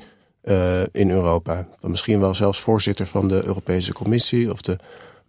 in 0.93 1.11
Europa. 1.11 1.69
Misschien 1.81 2.21
wel 2.21 2.35
zelfs 2.35 2.61
voorzitter 2.61 3.07
van 3.07 3.29
de 3.29 3.47
Europese 3.47 3.93
Commissie 3.93 4.53
of 4.53 4.61
de 4.61 4.79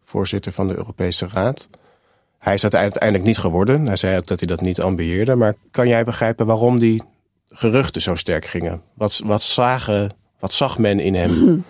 voorzitter 0.03 0.51
van 0.51 0.67
de 0.67 0.75
Europese 0.75 1.27
Raad. 1.33 1.69
Hij 2.39 2.53
is 2.53 2.61
dat 2.61 2.75
uiteindelijk 2.75 3.23
niet 3.23 3.37
geworden. 3.37 3.85
Hij 3.85 3.95
zei 3.95 4.17
ook 4.17 4.27
dat 4.27 4.39
hij 4.39 4.47
dat 4.47 4.61
niet 4.61 4.81
ambieerde. 4.81 5.35
Maar 5.35 5.55
kan 5.71 5.87
jij 5.87 6.03
begrijpen 6.03 6.45
waarom 6.45 6.79
die 6.79 7.03
geruchten 7.49 8.01
zo 8.01 8.15
sterk 8.15 8.45
gingen? 8.45 8.81
Wat, 8.93 9.21
wat, 9.25 9.41
zagen, 9.41 10.11
wat 10.39 10.53
zag 10.53 10.77
men 10.77 10.99
in 10.99 11.15
hem? 11.15 11.63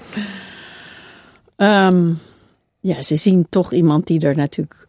Um, 1.55 2.19
ja, 2.89 3.01
ze 3.01 3.15
zien 3.15 3.47
toch 3.49 3.73
iemand 3.73 4.07
die 4.07 4.19
er 4.19 4.35
natuurlijk. 4.35 4.87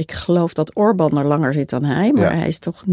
Ik 0.00 0.12
geloof 0.12 0.52
dat 0.52 0.76
Orbán 0.76 1.18
er 1.18 1.26
langer 1.26 1.52
zit 1.52 1.70
dan 1.70 1.84
hij, 1.84 2.12
maar 2.12 2.36
hij 2.36 2.48
is 2.48 2.58
toch 2.58 2.84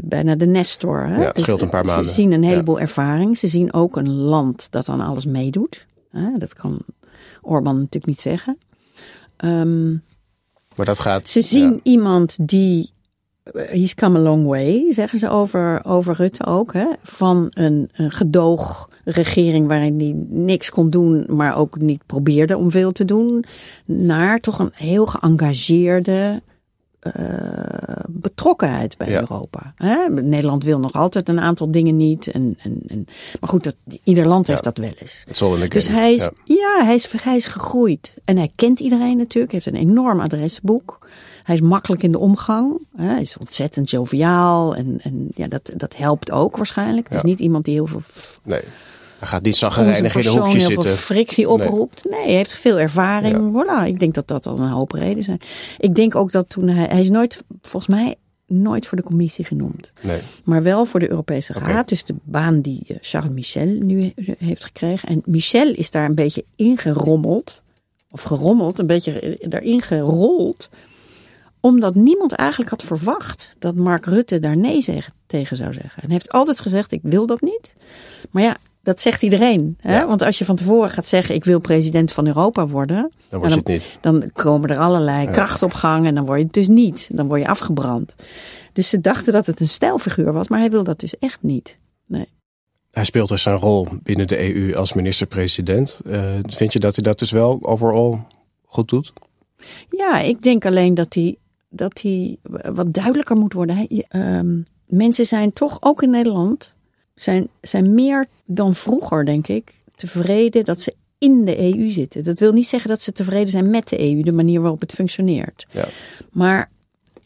bijna 0.00 0.34
de 0.34 0.46
Nestor. 0.46 1.06
Hè? 1.06 1.20
Ja, 1.20 1.26
het 1.26 1.40
scheelt 1.40 1.62
een 1.62 1.70
paar 1.70 1.84
maanden. 1.84 2.04
Ze 2.04 2.12
zien 2.12 2.32
een 2.32 2.44
heleboel 2.44 2.80
ervaring. 2.80 3.38
Ze 3.38 3.46
zien 3.46 3.72
ook 3.72 3.96
een 3.96 4.10
land 4.10 4.70
dat 4.70 4.88
aan 4.88 5.00
alles 5.00 5.26
meedoet. 5.26 5.86
Hè? 6.10 6.38
Dat 6.38 6.54
kan 6.54 6.80
Orbán 7.40 7.74
natuurlijk 7.74 8.06
niet 8.06 8.20
zeggen. 8.20 8.58
Um, 9.44 10.02
maar 10.76 10.86
dat 10.86 10.98
gaat. 10.98 11.28
Ze 11.28 11.42
zien 11.42 11.80
iemand 11.82 12.48
die. 12.48 12.90
He's 13.52 13.94
come 13.94 14.18
a 14.18 14.22
long 14.22 14.46
way, 14.46 14.92
zeggen 14.92 15.18
ze 15.18 15.28
over, 15.28 15.84
over 15.84 16.14
Rutte 16.14 16.46
ook. 16.46 16.72
Hè? 16.72 16.86
Van 17.02 17.46
een, 17.50 17.90
een 17.92 18.10
gedoogregering 18.10 19.66
waarin 19.66 19.98
hij 19.98 20.14
niks 20.28 20.70
kon 20.70 20.90
doen, 20.90 21.24
maar 21.28 21.56
ook 21.56 21.78
niet 21.78 22.06
probeerde 22.06 22.56
om 22.56 22.70
veel 22.70 22.92
te 22.92 23.04
doen. 23.04 23.44
Naar 23.84 24.38
toch 24.38 24.58
een 24.58 24.72
heel 24.74 25.06
geëngageerde, 25.06 26.42
uh, 27.02 27.12
betrokkenheid 28.08 28.96
bij 28.96 29.14
Europa. 29.14 29.72
Hè? 29.76 30.08
Nederland 30.08 30.64
wil 30.64 30.78
nog 30.78 30.92
altijd 30.92 31.28
een 31.28 31.40
aantal 31.40 31.70
dingen 31.70 31.96
niet. 31.96 32.26
En, 32.26 32.58
en, 32.62 32.80
en, 32.86 33.06
maar 33.40 33.48
goed, 33.48 33.64
dat, 33.64 33.76
ieder 34.04 34.26
land 34.26 34.46
heeft 34.46 34.64
dat 34.64 34.78
wel 34.78 34.92
eens. 34.98 35.24
Dus 35.72 35.88
hij 35.88 36.14
is, 36.14 36.28
ja. 36.44 36.84
hij, 36.84 36.94
is, 36.94 37.12
hij 37.22 37.36
is 37.36 37.46
gegroeid. 37.46 38.14
En 38.24 38.36
hij 38.36 38.52
kent 38.54 38.80
iedereen 38.80 39.16
natuurlijk. 39.16 39.52
heeft 39.52 39.66
een 39.66 39.74
enorm 39.74 40.20
adresboek. 40.20 40.98
Hij 41.42 41.54
is 41.54 41.60
makkelijk 41.60 42.02
in 42.02 42.12
de 42.12 42.18
omgang. 42.18 42.78
Hè? 42.96 43.06
Hij 43.06 43.20
is 43.20 43.36
ontzettend 43.38 43.90
joviaal. 43.90 44.76
En, 44.76 44.98
en 45.02 45.28
ja, 45.34 45.48
dat, 45.48 45.72
dat 45.76 45.96
helpt 45.96 46.30
ook 46.30 46.56
waarschijnlijk. 46.56 47.06
Het 47.06 47.16
is 47.16 47.22
niet 47.22 47.38
iemand 47.38 47.64
die 47.64 47.74
heel 47.74 47.86
veel... 47.86 48.02
Nee 48.42 48.62
hij 49.22 49.30
gaat 49.30 49.42
niet 49.42 49.56
zagrijnig 49.56 50.14
in 50.14 50.26
een 50.26 50.38
hoekje 50.38 50.60
zitten. 50.60 50.92
Of 50.92 51.00
frictie 51.00 51.48
oproept. 51.48 52.04
Nee. 52.10 52.24
hij 52.24 52.34
heeft 52.34 52.54
veel 52.54 52.78
ervaring. 52.78 53.62
Voilà, 53.64 53.86
ik 53.86 53.98
denk 53.98 54.14
dat 54.14 54.28
dat 54.28 54.46
al 54.46 54.58
een 54.58 54.68
hoop 54.68 54.92
reden 54.92 55.22
zijn. 55.22 55.40
Ik 55.78 55.94
denk 55.94 56.14
ook 56.14 56.32
dat 56.32 56.48
toen 56.48 56.68
hij, 56.68 56.86
hij 56.86 57.00
is 57.00 57.10
nooit, 57.10 57.42
volgens 57.60 57.96
mij, 57.96 58.14
nooit 58.46 58.86
voor 58.86 58.96
de 58.96 59.04
commissie 59.04 59.44
genoemd. 59.44 59.92
Nee. 60.00 60.20
Maar 60.44 60.62
wel 60.62 60.84
voor 60.84 61.00
de 61.00 61.10
Europese 61.10 61.52
Raad. 61.52 61.88
Dus 61.88 62.04
de 62.04 62.14
baan 62.22 62.60
die 62.60 62.84
eh, 62.86 62.96
Charles 63.00 63.32
Michel 63.32 63.66
nu 63.66 64.12
heeft 64.38 64.64
gekregen. 64.64 65.08
En 65.08 65.22
Michel 65.24 65.72
is 65.72 65.90
daar 65.90 66.04
een 66.04 66.14
beetje 66.14 66.44
ingerommeld. 66.56 67.62
Of 68.10 68.22
gerommeld, 68.22 68.78
een 68.78 68.86
beetje 68.86 69.38
erin 69.38 69.82
gerold. 69.82 70.70
Omdat 71.60 71.94
niemand 71.94 72.32
eigenlijk 72.32 72.70
had 72.70 72.82
verwacht 72.82 73.56
dat 73.58 73.74
Mark 73.74 74.06
Rutte 74.06 74.38
daar 74.38 74.56
nee 74.56 74.84
tegen 75.26 75.56
zou 75.56 75.72
zeggen. 75.72 76.02
En 76.02 76.08
hij 76.08 76.12
heeft 76.12 76.32
altijd 76.32 76.60
gezegd, 76.60 76.92
ik 76.92 77.00
wil 77.02 77.26
dat 77.26 77.40
niet. 77.40 77.74
Maar 78.30 78.42
ja, 78.42 78.56
dat 78.82 79.00
zegt 79.00 79.22
iedereen. 79.22 79.76
Hè? 79.80 80.06
Want 80.06 80.22
als 80.22 80.38
je 80.38 80.44
van 80.44 80.56
tevoren 80.56 80.90
gaat 80.90 81.06
zeggen: 81.06 81.34
Ik 81.34 81.44
wil 81.44 81.60
president 81.60 82.12
van 82.12 82.26
Europa 82.26 82.66
worden. 82.66 83.12
Dan 83.28 83.40
word 83.40 83.52
je 83.52 83.58
het 83.58 83.66
niet. 83.66 83.98
Dan 84.00 84.30
komen 84.32 84.70
er 84.70 84.78
allerlei 84.78 85.24
ja. 85.24 85.30
krachten 85.30 85.66
op 85.66 85.72
gang 85.72 86.06
en 86.06 86.14
dan 86.14 86.26
word 86.26 86.38
je 86.38 86.44
het 86.44 86.54
dus 86.54 86.68
niet. 86.68 87.08
Dan 87.12 87.28
word 87.28 87.40
je 87.40 87.48
afgebrand. 87.48 88.14
Dus 88.72 88.88
ze 88.88 89.00
dachten 89.00 89.32
dat 89.32 89.46
het 89.46 89.60
een 89.60 89.68
stijlfiguur 89.68 90.32
was, 90.32 90.48
maar 90.48 90.58
hij 90.58 90.70
wil 90.70 90.84
dat 90.84 91.00
dus 91.00 91.18
echt 91.18 91.42
niet. 91.42 91.78
Nee. 92.06 92.28
Hij 92.90 93.04
speelt 93.04 93.28
dus 93.28 93.42
zijn 93.42 93.56
rol 93.56 93.88
binnen 94.02 94.26
de 94.26 94.54
EU 94.54 94.76
als 94.76 94.92
minister-president. 94.92 96.00
Uh, 96.06 96.38
vind 96.46 96.72
je 96.72 96.78
dat 96.78 96.94
hij 96.94 97.04
dat 97.04 97.18
dus 97.18 97.30
wel 97.30 97.58
overal 97.62 98.26
goed 98.64 98.88
doet? 98.88 99.12
Ja, 99.90 100.18
ik 100.18 100.42
denk 100.42 100.66
alleen 100.66 100.94
dat 100.94 101.14
hij, 101.14 101.36
dat 101.68 102.00
hij 102.00 102.38
wat 102.72 102.94
duidelijker 102.94 103.36
moet 103.36 103.52
worden. 103.52 103.76
Hij, 103.76 104.06
uh, 104.10 104.62
mensen 104.86 105.26
zijn 105.26 105.52
toch 105.52 105.76
ook 105.80 106.02
in 106.02 106.10
Nederland 106.10 106.76
zijn, 107.14 107.48
zijn 107.60 107.94
meer 107.94 108.26
dan 108.44 108.74
vroeger, 108.74 109.24
denk 109.24 109.48
ik, 109.48 109.72
tevreden 109.96 110.64
dat 110.64 110.80
ze 110.80 110.94
in 111.18 111.44
de 111.44 111.58
EU 111.58 111.90
zitten. 111.90 112.24
Dat 112.24 112.38
wil 112.38 112.52
niet 112.52 112.68
zeggen 112.68 112.90
dat 112.90 113.00
ze 113.00 113.12
tevreden 113.12 113.48
zijn 113.48 113.70
met 113.70 113.88
de 113.88 114.00
EU, 114.00 114.22
de 114.22 114.32
manier 114.32 114.60
waarop 114.60 114.80
het 114.80 114.92
functioneert. 114.92 115.66
Ja. 115.70 115.88
Maar 116.30 116.70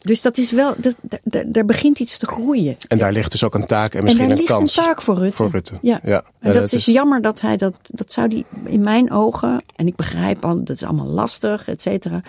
dus 0.07 0.21
dat 0.21 0.37
is 0.37 0.51
wel, 0.51 0.75
dat, 0.77 0.95
daar 1.45 1.65
begint 1.65 1.99
iets 1.99 2.17
te 2.17 2.25
groeien. 2.25 2.75
En 2.87 2.97
daar 2.97 3.11
ligt 3.11 3.31
dus 3.31 3.43
ook 3.43 3.55
een 3.55 3.65
taak 3.65 3.93
en 3.93 4.03
misschien 4.03 4.31
en 4.31 4.37
een 4.37 4.45
kans. 4.45 4.77
een 4.77 4.83
taak 4.83 5.01
voor 5.01 5.17
Rutte. 5.17 5.35
Voor 5.35 5.49
Rutte. 5.49 5.73
Ja. 5.81 5.99
ja. 6.03 6.23
En 6.39 6.53
dat, 6.53 6.73
is, 6.73 6.85
jammer 6.85 7.21
dat 7.21 7.41
hij 7.41 7.57
dat, 7.57 7.73
dat 7.83 8.11
zou 8.11 8.27
die 8.27 8.45
in 8.65 8.81
mijn 8.81 9.11
ogen, 9.11 9.63
en 9.75 9.87
ik 9.87 9.95
begrijp 9.95 10.45
al, 10.45 10.63
dat 10.63 10.75
is 10.75 10.83
allemaal 10.83 11.07
lastig, 11.07 11.67
et 11.67 11.81
cetera. 11.81 12.21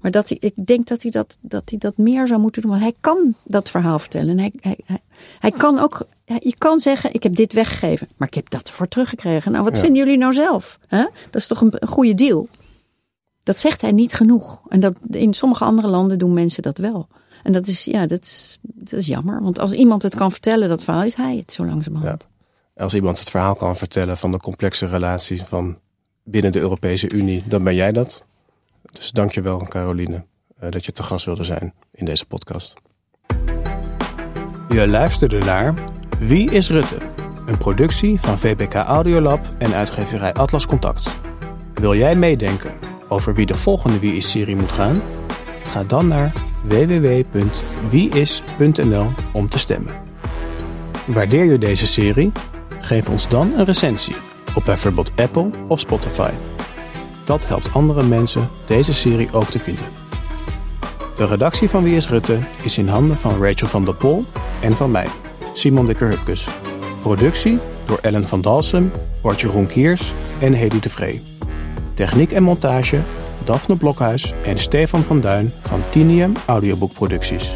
Maar 0.00 0.10
dat 0.10 0.28
hij, 0.28 0.38
ik 0.40 0.66
denk 0.66 0.86
dat 0.86 1.02
hij 1.02 1.10
dat, 1.10 1.36
dat 1.40 1.70
hij 1.70 1.78
dat 1.78 1.96
meer 1.96 2.26
zou 2.26 2.40
moeten 2.40 2.62
doen. 2.62 2.70
Want 2.70 2.82
hij 2.82 2.94
kan 3.00 3.34
dat 3.44 3.70
verhaal 3.70 3.98
vertellen. 3.98 4.30
En 4.30 4.38
hij, 4.38 4.52
hij, 4.60 4.78
hij, 4.86 5.00
hij 5.38 5.50
kan 5.50 5.78
ook 5.78 6.06
je 6.40 6.54
kan 6.58 6.80
zeggen, 6.80 7.14
ik 7.14 7.22
heb 7.22 7.36
dit 7.36 7.52
weggegeven, 7.52 8.08
maar 8.16 8.28
ik 8.28 8.34
heb 8.34 8.50
dat 8.50 8.68
ervoor 8.68 8.88
teruggekregen. 8.88 9.52
Nou, 9.52 9.64
wat 9.64 9.78
vinden 9.78 9.96
jullie 9.96 10.18
nou 10.18 10.32
zelf? 10.32 10.78
Dat 10.88 11.10
is 11.40 11.46
toch 11.46 11.60
een, 11.60 11.72
een, 11.78 11.88
goede 11.88 12.14
deal? 12.14 12.48
Dat 13.42 13.58
zegt 13.58 13.80
hij 13.80 13.92
niet 13.92 14.12
genoeg. 14.12 14.60
En 14.68 14.80
dat, 14.80 14.94
in 15.10 15.32
sommige 15.32 15.64
andere 15.64 15.88
landen 15.88 16.18
doen 16.18 16.32
mensen 16.32 16.62
dat 16.62 16.78
wel. 16.78 17.08
En 17.42 17.52
dat 17.52 17.66
is, 17.66 17.84
ja, 17.84 18.06
dat 18.06 18.22
is, 18.22 18.58
dat 18.62 18.98
is 18.98 19.06
jammer. 19.06 19.42
Want 19.42 19.58
als 19.58 19.72
iemand 19.72 20.02
het 20.02 20.14
kan 20.14 20.30
vertellen, 20.30 20.68
dat 20.68 20.84
verhaal, 20.84 21.04
is 21.04 21.14
hij 21.14 21.36
het 21.36 21.52
zo 21.52 21.64
langzamerhand. 21.64 22.28
Ja. 22.74 22.82
Als 22.82 22.94
iemand 22.94 23.18
het 23.18 23.30
verhaal 23.30 23.54
kan 23.54 23.76
vertellen 23.76 24.16
van 24.16 24.30
de 24.30 24.38
complexe 24.38 24.86
relatie 24.86 25.42
van 25.42 25.78
binnen 26.24 26.52
de 26.52 26.60
Europese 26.60 27.10
Unie, 27.10 27.42
dan 27.48 27.64
ben 27.64 27.74
jij 27.74 27.92
dat. 27.92 28.24
Dus 28.92 29.10
dank 29.10 29.32
je 29.32 29.40
wel, 29.40 29.58
Caroline, 29.58 30.24
eh, 30.58 30.70
dat 30.70 30.84
je 30.84 30.92
te 30.92 31.02
gast 31.02 31.24
wilde 31.24 31.44
zijn 31.44 31.74
in 31.90 32.04
deze 32.04 32.26
podcast. 32.26 32.74
Je 34.68 34.88
luisterde 34.88 35.38
naar 35.38 35.74
Wie 36.26 36.50
is 36.50 36.70
Rutte? 36.70 36.96
Een 37.46 37.58
productie 37.58 38.20
van 38.20 38.38
VBK 38.38 38.74
Audiolab 38.74 39.40
en 39.58 39.74
uitgeverij 39.74 40.32
Atlas 40.32 40.66
Contact. 40.66 41.18
Wil 41.74 41.94
jij 41.94 42.16
meedenken 42.16 42.72
over 43.08 43.34
wie 43.34 43.46
de 43.46 43.54
volgende 43.54 43.98
Wie 43.98 44.16
is-serie 44.16 44.56
moet 44.56 44.72
gaan? 44.72 45.02
Ga 45.64 45.82
dan 45.82 46.08
naar 46.08 46.32
www.wieis.nl 46.62 47.46
om 49.32 49.48
te 49.48 49.58
stemmen. 49.58 49.94
Waardeer 51.06 51.44
je 51.44 51.58
deze 51.58 51.86
serie? 51.86 52.32
Geef 52.80 53.08
ons 53.08 53.28
dan 53.28 53.52
een 53.56 53.64
recensie 53.64 54.16
op 54.54 54.64
bijvoorbeeld 54.64 55.12
Apple 55.16 55.50
of 55.68 55.80
Spotify. 55.80 56.30
Dat 57.24 57.46
helpt 57.46 57.72
andere 57.72 58.02
mensen 58.02 58.48
deze 58.66 58.94
serie 58.94 59.32
ook 59.32 59.50
te 59.50 59.58
vinden. 59.58 59.84
De 61.16 61.26
redactie 61.26 61.68
van 61.68 61.82
Wie 61.82 61.96
is 61.96 62.08
Rutte 62.08 62.38
is 62.62 62.78
in 62.78 62.88
handen 62.88 63.18
van 63.18 63.42
Rachel 63.42 63.68
van 63.68 63.84
der 63.84 63.94
Pol 63.94 64.24
en 64.60 64.76
van 64.76 64.90
mij, 64.90 65.08
Simon 65.52 65.86
Dikker-Hupkes. 65.86 66.48
Productie 67.00 67.58
door 67.86 67.98
Ellen 68.02 68.28
van 68.28 68.40
Dalsem, 68.40 68.92
Bart 69.22 69.40
Jeroen 69.40 69.66
Kiers 69.66 70.12
en 70.40 70.52
Hedy 70.52 70.80
de 70.80 70.90
Vree. 70.90 71.22
Techniek 71.94 72.32
en 72.32 72.42
montage 72.42 73.00
Daphne 73.44 73.76
Blokhuis 73.76 74.34
en 74.44 74.58
Stefan 74.58 75.02
van 75.02 75.20
Duin 75.20 75.52
van 75.62 75.82
Tinium 75.90 76.32
Audioboekproducties. 76.46 77.52